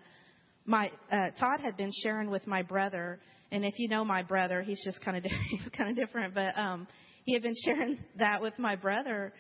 my 0.66 0.92
uh, 1.12 1.30
Todd 1.40 1.60
had 1.62 1.78
been 1.78 1.92
sharing 2.04 2.30
with 2.30 2.46
my 2.48 2.62
brother, 2.62 3.20
and 3.52 3.64
if 3.64 3.74
you 3.78 3.90
know 3.90 4.04
my 4.04 4.24
brother, 4.24 4.62
he's 4.62 4.84
just 4.84 5.04
kind 5.04 5.18
of 5.18 5.24
he's 5.50 5.70
kind 5.78 5.90
of 5.90 5.96
different, 5.96 6.34
but 6.34 6.58
um, 6.58 6.88
he 7.26 7.34
had 7.34 7.44
been 7.44 7.56
sharing 7.66 7.98
that 8.18 8.42
with 8.42 8.58
my 8.58 8.76
brother, 8.76 9.34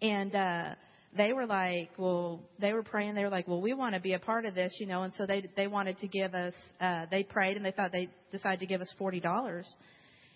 and 0.00 0.34
uh, 0.34 0.74
they 1.16 1.32
were 1.32 1.46
like, 1.46 1.90
well, 1.98 2.42
they 2.60 2.72
were 2.72 2.82
praying. 2.82 3.14
They 3.14 3.24
were 3.24 3.30
like, 3.30 3.48
well, 3.48 3.60
we 3.60 3.72
want 3.74 3.94
to 3.94 4.00
be 4.00 4.12
a 4.12 4.18
part 4.18 4.44
of 4.44 4.54
this, 4.54 4.72
you 4.78 4.86
know, 4.86 5.02
and 5.02 5.12
so 5.14 5.26
they 5.26 5.48
they 5.56 5.66
wanted 5.66 5.98
to 6.00 6.08
give 6.08 6.34
us. 6.34 6.54
Uh, 6.80 7.06
they 7.10 7.22
prayed 7.24 7.56
and 7.56 7.64
they 7.64 7.72
thought 7.72 7.92
they 7.92 8.08
decided 8.30 8.60
to 8.60 8.66
give 8.66 8.80
us 8.80 8.92
forty 8.98 9.20
dollars. 9.20 9.66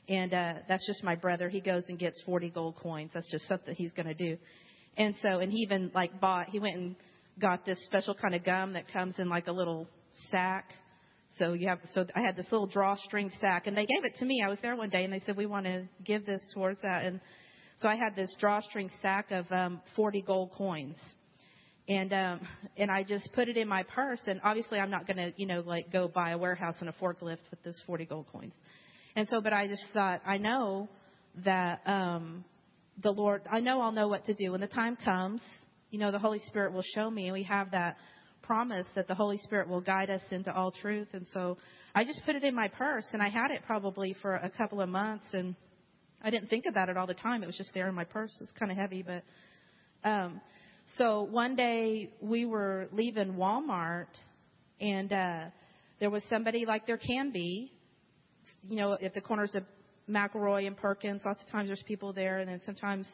And 0.09 0.35
uh, 0.35 0.55
that's 0.69 0.85
just 0.89 1.05
my 1.05 1.15
brother. 1.15 1.49
He 1.49 1.61
goes 1.61 1.85
and 1.89 1.97
gets 1.97 2.21
40 2.25 2.51
gold 2.51 2.75
coins. 2.83 3.13
That's 3.15 3.31
just 3.31 3.47
something 3.47 3.77
he's 3.77 3.93
going 3.93 4.09
to 4.09 4.15
do. 4.15 4.39
And 4.97 5.15
so, 5.23 5.39
and 5.39 5.51
he 5.51 5.59
even 5.59 5.91
like 5.95 6.21
bought, 6.21 6.49
he 6.49 6.59
went 6.59 6.77
and 6.77 6.97
got 7.41 7.65
this 7.65 7.83
special 7.85 8.15
kind 8.15 8.35
of 8.35 8.45
gum 8.45 8.75
that 8.75 8.93
comes 8.93 9.19
in 9.19 9.29
like 9.29 9.47
a 9.47 9.53
little 9.53 9.89
sack. 10.31 10.71
So 11.37 11.53
you 11.53 11.69
have, 11.69 11.79
so 11.93 12.05
I 12.15 12.21
had 12.21 12.37
this 12.37 12.47
little 12.51 12.67
drawstring 12.67 13.31
sack, 13.41 13.67
and 13.67 13.77
they 13.77 13.87
gave 13.87 14.05
it 14.05 14.17
to 14.17 14.25
me. 14.25 14.43
I 14.45 14.49
was 14.49 14.59
there 14.63 14.77
one 14.77 14.91
day, 14.91 15.05
and 15.05 15.13
they 15.13 15.21
said 15.21 15.37
we 15.37 15.47
want 15.47 15.65
to 15.67 15.85
give 16.05 16.27
this 16.27 16.43
towards 16.53 16.83
that, 16.83 17.05
and 17.05 17.21
so 17.81 17.89
I 17.89 17.97
had 17.97 18.15
this 18.15 18.35
drawstring 18.39 18.91
sack 19.01 19.31
of 19.31 19.51
um, 19.51 19.81
40 19.97 20.21
gold 20.23 20.51
coins, 20.53 20.99
and 21.89 22.13
um, 22.13 22.41
and 22.77 22.91
I 22.91 23.05
just 23.05 23.33
put 23.33 23.49
it 23.49 23.57
in 23.57 23.69
my 23.69 23.85
purse. 23.85 24.21
And 24.27 24.39
obviously, 24.45 24.79
I'm 24.79 24.91
not 24.91 25.07
going 25.07 25.17
to, 25.17 25.33
you 25.37 25.47
know, 25.47 25.61
like 25.61 25.91
go 25.91 26.07
buy 26.07 26.33
a 26.33 26.39
warehouse 26.39 26.77
and 26.81 26.91
a 26.91 26.93
forklift 26.93 27.39
with 27.51 27.63
this 27.63 27.83
40 27.87 28.05
gold 28.05 28.27
coins. 28.31 28.53
And 29.17 29.27
so, 29.29 29.41
but 29.41 29.55
I 29.55 29.67
just 29.67 29.87
thought, 29.95 30.21
I 30.27 30.37
know 30.37 30.91
that 31.45 31.81
um, 31.87 32.45
the 33.03 33.11
Lord, 33.11 33.43
I 33.51 33.61
know 33.61 33.81
I'll 33.81 33.93
know 33.93 34.09
what 34.09 34.27
to 34.27 34.35
do 34.35 34.53
when 34.53 34.61
the 34.61 34.67
time 34.67 34.97
comes 34.97 35.41
you 35.91 35.99
know, 35.99 36.13
the 36.13 36.19
Holy 36.19 36.39
Spirit 36.39 36.73
will 36.73 36.85
show 36.95 37.11
me. 37.11 37.27
And 37.27 37.33
we 37.33 37.43
have 37.45 37.73
that 37.73 37.97
promise 38.43 38.87
that 38.95 39.09
the 39.09 39.15
Holy 39.15 39.39
Spirit 39.39 39.69
will 39.69 39.81
guide 39.81 40.09
us 40.09 40.23
into 40.31 40.55
all 40.55 40.71
truth. 40.71 41.09
And 41.13 41.27
so 41.33 41.59
I 41.95 42.05
just 42.05 42.23
put 42.25 42.37
it 42.37 42.45
in 42.45 42.55
my 42.55 42.69
purse, 42.69 43.07
and 43.13 43.23
I 43.23 43.29
had 43.29 43.51
it 43.51 43.63
probably 43.67 44.15
for 44.23 44.35
a 44.35 44.51
couple 44.51 44.81
of 44.81 44.89
months, 44.89 45.27
and 45.33 45.55
I 46.23 46.31
didn't 46.31 46.49
think 46.49 46.65
about 46.69 46.89
it 46.89 46.97
all 46.97 47.07
the 47.07 47.15
time. 47.15 47.43
It 47.43 47.47
was 47.47 47.57
just 47.57 47.75
there 47.75 47.89
in 47.89 47.95
my 47.95 48.05
purse. 48.05 48.37
It's 48.41 48.53
kind 48.53 48.71
of 48.71 48.79
heavy, 48.79 49.03
but 49.03 49.25
um, 50.09 50.41
so 50.97 51.23
one 51.23 51.57
day 51.57 52.11
we 52.21 52.47
were 52.47 52.89
leaving 52.93 53.35
Walmart, 53.35 54.07
and 54.81 55.13
uh, 55.13 55.45
there 55.99 56.11
was 56.11 56.23
somebody 56.31 56.65
like 56.67 56.87
there 56.87 56.99
can 56.99 57.33
be, 57.33 57.73
you 58.69 58.77
know, 58.77 58.97
at 59.03 59.15
the 59.15 59.21
corners 59.21 59.55
of 59.55 59.65
McElroy 60.09 60.67
and 60.67 60.77
Perkins. 60.77 61.23
Lots 61.25 61.43
of 61.43 61.49
times 61.49 61.69
there's 61.69 61.83
people 61.87 62.13
there, 62.13 62.39
and 62.39 62.49
then 62.49 62.61
sometimes 62.65 63.09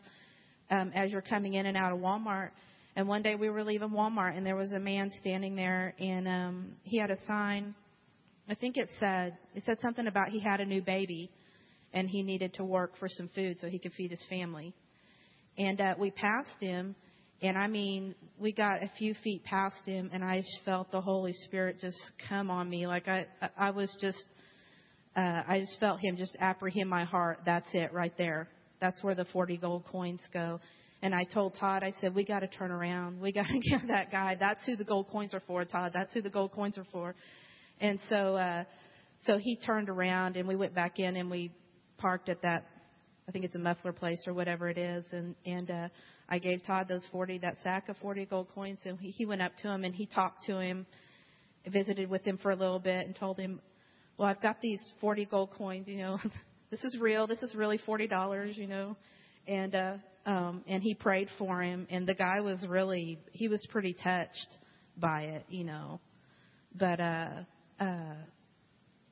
um, 0.71 0.93
as 0.95 1.11
you're 1.11 1.23
coming 1.23 1.55
in 1.55 1.67
and 1.67 1.77
out 1.77 1.93
of 1.93 1.99
Walmart. 1.99 2.51
And 2.97 3.07
one 3.07 3.23
day 3.23 3.35
we 3.35 3.51
were 3.51 3.63
leaving 3.63 3.91
Walmart, 3.91 4.37
and 4.37 4.45
there 4.47 4.57
was 4.57 4.73
a 4.73 4.79
man 4.79 5.11
standing 5.21 5.55
there, 5.55 5.95
and 5.99 6.27
um, 6.27 6.73
he 6.83 6.99
had 6.99 7.11
a 7.11 7.21
sign. 7.27 7.75
I 8.49 8.55
think 8.55 8.77
it 8.77 8.89
said 8.99 9.37
it 9.55 9.65
said 9.67 9.79
something 9.81 10.07
about 10.07 10.29
he 10.29 10.41
had 10.41 10.61
a 10.61 10.65
new 10.65 10.81
baby, 10.81 11.31
and 11.93 12.09
he 12.09 12.23
needed 12.23 12.55
to 12.55 12.65
work 12.65 12.93
for 12.99 13.09
some 13.09 13.29
food 13.35 13.59
so 13.61 13.69
he 13.69 13.79
could 13.79 13.93
feed 13.93 14.11
his 14.11 14.25
family. 14.31 14.75
And 15.59 15.81
uh, 15.81 15.95
we 15.99 16.11
passed 16.11 16.61
him, 16.61 16.95
and 17.43 17.59
I 17.59 17.67
mean, 17.67 18.15
we 18.39 18.53
got 18.53 18.83
a 18.83 18.91
few 18.99 19.15
feet 19.23 19.45
past 19.45 19.85
him, 19.85 20.11
and 20.13 20.25
I 20.25 20.43
felt 20.65 20.91
the 20.91 21.01
Holy 21.01 21.33
Spirit 21.33 21.81
just 21.81 21.99
come 22.29 22.51
on 22.51 22.69
me. 22.69 22.87
Like 22.87 23.09
I, 23.09 23.27
I 23.59 23.71
was 23.71 23.95
just, 24.01 24.25
uh, 25.17 25.43
I 25.49 25.61
just 25.61 25.81
felt 25.81 26.01
him 26.01 26.17
just 26.17 26.37
apprehend 26.41 26.91
my 26.91 27.05
heart. 27.05 27.41
That's 27.47 27.69
it, 27.73 27.93
right 27.93 28.13
there. 28.19 28.49
That's 28.81 29.03
where 29.03 29.15
the 29.15 29.25
40 29.25 29.57
gold 29.57 29.85
coins 29.91 30.21
go. 30.33 30.61
And 31.03 31.15
I 31.15 31.25
told 31.25 31.55
Todd, 31.59 31.83
I 31.83 31.95
said, 32.01 32.15
we 32.15 32.25
got 32.25 32.41
to 32.41 32.49
turn 32.49 32.71
around. 32.71 33.21
We 33.21 33.33
got 33.33 33.47
to 33.47 33.59
give 33.71 33.89
that 33.89 34.11
guy. 34.11 34.37
That's 34.39 34.65
who 34.67 34.77
the 34.77 34.85
gold 34.85 35.09
coins 35.11 35.33
are 35.33 35.43
for, 35.47 35.65
Todd. 35.65 35.93
That's 35.95 36.13
who 36.13 36.21
the 36.21 36.31
gold 36.31 36.53
coins 36.53 36.77
are 36.77 36.87
for. 36.93 37.15
And 37.81 37.99
so, 38.09 38.37
uh, 38.37 38.65
so 39.25 39.39
he 39.39 39.57
turned 39.57 39.89
around 39.89 40.37
and 40.37 40.47
we 40.47 40.57
went 40.57 40.75
back 40.75 40.99
in 40.99 41.17
and 41.17 41.31
we 41.31 41.51
parked 41.99 42.29
at 42.29 42.43
that, 42.43 42.67
I 43.29 43.33
think 43.33 43.45
it's 43.45 43.57
a 43.57 43.61
muffler 43.61 43.93
place 43.93 44.23
or 44.27 44.35
whatever 44.35 44.69
it 44.69 44.79
is. 44.79 45.05
And, 45.13 45.35
and, 45.47 45.71
uh, 45.71 45.89
I 46.29 46.39
gave 46.39 46.65
Todd 46.67 46.89
those 46.89 47.07
40, 47.13 47.39
that 47.39 47.57
sack 47.63 47.89
of 47.89 47.97
40 47.99 48.27
gold 48.27 48.49
coins 48.55 48.79
and 48.85 48.99
he, 48.99 49.11
he 49.11 49.27
went 49.27 49.43
up 49.43 49.53
to 49.63 49.69
him 49.69 49.85
and 49.85 49.95
he 49.95 50.07
talked 50.07 50.45
to 50.45 50.59
him, 50.59 50.87
visited 51.67 52.11
with 52.11 52.25
him 52.27 52.39
for 52.39 52.51
a 52.51 52.57
little 52.57 52.81
bit 52.81 53.07
and 53.07 53.15
told 53.15 53.39
him, 53.39 53.61
well, 54.19 54.29
I've 54.29 54.41
got 54.41 54.61
these 54.61 54.81
40 55.01 55.27
gold 55.27 55.51
coins, 55.57 55.89
you 55.89 55.99
know, 55.99 56.19
this 56.71 56.83
is 56.85 56.99
real. 57.01 57.27
This 57.27 57.43
is 57.43 57.55
really 57.55 57.79
$40, 57.79 58.57
you 58.57 58.67
know. 58.67 58.97
And, 59.47 59.75
uh, 59.75 59.95
um, 60.25 60.65
and 60.67 60.83
he 60.83 60.95
prayed 60.95 61.29
for 61.39 61.63
him 61.63 61.87
and 61.91 62.07
the 62.07 62.15
guy 62.15 62.41
was 62.41 62.65
really, 62.69 63.19
he 63.33 63.49
was 63.49 63.65
pretty 63.71 63.95
touched 63.95 64.59
by 64.97 65.23
it, 65.23 65.45
you 65.49 65.65
know. 65.65 66.01
But, 66.75 67.01
uh, 67.01 67.29
uh, 67.81 68.15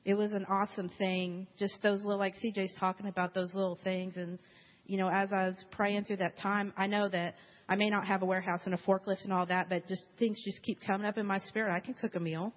it 0.03 0.13
was 0.13 0.31
an 0.33 0.45
awesome 0.45 0.89
thing. 0.97 1.47
Just 1.57 1.77
those 1.81 2.03
little, 2.03 2.19
like 2.19 2.35
CJ's 2.35 2.75
talking 2.79 3.07
about 3.07 3.33
those 3.33 3.53
little 3.53 3.79
things. 3.83 4.17
And, 4.17 4.37
you 4.85 4.97
know, 4.97 5.09
as 5.09 5.33
I 5.33 5.45
was 5.45 5.65
praying 5.71 6.05
through 6.05 6.17
that 6.17 6.37
time, 6.37 6.73
I 6.77 6.85
know 6.85 7.09
that 7.09 7.35
I 7.67 7.75
may 7.75 7.89
not 7.89 8.05
have 8.05 8.21
a 8.21 8.25
warehouse 8.25 8.61
and 8.65 8.75
a 8.75 8.77
forklift 8.77 9.23
and 9.23 9.33
all 9.33 9.47
that, 9.47 9.67
but 9.67 9.87
just 9.87 10.05
things 10.19 10.39
just 10.45 10.61
keep 10.61 10.79
coming 10.85 11.07
up 11.07 11.17
in 11.17 11.25
my 11.25 11.39
spirit. 11.39 11.73
I 11.73 11.79
can 11.79 11.95
cook 11.95 12.13
a 12.15 12.19
meal. 12.19 12.53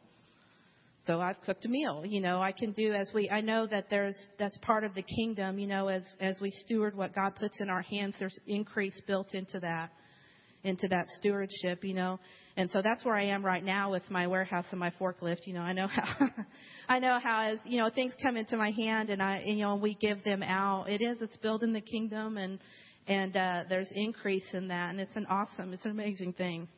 So 1.08 1.22
I've 1.22 1.40
cooked 1.40 1.64
a 1.64 1.70
meal. 1.70 2.04
You 2.04 2.20
know, 2.20 2.42
I 2.42 2.52
can 2.52 2.72
do 2.72 2.92
as 2.92 3.10
we, 3.14 3.30
I 3.30 3.40
know 3.40 3.66
that 3.66 3.86
there's, 3.88 4.14
that's 4.38 4.58
part 4.58 4.84
of 4.84 4.94
the 4.94 5.02
kingdom, 5.02 5.58
you 5.58 5.66
know, 5.66 5.88
as, 5.88 6.04
as 6.20 6.38
we 6.38 6.50
steward 6.50 6.94
what 6.94 7.14
God 7.14 7.34
puts 7.34 7.62
in 7.62 7.70
our 7.70 7.80
hands, 7.80 8.14
there's 8.18 8.38
increase 8.46 9.00
built 9.06 9.32
into 9.32 9.58
that 9.60 9.88
into 10.64 10.88
that 10.88 11.06
stewardship, 11.18 11.82
you 11.82 11.94
know. 11.94 12.18
And 12.56 12.68
so 12.70 12.82
that's 12.82 13.04
where 13.04 13.14
I 13.14 13.26
am 13.26 13.46
right 13.46 13.64
now 13.64 13.92
with 13.92 14.02
my 14.10 14.26
warehouse 14.26 14.66
and 14.70 14.78
my 14.78 14.90
forklift. 15.00 15.46
You 15.46 15.54
know, 15.54 15.60
I 15.60 15.72
know 15.72 15.86
how 15.86 16.28
I 16.88 16.98
know 16.98 17.18
how 17.22 17.52
as 17.52 17.58
you 17.64 17.78
know 17.78 17.88
things 17.94 18.12
come 18.22 18.36
into 18.36 18.56
my 18.56 18.72
hand 18.72 19.08
and 19.08 19.22
I 19.22 19.44
you 19.46 19.62
know 19.62 19.76
we 19.76 19.94
give 19.94 20.24
them 20.24 20.42
out. 20.42 20.90
It 20.90 21.00
is 21.00 21.22
it's 21.22 21.36
building 21.38 21.72
the 21.72 21.80
kingdom 21.80 22.36
and 22.36 22.58
and 23.06 23.34
uh, 23.36 23.62
there's 23.68 23.90
increase 23.94 24.52
in 24.52 24.68
that 24.68 24.90
and 24.90 25.00
it's 25.00 25.14
an 25.14 25.26
awesome, 25.30 25.72
it's 25.72 25.84
an 25.84 25.92
amazing 25.92 26.32
thing. 26.32 26.68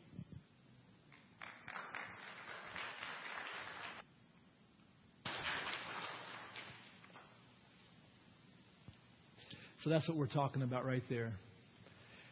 So 9.82 9.88
that's 9.88 10.06
what 10.08 10.18
we're 10.18 10.26
talking 10.26 10.62
about 10.62 10.84
right 10.84 11.02
there. 11.08 11.32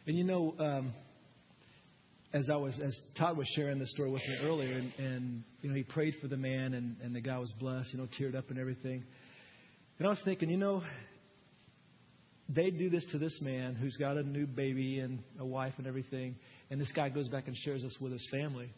And 0.05 0.15
you 0.15 0.23
know, 0.23 0.53
um, 0.59 0.93
as 2.31 2.47
I 2.47 2.55
was 2.57 2.79
as 2.79 2.99
Todd 3.17 3.37
was 3.37 3.47
sharing 3.55 3.79
the 3.79 3.87
story 3.87 4.11
with 4.11 4.21
me 4.21 4.37
earlier, 4.43 4.77
and, 4.77 4.93
and 4.99 5.43
you 5.61 5.69
know 5.69 5.75
he 5.75 5.83
prayed 5.83 6.15
for 6.21 6.27
the 6.27 6.37
man, 6.37 6.75
and, 6.75 6.97
and 7.01 7.15
the 7.15 7.21
guy 7.21 7.39
was 7.39 7.51
blessed, 7.59 7.91
you 7.93 7.99
know, 7.99 8.07
teared 8.19 8.35
up 8.35 8.51
and 8.51 8.59
everything. 8.59 9.03
And 9.97 10.07
I 10.07 10.11
was 10.11 10.21
thinking, 10.23 10.49
you 10.49 10.57
know, 10.57 10.83
they 12.47 12.69
do 12.69 12.89
this 12.89 13.05
to 13.11 13.17
this 13.17 13.37
man 13.41 13.73
who's 13.75 13.97
got 13.97 14.15
a 14.15 14.23
new 14.23 14.45
baby 14.45 14.99
and 14.99 15.19
a 15.39 15.45
wife 15.45 15.73
and 15.79 15.87
everything, 15.87 16.35
and 16.69 16.79
this 16.79 16.91
guy 16.91 17.09
goes 17.09 17.27
back 17.29 17.47
and 17.47 17.57
shares 17.57 17.81
this 17.81 17.97
with 17.99 18.11
his 18.11 18.27
family, 18.31 18.71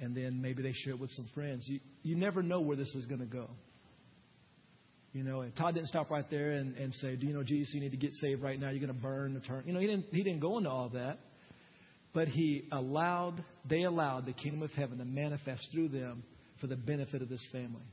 and 0.00 0.16
then 0.16 0.40
maybe 0.40 0.62
they 0.62 0.72
share 0.72 0.94
it 0.94 1.00
with 1.00 1.10
some 1.10 1.28
friends. 1.34 1.66
You 1.68 1.80
you 2.02 2.16
never 2.16 2.42
know 2.42 2.62
where 2.62 2.76
this 2.76 2.94
is 2.94 3.04
going 3.04 3.20
to 3.20 3.26
go. 3.26 3.50
You 5.12 5.24
know, 5.24 5.40
and 5.40 5.54
Todd 5.56 5.74
didn't 5.74 5.88
stop 5.88 6.08
right 6.10 6.28
there 6.30 6.52
and, 6.52 6.76
and 6.76 6.94
say, 6.94 7.16
"Do 7.16 7.26
you 7.26 7.32
know 7.32 7.42
Jesus? 7.42 7.74
You 7.74 7.80
need 7.80 7.90
to 7.90 7.96
get 7.96 8.12
saved 8.14 8.42
right 8.42 8.58
now. 8.58 8.70
You're 8.70 8.86
going 8.86 8.94
to 8.94 9.02
burn 9.02 9.34
the 9.34 9.40
turn." 9.40 9.64
You 9.66 9.72
know, 9.72 9.80
he 9.80 9.86
didn't 9.86 10.06
he 10.12 10.22
didn't 10.22 10.40
go 10.40 10.58
into 10.58 10.70
all 10.70 10.88
that. 10.90 11.18
But 12.12 12.28
he 12.28 12.64
allowed, 12.72 13.44
they 13.68 13.84
allowed 13.84 14.26
the 14.26 14.32
kingdom 14.32 14.62
of 14.62 14.72
heaven 14.72 14.98
to 14.98 15.04
manifest 15.04 15.68
through 15.72 15.88
them 15.88 16.24
for 16.60 16.66
the 16.66 16.76
benefit 16.76 17.22
of 17.22 17.28
this 17.28 17.46
family. 17.52 17.86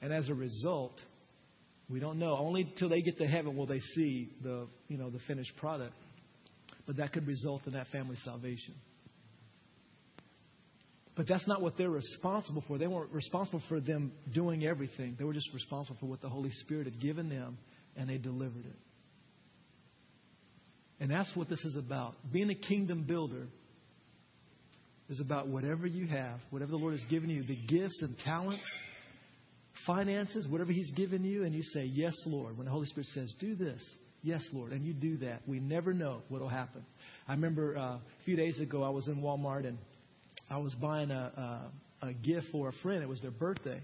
And 0.00 0.12
as 0.12 0.28
a 0.28 0.34
result, 0.34 1.00
we 1.88 2.00
don't 2.00 2.18
know. 2.18 2.36
Only 2.36 2.72
till 2.78 2.88
they 2.88 3.02
get 3.02 3.18
to 3.18 3.26
heaven 3.26 3.56
will 3.56 3.66
they 3.66 3.80
see 3.80 4.30
the, 4.42 4.66
you 4.88 4.98
know, 4.98 5.10
the 5.10 5.18
finished 5.26 5.52
product. 5.56 5.94
But 6.86 6.96
that 6.96 7.12
could 7.12 7.26
result 7.26 7.66
in 7.66 7.72
that 7.72 7.88
family's 7.88 8.22
salvation. 8.24 8.74
But 11.14 11.28
that's 11.28 11.46
not 11.46 11.60
what 11.60 11.76
they're 11.76 11.90
responsible 11.90 12.64
for. 12.66 12.78
They 12.78 12.86
weren't 12.86 13.12
responsible 13.12 13.62
for 13.68 13.80
them 13.80 14.12
doing 14.32 14.64
everything. 14.64 15.16
They 15.18 15.24
were 15.24 15.34
just 15.34 15.52
responsible 15.52 15.98
for 16.00 16.06
what 16.06 16.22
the 16.22 16.28
Holy 16.28 16.50
Spirit 16.50 16.86
had 16.86 17.00
given 17.00 17.28
them, 17.28 17.58
and 17.96 18.08
they 18.08 18.16
delivered 18.16 18.64
it. 18.64 18.78
And 21.00 21.10
that's 21.10 21.30
what 21.34 21.48
this 21.48 21.62
is 21.64 21.76
about. 21.76 22.14
Being 22.32 22.48
a 22.50 22.54
kingdom 22.54 23.02
builder 23.02 23.48
is 25.10 25.20
about 25.20 25.48
whatever 25.48 25.86
you 25.86 26.06
have, 26.06 26.38
whatever 26.50 26.70
the 26.70 26.78
Lord 26.78 26.92
has 26.92 27.04
given 27.10 27.28
you, 27.28 27.42
the 27.42 27.56
gifts 27.56 28.00
and 28.00 28.16
talents, 28.24 28.64
finances, 29.86 30.46
whatever 30.48 30.72
He's 30.72 30.90
given 30.92 31.24
you, 31.24 31.44
and 31.44 31.54
you 31.54 31.62
say, 31.62 31.84
Yes, 31.84 32.14
Lord. 32.24 32.56
When 32.56 32.66
the 32.66 32.72
Holy 32.72 32.86
Spirit 32.86 33.08
says, 33.08 33.34
Do 33.38 33.54
this, 33.54 33.84
yes, 34.22 34.48
Lord, 34.52 34.72
and 34.72 34.84
you 34.84 34.94
do 34.94 35.18
that, 35.18 35.42
we 35.46 35.60
never 35.60 35.92
know 35.92 36.22
what 36.28 36.40
will 36.40 36.48
happen. 36.48 36.86
I 37.28 37.32
remember 37.32 37.76
uh, 37.76 37.82
a 37.82 38.00
few 38.24 38.36
days 38.36 38.60
ago, 38.60 38.82
I 38.82 38.90
was 38.90 39.08
in 39.08 39.16
Walmart 39.16 39.66
and 39.66 39.76
I 40.50 40.58
was 40.58 40.74
buying 40.80 41.10
a, 41.10 41.70
a, 42.02 42.08
a 42.08 42.12
gift 42.12 42.48
for 42.52 42.68
a 42.68 42.72
friend. 42.82 43.02
It 43.02 43.08
was 43.08 43.20
their 43.20 43.30
birthday. 43.30 43.80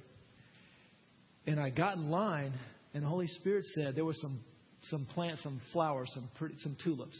And 1.47 1.59
I 1.59 1.71
got 1.71 1.97
in 1.97 2.11
line, 2.11 2.53
and 2.93 3.03
the 3.03 3.09
Holy 3.09 3.27
Spirit 3.27 3.65
said 3.75 3.97
there 3.97 4.05
was 4.05 4.21
some 4.21 4.41
some 4.83 5.07
plants, 5.07 5.43
some 5.43 5.61
flowers, 5.73 6.09
some 6.15 6.29
pretty, 6.37 6.55
some 6.59 6.77
tulips. 6.83 7.19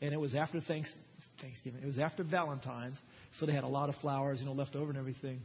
And 0.00 0.12
it 0.12 0.20
was 0.20 0.34
after 0.34 0.60
thanks, 0.60 0.92
Thanksgiving. 1.40 1.82
It 1.82 1.86
was 1.86 1.98
after 1.98 2.22
Valentine's, 2.22 2.96
so 3.38 3.46
they 3.46 3.52
had 3.52 3.64
a 3.64 3.68
lot 3.68 3.88
of 3.88 3.94
flowers, 3.96 4.40
you 4.40 4.46
know, 4.46 4.52
left 4.52 4.74
over 4.74 4.90
and 4.90 4.98
everything. 4.98 5.40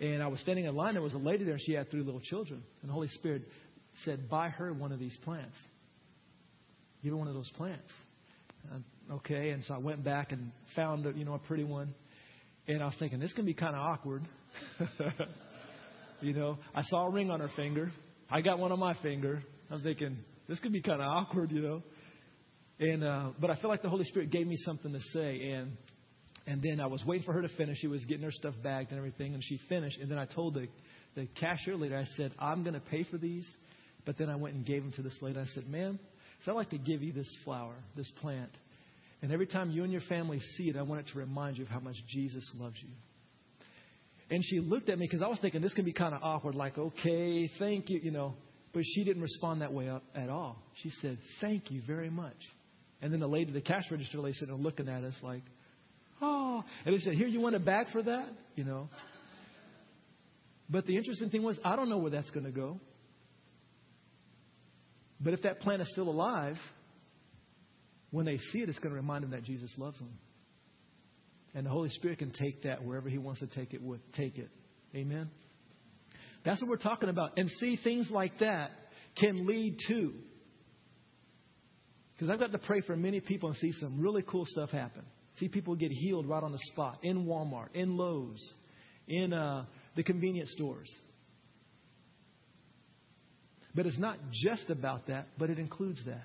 And 0.00 0.22
I 0.22 0.28
was 0.28 0.40
standing 0.40 0.64
in 0.64 0.74
line. 0.74 0.94
There 0.94 1.02
was 1.02 1.14
a 1.14 1.18
lady 1.18 1.44
there, 1.44 1.54
and 1.54 1.62
she 1.64 1.72
had 1.72 1.90
three 1.90 2.02
little 2.02 2.20
children. 2.20 2.62
And 2.80 2.88
the 2.88 2.92
Holy 2.92 3.08
Spirit 3.08 3.42
said, 4.04 4.28
"Buy 4.28 4.48
her 4.48 4.72
one 4.72 4.92
of 4.92 4.98
these 4.98 5.16
plants. 5.24 5.56
Give 7.02 7.12
her 7.12 7.16
one 7.16 7.28
of 7.28 7.34
those 7.34 7.50
plants." 7.50 7.92
Uh, 8.72 9.14
okay, 9.14 9.50
and 9.50 9.62
so 9.64 9.74
I 9.74 9.78
went 9.78 10.04
back 10.04 10.32
and 10.32 10.52
found, 10.74 11.04
you 11.16 11.24
know, 11.24 11.34
a 11.34 11.38
pretty 11.38 11.64
one. 11.64 11.94
And 12.68 12.82
I 12.82 12.86
was 12.86 12.96
thinking, 12.98 13.18
this 13.18 13.32
can 13.32 13.44
be 13.44 13.54
kind 13.54 13.74
of 13.74 13.80
awkward. 13.82 14.22
you 16.20 16.32
know, 16.32 16.58
I 16.74 16.82
saw 16.82 17.06
a 17.06 17.10
ring 17.10 17.30
on 17.30 17.40
her 17.40 17.50
finger. 17.56 17.92
I 18.30 18.40
got 18.40 18.58
one 18.58 18.72
on 18.72 18.78
my 18.78 18.94
finger. 19.02 19.42
I'm 19.70 19.82
thinking, 19.82 20.18
this 20.48 20.58
could 20.60 20.72
be 20.72 20.82
kind 20.82 21.00
of 21.00 21.08
awkward, 21.08 21.50
you 21.50 21.62
know. 21.62 21.82
And 22.78 23.04
uh, 23.04 23.30
but 23.40 23.50
I 23.50 23.56
feel 23.56 23.70
like 23.70 23.82
the 23.82 23.88
Holy 23.88 24.04
Spirit 24.04 24.30
gave 24.30 24.46
me 24.46 24.56
something 24.56 24.92
to 24.92 25.00
say, 25.12 25.50
and 25.50 25.72
and 26.46 26.62
then 26.62 26.80
I 26.80 26.86
was 26.86 27.04
waiting 27.04 27.24
for 27.24 27.32
her 27.32 27.42
to 27.42 27.48
finish. 27.56 27.78
She 27.78 27.86
was 27.86 28.04
getting 28.04 28.24
her 28.24 28.32
stuff 28.32 28.54
bagged 28.62 28.90
and 28.90 28.98
everything, 28.98 29.34
and 29.34 29.42
she 29.44 29.60
finished. 29.68 29.98
And 30.00 30.10
then 30.10 30.18
I 30.18 30.24
told 30.24 30.54
the 30.54 30.66
the 31.14 31.26
cashier 31.38 31.76
lady, 31.76 31.94
I 31.94 32.04
said, 32.16 32.32
I'm 32.38 32.62
going 32.62 32.74
to 32.74 32.80
pay 32.80 33.04
for 33.04 33.18
these. 33.18 33.48
But 34.04 34.18
then 34.18 34.28
I 34.28 34.36
went 34.36 34.54
and 34.54 34.66
gave 34.66 34.82
them 34.82 34.92
to 34.92 35.02
this 35.02 35.16
lady. 35.20 35.38
I 35.38 35.44
said, 35.46 35.68
ma'am, 35.68 35.98
so 36.44 36.52
I'd 36.52 36.54
like 36.54 36.70
to 36.70 36.78
give 36.78 37.02
you 37.02 37.12
this 37.12 37.30
flower, 37.44 37.74
this 37.96 38.10
plant. 38.20 38.50
And 39.22 39.32
every 39.32 39.46
time 39.46 39.70
you 39.70 39.84
and 39.84 39.92
your 39.92 40.02
family 40.02 40.40
see 40.56 40.68
it, 40.68 40.76
I 40.76 40.82
want 40.82 41.06
it 41.06 41.12
to 41.12 41.18
remind 41.18 41.56
you 41.56 41.64
of 41.64 41.70
how 41.70 41.80
much 41.80 41.94
Jesus 42.08 42.44
loves 42.58 42.76
you. 42.82 42.90
And 44.30 44.42
she 44.44 44.60
looked 44.60 44.88
at 44.88 44.98
me 44.98 45.06
because 45.06 45.22
I 45.22 45.28
was 45.28 45.38
thinking 45.40 45.60
this 45.60 45.74
can 45.74 45.84
be 45.84 45.92
kind 45.92 46.14
of 46.14 46.22
awkward, 46.22 46.54
like, 46.54 46.76
okay, 46.76 47.48
thank 47.58 47.88
you, 47.88 48.00
you 48.02 48.10
know. 48.10 48.34
But 48.72 48.82
she 48.84 49.04
didn't 49.04 49.22
respond 49.22 49.60
that 49.60 49.72
way 49.72 49.90
at 50.14 50.28
all. 50.28 50.56
She 50.82 50.90
said, 51.02 51.18
Thank 51.40 51.70
you 51.70 51.82
very 51.86 52.08
much. 52.08 52.36
And 53.02 53.12
then 53.12 53.20
the 53.20 53.26
lady, 53.26 53.52
the 53.52 53.60
cash 53.60 53.84
register 53.90 54.18
lady, 54.18 54.34
sitting 54.34 54.54
there 54.54 54.62
looking 54.62 54.88
at 54.88 55.04
us 55.04 55.14
like, 55.22 55.42
Oh. 56.22 56.64
And 56.86 56.94
they 56.94 57.00
said, 57.00 57.14
Here, 57.14 57.26
you 57.26 57.40
want 57.40 57.54
a 57.54 57.60
bag 57.60 57.88
for 57.92 58.02
that? 58.02 58.28
You 58.56 58.64
know. 58.64 58.88
But 60.70 60.86
the 60.86 60.96
interesting 60.96 61.28
thing 61.28 61.42
was, 61.42 61.58
I 61.64 61.76
don't 61.76 61.90
know 61.90 61.98
where 61.98 62.10
that's 62.10 62.30
going 62.30 62.46
to 62.46 62.52
go. 62.52 62.80
But 65.20 65.34
if 65.34 65.42
that 65.42 65.60
plant 65.60 65.82
is 65.82 65.90
still 65.90 66.08
alive, 66.08 66.56
when 68.12 68.26
they 68.26 68.38
see 68.38 68.60
it, 68.60 68.68
it's 68.68 68.78
going 68.78 68.94
to 68.94 68.96
remind 68.96 69.24
them 69.24 69.32
that 69.32 69.42
Jesus 69.42 69.74
loves 69.76 69.98
them. 69.98 70.12
And 71.54 71.66
the 71.66 71.70
Holy 71.70 71.88
Spirit 71.88 72.18
can 72.18 72.30
take 72.30 72.62
that 72.62 72.84
wherever 72.84 73.08
He 73.08 73.18
wants 73.18 73.40
to 73.40 73.48
take 73.48 73.74
it. 73.74 73.82
With, 73.82 74.00
take 74.12 74.38
it. 74.38 74.48
Amen. 74.94 75.30
That's 76.44 76.60
what 76.60 76.70
we're 76.70 76.76
talking 76.76 77.08
about. 77.08 77.32
And 77.36 77.50
see, 77.58 77.78
things 77.82 78.08
like 78.10 78.38
that 78.38 78.70
can 79.18 79.46
lead 79.46 79.76
to. 79.88 80.12
Because 82.14 82.30
I've 82.30 82.38
got 82.38 82.52
to 82.52 82.58
pray 82.58 82.82
for 82.82 82.96
many 82.96 83.20
people 83.20 83.48
and 83.48 83.58
see 83.58 83.72
some 83.72 84.00
really 84.00 84.22
cool 84.22 84.44
stuff 84.46 84.70
happen. 84.70 85.02
See 85.36 85.48
people 85.48 85.74
get 85.74 85.90
healed 85.90 86.26
right 86.28 86.42
on 86.42 86.52
the 86.52 86.60
spot 86.72 86.98
in 87.02 87.24
Walmart, 87.24 87.68
in 87.74 87.96
Lowe's, 87.96 88.54
in 89.08 89.32
uh, 89.32 89.64
the 89.96 90.02
convenience 90.02 90.52
stores. 90.52 90.90
But 93.74 93.86
it's 93.86 93.98
not 93.98 94.18
just 94.44 94.68
about 94.68 95.06
that, 95.06 95.28
but 95.38 95.48
it 95.48 95.58
includes 95.58 96.04
that. 96.04 96.24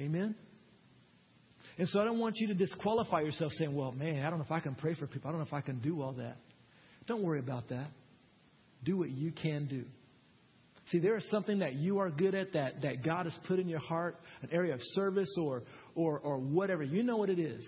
Amen? 0.00 0.34
And 1.78 1.88
so 1.88 2.00
I 2.00 2.04
don't 2.04 2.18
want 2.18 2.36
you 2.38 2.48
to 2.48 2.54
disqualify 2.54 3.20
yourself 3.20 3.52
saying, 3.52 3.74
well, 3.74 3.92
man, 3.92 4.24
I 4.24 4.30
don't 4.30 4.38
know 4.38 4.44
if 4.44 4.52
I 4.52 4.60
can 4.60 4.74
pray 4.74 4.94
for 4.94 5.06
people. 5.06 5.28
I 5.28 5.32
don't 5.32 5.40
know 5.40 5.46
if 5.46 5.52
I 5.52 5.60
can 5.60 5.80
do 5.80 6.02
all 6.02 6.12
that. 6.14 6.36
Don't 7.06 7.22
worry 7.22 7.38
about 7.38 7.68
that. 7.68 7.88
Do 8.84 8.96
what 8.98 9.10
you 9.10 9.32
can 9.32 9.66
do. 9.66 9.84
See, 10.86 10.98
there 10.98 11.16
is 11.16 11.28
something 11.30 11.60
that 11.60 11.74
you 11.74 11.98
are 11.98 12.10
good 12.10 12.34
at 12.34 12.54
that, 12.54 12.82
that 12.82 13.04
God 13.04 13.26
has 13.26 13.38
put 13.46 13.58
in 13.58 13.68
your 13.68 13.78
heart, 13.78 14.16
an 14.42 14.48
area 14.50 14.74
of 14.74 14.80
service 14.82 15.32
or, 15.40 15.62
or, 15.94 16.18
or 16.18 16.38
whatever. 16.38 16.82
You 16.82 17.02
know 17.02 17.16
what 17.16 17.30
it 17.30 17.38
is. 17.38 17.66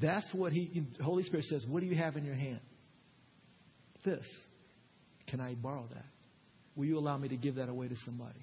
That's 0.00 0.28
what 0.34 0.52
He, 0.52 0.86
Holy 1.02 1.22
Spirit 1.22 1.46
says, 1.46 1.64
What 1.68 1.80
do 1.80 1.86
you 1.86 1.96
have 1.96 2.16
in 2.16 2.24
your 2.24 2.34
hand? 2.34 2.60
This. 4.04 4.26
Can 5.28 5.40
I 5.40 5.54
borrow 5.54 5.86
that? 5.94 6.04
Will 6.76 6.84
you 6.84 6.98
allow 6.98 7.16
me 7.16 7.28
to 7.28 7.36
give 7.36 7.56
that 7.56 7.68
away 7.68 7.88
to 7.88 7.96
somebody? 8.04 8.38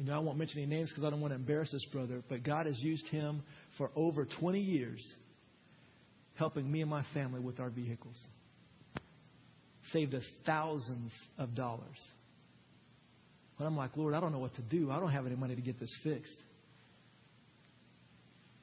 You 0.00 0.06
know, 0.06 0.14
I 0.14 0.18
won't 0.18 0.38
mention 0.38 0.62
any 0.62 0.66
names 0.66 0.88
because 0.88 1.04
I 1.04 1.10
don't 1.10 1.20
want 1.20 1.32
to 1.32 1.36
embarrass 1.36 1.72
this 1.72 1.84
brother, 1.92 2.22
but 2.26 2.42
God 2.42 2.64
has 2.64 2.80
used 2.80 3.06
him 3.08 3.42
for 3.76 3.90
over 3.94 4.26
20 4.40 4.58
years 4.58 5.06
helping 6.36 6.72
me 6.72 6.80
and 6.80 6.88
my 6.88 7.04
family 7.12 7.38
with 7.38 7.60
our 7.60 7.68
vehicles. 7.68 8.18
Saved 9.92 10.14
us 10.14 10.26
thousands 10.46 11.12
of 11.36 11.54
dollars. 11.54 11.98
But 13.58 13.66
I'm 13.66 13.76
like, 13.76 13.94
Lord, 13.94 14.14
I 14.14 14.20
don't 14.20 14.32
know 14.32 14.38
what 14.38 14.54
to 14.54 14.62
do. 14.62 14.90
I 14.90 14.98
don't 14.98 15.10
have 15.10 15.26
any 15.26 15.36
money 15.36 15.54
to 15.54 15.60
get 15.60 15.78
this 15.78 15.94
fixed. 16.02 16.38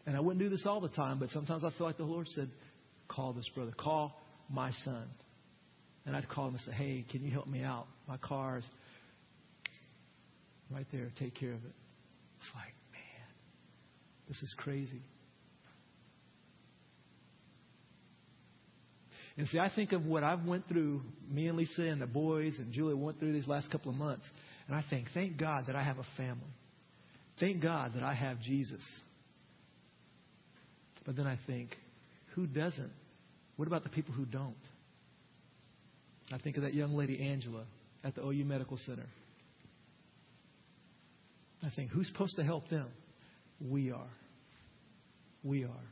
And 0.08 0.18
I 0.18 0.20
wouldn't 0.20 0.40
do 0.40 0.50
this 0.50 0.66
all 0.66 0.82
the 0.82 0.90
time, 0.90 1.20
but 1.20 1.30
sometimes 1.30 1.64
I 1.64 1.70
feel 1.78 1.86
like 1.86 1.98
the 1.98 2.04
Lord 2.04 2.28
said, 2.30 2.50
call 3.08 3.34
this 3.34 3.48
brother, 3.54 3.74
call 3.78 4.20
my 4.50 4.72
son. 4.72 5.08
And 6.08 6.16
I'd 6.16 6.28
call 6.30 6.48
him 6.48 6.56
and 6.56 6.62
say, 6.62 6.72
hey, 6.72 7.06
can 7.12 7.24
you 7.24 7.30
help 7.30 7.46
me 7.46 7.62
out? 7.62 7.86
My 8.08 8.18
car's 8.18 8.64
right 10.72 10.88
there. 10.92 11.12
Take 11.20 11.36
care 11.36 11.52
of 11.52 11.64
it. 11.64 11.74
It's 12.40 12.50
like, 12.56 12.74
man, 12.92 13.28
this 14.28 14.42
is 14.42 14.54
crazy. 14.58 15.02
And 19.38 19.48
see, 19.50 19.60
I 19.60 19.70
think 19.74 19.92
of 19.92 20.06
what 20.06 20.24
I've 20.24 20.46
went 20.46 20.68
through, 20.68 21.02
me 21.30 21.48
and 21.48 21.58
Lisa 21.58 21.84
and 21.84 22.02
the 22.02 22.08
boys 22.08 22.58
and 22.58 22.74
Julie 22.74 22.96
went 22.96 23.20
through 23.20 23.34
these 23.34 23.48
last 23.48 23.70
couple 23.72 23.92
of 23.92 23.98
months, 23.98 24.28
and 24.68 24.76
I 24.76 24.84
think, 24.90 25.08
thank 25.14 25.38
God 25.38 25.66
that 25.68 25.76
I 25.76 25.84
have 25.84 26.00
a 26.00 26.06
family. 26.18 26.42
Thank 27.40 27.62
God 27.62 27.94
that 27.94 28.04
I 28.04 28.16
have 28.16 28.42
Jesus. 28.42 28.82
But 31.06 31.16
then 31.16 31.28
I 31.28 31.38
think, 31.46 31.78
who 32.34 32.48
doesn't? 32.48 32.92
What 33.58 33.68
about 33.68 33.84
the 33.84 33.90
people 33.90 34.14
who 34.14 34.26
don't? 34.26 34.56
I 36.32 36.40
think 36.40 36.58
of 36.58 36.64
that 36.64 36.74
young 36.74 36.96
lady, 36.96 37.22
Angela, 37.22 37.64
at 38.04 38.16
the 38.16 38.24
OU 38.26 38.44
Medical 38.44 38.78
Center. 38.78 39.06
I 41.64 41.70
think, 41.76 41.92
who's 41.92 42.08
supposed 42.08 42.36
to 42.38 42.44
help 42.44 42.70
them? 42.70 42.88
We 43.60 43.92
are. 43.92 44.10
We 45.44 45.64
are. 45.64 45.84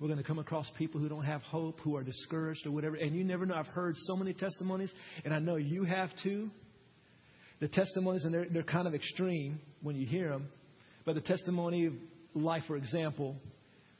We're 0.00 0.08
going 0.08 0.18
to 0.18 0.24
come 0.24 0.38
across 0.38 0.68
people 0.76 1.00
who 1.00 1.08
don't 1.08 1.24
have 1.24 1.42
hope, 1.42 1.78
who 1.80 1.96
are 1.96 2.02
discouraged 2.02 2.66
or 2.66 2.72
whatever. 2.72 2.96
And 2.96 3.14
you 3.14 3.24
never 3.24 3.46
know. 3.46 3.54
I've 3.54 3.66
heard 3.66 3.94
so 3.96 4.16
many 4.16 4.32
testimonies, 4.32 4.92
and 5.24 5.32
I 5.32 5.38
know 5.38 5.56
you 5.56 5.84
have 5.84 6.10
too. 6.22 6.50
The 7.60 7.68
testimonies, 7.68 8.24
and 8.24 8.34
they're, 8.34 8.46
they're 8.50 8.62
kind 8.64 8.88
of 8.88 8.94
extreme 8.94 9.60
when 9.82 9.96
you 9.96 10.06
hear 10.06 10.28
them. 10.28 10.48
But 11.04 11.14
the 11.14 11.20
testimony 11.20 11.86
of 11.86 11.92
life, 12.34 12.64
for 12.66 12.76
example, 12.76 13.36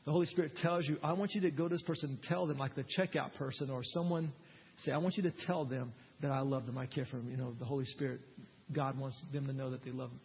the 0.05 0.11
Holy 0.11 0.27
Spirit 0.27 0.57
tells 0.57 0.87
you, 0.87 0.99
I 1.03 1.13
want 1.13 1.35
you 1.35 1.43
to 1.43 1.51
go 1.51 1.69
to 1.69 1.75
this 1.75 1.83
person 1.83 2.11
and 2.11 2.23
tell 2.25 2.47
them, 2.47 2.59
like 2.59 2.75
the 2.75 2.85
checkout 2.99 3.35
person 3.35 3.71
or 3.71 3.83
someone, 3.85 4.33
say, 4.79 4.93
I 4.93 4.99
want 4.99 5.17
you 5.17 5.23
to 5.23 5.33
tell 5.47 5.65
them 5.65 5.93
that 6.21 6.31
I 6.31 6.41
love 6.41 6.67
them, 6.67 6.77
I 6.77 6.87
care 6.87 7.07
for 7.07 7.17
them. 7.17 7.31
You 7.31 7.37
know, 7.37 7.55
the 7.59 7.65
Holy 7.65 7.87
Spirit, 7.87 8.21
God 8.73 8.99
wants 8.99 9.21
them 9.33 9.47
to 9.47 9.53
know 9.53 9.71
that 9.71 9.85
they 9.85 9.93
love 9.93 10.11
them. 10.11 10.21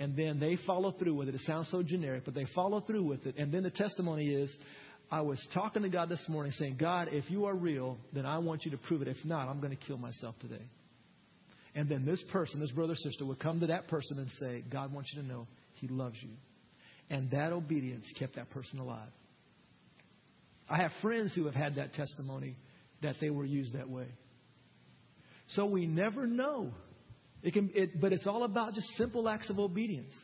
And 0.00 0.16
then 0.16 0.40
they 0.40 0.58
follow 0.66 0.90
through 0.92 1.14
with 1.14 1.28
it. 1.28 1.34
It 1.34 1.42
sounds 1.42 1.70
so 1.70 1.82
generic, 1.82 2.24
but 2.24 2.34
they 2.34 2.46
follow 2.54 2.80
through 2.80 3.04
with 3.04 3.26
it. 3.26 3.36
And 3.38 3.52
then 3.52 3.62
the 3.62 3.70
testimony 3.70 4.28
is, 4.34 4.54
I 5.10 5.20
was 5.20 5.46
talking 5.54 5.82
to 5.82 5.88
God 5.88 6.08
this 6.08 6.24
morning 6.28 6.52
saying, 6.52 6.76
God, 6.80 7.08
if 7.12 7.30
you 7.30 7.44
are 7.44 7.54
real, 7.54 7.98
then 8.12 8.26
I 8.26 8.38
want 8.38 8.64
you 8.64 8.72
to 8.72 8.78
prove 8.78 9.02
it. 9.02 9.08
If 9.08 9.24
not, 9.24 9.48
I'm 9.48 9.60
going 9.60 9.76
to 9.76 9.86
kill 9.86 9.98
myself 9.98 10.34
today. 10.40 10.64
And 11.76 11.88
then 11.88 12.04
this 12.04 12.22
person, 12.32 12.60
this 12.60 12.70
brother 12.70 12.96
sister, 12.96 13.24
would 13.24 13.38
come 13.38 13.60
to 13.60 13.66
that 13.68 13.88
person 13.88 14.18
and 14.18 14.30
say, 14.30 14.64
God 14.70 14.92
wants 14.92 15.12
you 15.14 15.22
to 15.22 15.28
know 15.28 15.46
He 15.74 15.88
loves 15.88 16.16
you. 16.20 16.30
And 17.10 17.30
that 17.32 17.52
obedience 17.52 18.04
kept 18.18 18.36
that 18.36 18.50
person 18.50 18.78
alive. 18.78 19.10
I 20.68 20.78
have 20.78 20.92
friends 21.02 21.34
who 21.34 21.44
have 21.46 21.54
had 21.54 21.76
that 21.76 21.92
testimony 21.92 22.56
that 23.02 23.16
they 23.20 23.30
were 23.30 23.44
used 23.44 23.74
that 23.74 23.88
way. 23.88 24.06
So 25.48 25.66
we 25.66 25.86
never 25.86 26.26
know. 26.26 26.72
It 27.44 27.52
can, 27.52 27.70
it, 27.74 28.00
but 28.00 28.12
it's 28.12 28.26
all 28.26 28.42
about 28.42 28.72
just 28.72 28.88
simple 28.96 29.28
acts 29.28 29.50
of 29.50 29.58
obedience. 29.58 30.14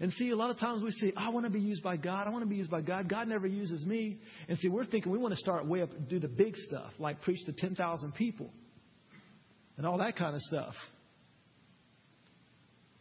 And 0.00 0.10
see, 0.12 0.30
a 0.30 0.36
lot 0.36 0.50
of 0.50 0.58
times 0.58 0.82
we 0.82 0.90
say, 0.92 1.12
I 1.14 1.28
want 1.28 1.44
to 1.44 1.50
be 1.50 1.60
used 1.60 1.82
by 1.82 1.98
God. 1.98 2.26
I 2.26 2.30
want 2.30 2.42
to 2.42 2.48
be 2.48 2.56
used 2.56 2.70
by 2.70 2.80
God. 2.80 3.08
God 3.08 3.28
never 3.28 3.46
uses 3.46 3.84
me. 3.84 4.18
And 4.48 4.56
see, 4.58 4.68
we're 4.68 4.86
thinking 4.86 5.12
we 5.12 5.18
want 5.18 5.34
to 5.34 5.40
start 5.40 5.66
way 5.66 5.82
up 5.82 5.90
do 6.08 6.18
the 6.18 6.28
big 6.28 6.56
stuff, 6.56 6.90
like 6.98 7.20
preach 7.20 7.44
to 7.44 7.52
10,000 7.52 8.14
people 8.14 8.50
and 9.76 9.86
all 9.86 9.98
that 9.98 10.16
kind 10.16 10.34
of 10.34 10.40
stuff. 10.40 10.74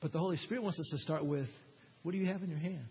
But 0.01 0.11
the 0.11 0.19
Holy 0.19 0.37
Spirit 0.37 0.63
wants 0.63 0.79
us 0.79 0.89
to 0.91 0.97
start 0.97 1.25
with, 1.25 1.47
what 2.01 2.11
do 2.11 2.17
you 2.17 2.25
have 2.25 2.43
in 2.43 2.49
your 2.49 2.59
hand? 2.59 2.85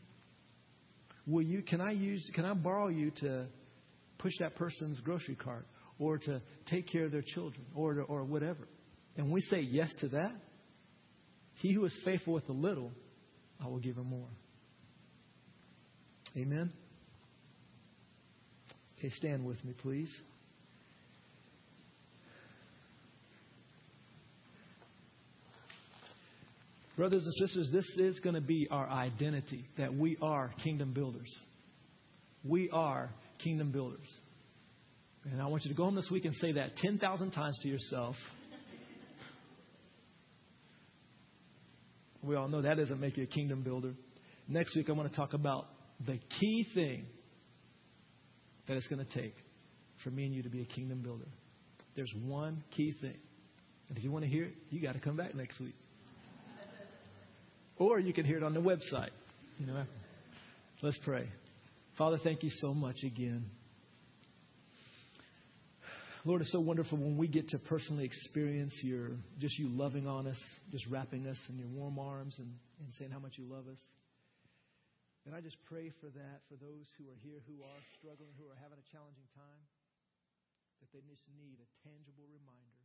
Will 1.26 1.42
you, 1.42 1.62
can 1.62 1.82
I 1.82 1.90
use, 1.90 2.28
can 2.34 2.46
I 2.46 2.54
borrow 2.54 2.88
you 2.88 3.10
to 3.20 3.46
push 4.18 4.32
that 4.40 4.56
person's 4.56 5.00
grocery 5.00 5.34
cart 5.36 5.66
or 5.98 6.16
to 6.16 6.40
take 6.70 6.88
care 6.90 7.04
of 7.04 7.12
their 7.12 7.22
children 7.22 7.66
or, 7.74 7.94
to, 7.94 8.00
or 8.02 8.24
whatever? 8.24 8.66
And 9.16 9.30
we 9.30 9.40
say 9.42 9.60
yes 9.60 9.94
to 10.00 10.08
that. 10.08 10.32
He 11.56 11.72
who 11.72 11.84
is 11.84 11.96
faithful 12.04 12.34
with 12.34 12.46
the 12.46 12.52
little 12.52 12.90
I 13.62 13.68
will 13.68 13.78
give 13.78 13.96
him 13.96 14.06
more. 14.06 14.28
Amen? 16.36 16.72
Okay, 18.98 19.10
stand 19.10 19.44
with 19.44 19.62
me, 19.64 19.74
please. 19.82 20.10
Brothers 26.96 27.24
and 27.24 27.34
sisters, 27.34 27.70
this 27.72 27.86
is 27.98 28.20
going 28.20 28.34
to 28.34 28.40
be 28.40 28.68
our 28.70 28.88
identity 28.88 29.64
that 29.78 29.94
we 29.94 30.16
are 30.20 30.50
kingdom 30.62 30.92
builders. 30.92 31.32
We 32.44 32.70
are 32.70 33.10
kingdom 33.42 33.72
builders. 33.72 34.08
And 35.30 35.40
I 35.40 35.46
want 35.46 35.64
you 35.64 35.70
to 35.70 35.76
go 35.76 35.84
home 35.84 35.94
this 35.94 36.10
week 36.10 36.24
and 36.24 36.34
say 36.36 36.52
that 36.52 36.76
10,000 36.76 37.30
times 37.30 37.58
to 37.62 37.68
yourself. 37.68 38.16
We 42.22 42.36
all 42.36 42.48
know 42.48 42.62
that 42.62 42.76
doesn't 42.76 43.00
make 43.00 43.16
you 43.16 43.24
a 43.24 43.26
kingdom 43.26 43.62
builder. 43.62 43.94
Next 44.48 44.76
week, 44.76 44.88
I 44.88 44.92
want 44.92 45.10
to 45.10 45.16
talk 45.16 45.34
about 45.34 45.66
the 46.06 46.18
key 46.40 46.66
thing 46.74 47.06
that 48.66 48.76
it's 48.76 48.86
going 48.86 49.04
to 49.04 49.20
take 49.20 49.34
for 50.04 50.10
me 50.10 50.24
and 50.24 50.34
you 50.34 50.42
to 50.42 50.48
be 50.48 50.62
a 50.62 50.66
kingdom 50.66 51.02
builder. 51.02 51.26
There's 51.96 52.12
one 52.24 52.62
key 52.76 52.94
thing. 53.00 53.16
And 53.88 53.98
if 53.98 54.04
you 54.04 54.10
want 54.10 54.24
to 54.24 54.30
hear 54.30 54.44
it, 54.44 54.54
you 54.70 54.80
got 54.80 54.92
to 54.92 55.00
come 55.00 55.16
back 55.16 55.34
next 55.34 55.60
week. 55.60 55.74
Or 57.76 57.98
you 57.98 58.12
can 58.12 58.24
hear 58.24 58.36
it 58.36 58.42
on 58.42 58.54
the 58.54 58.60
website. 58.60 59.10
You 59.58 59.66
know, 59.66 59.84
let's 60.82 60.98
pray. 61.04 61.28
Father, 61.98 62.18
thank 62.22 62.42
you 62.42 62.50
so 62.50 62.72
much 62.72 63.02
again 63.04 63.46
Lord, 66.22 66.38
it's 66.38 66.54
so 66.54 66.62
wonderful 66.62 67.02
when 67.02 67.18
we 67.18 67.26
get 67.26 67.50
to 67.50 67.58
personally 67.66 68.06
experience 68.06 68.78
your 68.86 69.18
just 69.42 69.58
you 69.58 69.66
loving 69.66 70.06
on 70.06 70.30
us, 70.30 70.38
just 70.70 70.86
wrapping 70.86 71.26
us 71.26 71.38
in 71.50 71.58
your 71.58 71.66
warm 71.66 71.98
arms 71.98 72.38
and, 72.38 72.46
and 72.78 72.94
saying 72.94 73.10
how 73.10 73.18
much 73.18 73.34
you 73.42 73.44
love 73.50 73.66
us. 73.66 73.82
And 75.26 75.34
I 75.34 75.42
just 75.42 75.58
pray 75.66 75.90
for 75.98 76.06
that 76.14 76.38
for 76.46 76.54
those 76.62 76.86
who 76.94 77.10
are 77.10 77.18
here 77.26 77.42
who 77.50 77.58
are 77.66 77.82
struggling, 77.98 78.30
who 78.38 78.46
are 78.46 78.58
having 78.62 78.78
a 78.78 78.86
challenging 78.94 79.26
time, 79.34 79.62
that 80.78 80.94
they 80.94 81.02
just 81.10 81.26
need 81.34 81.58
a 81.58 81.66
tangible 81.82 82.30
reminder 82.30 82.81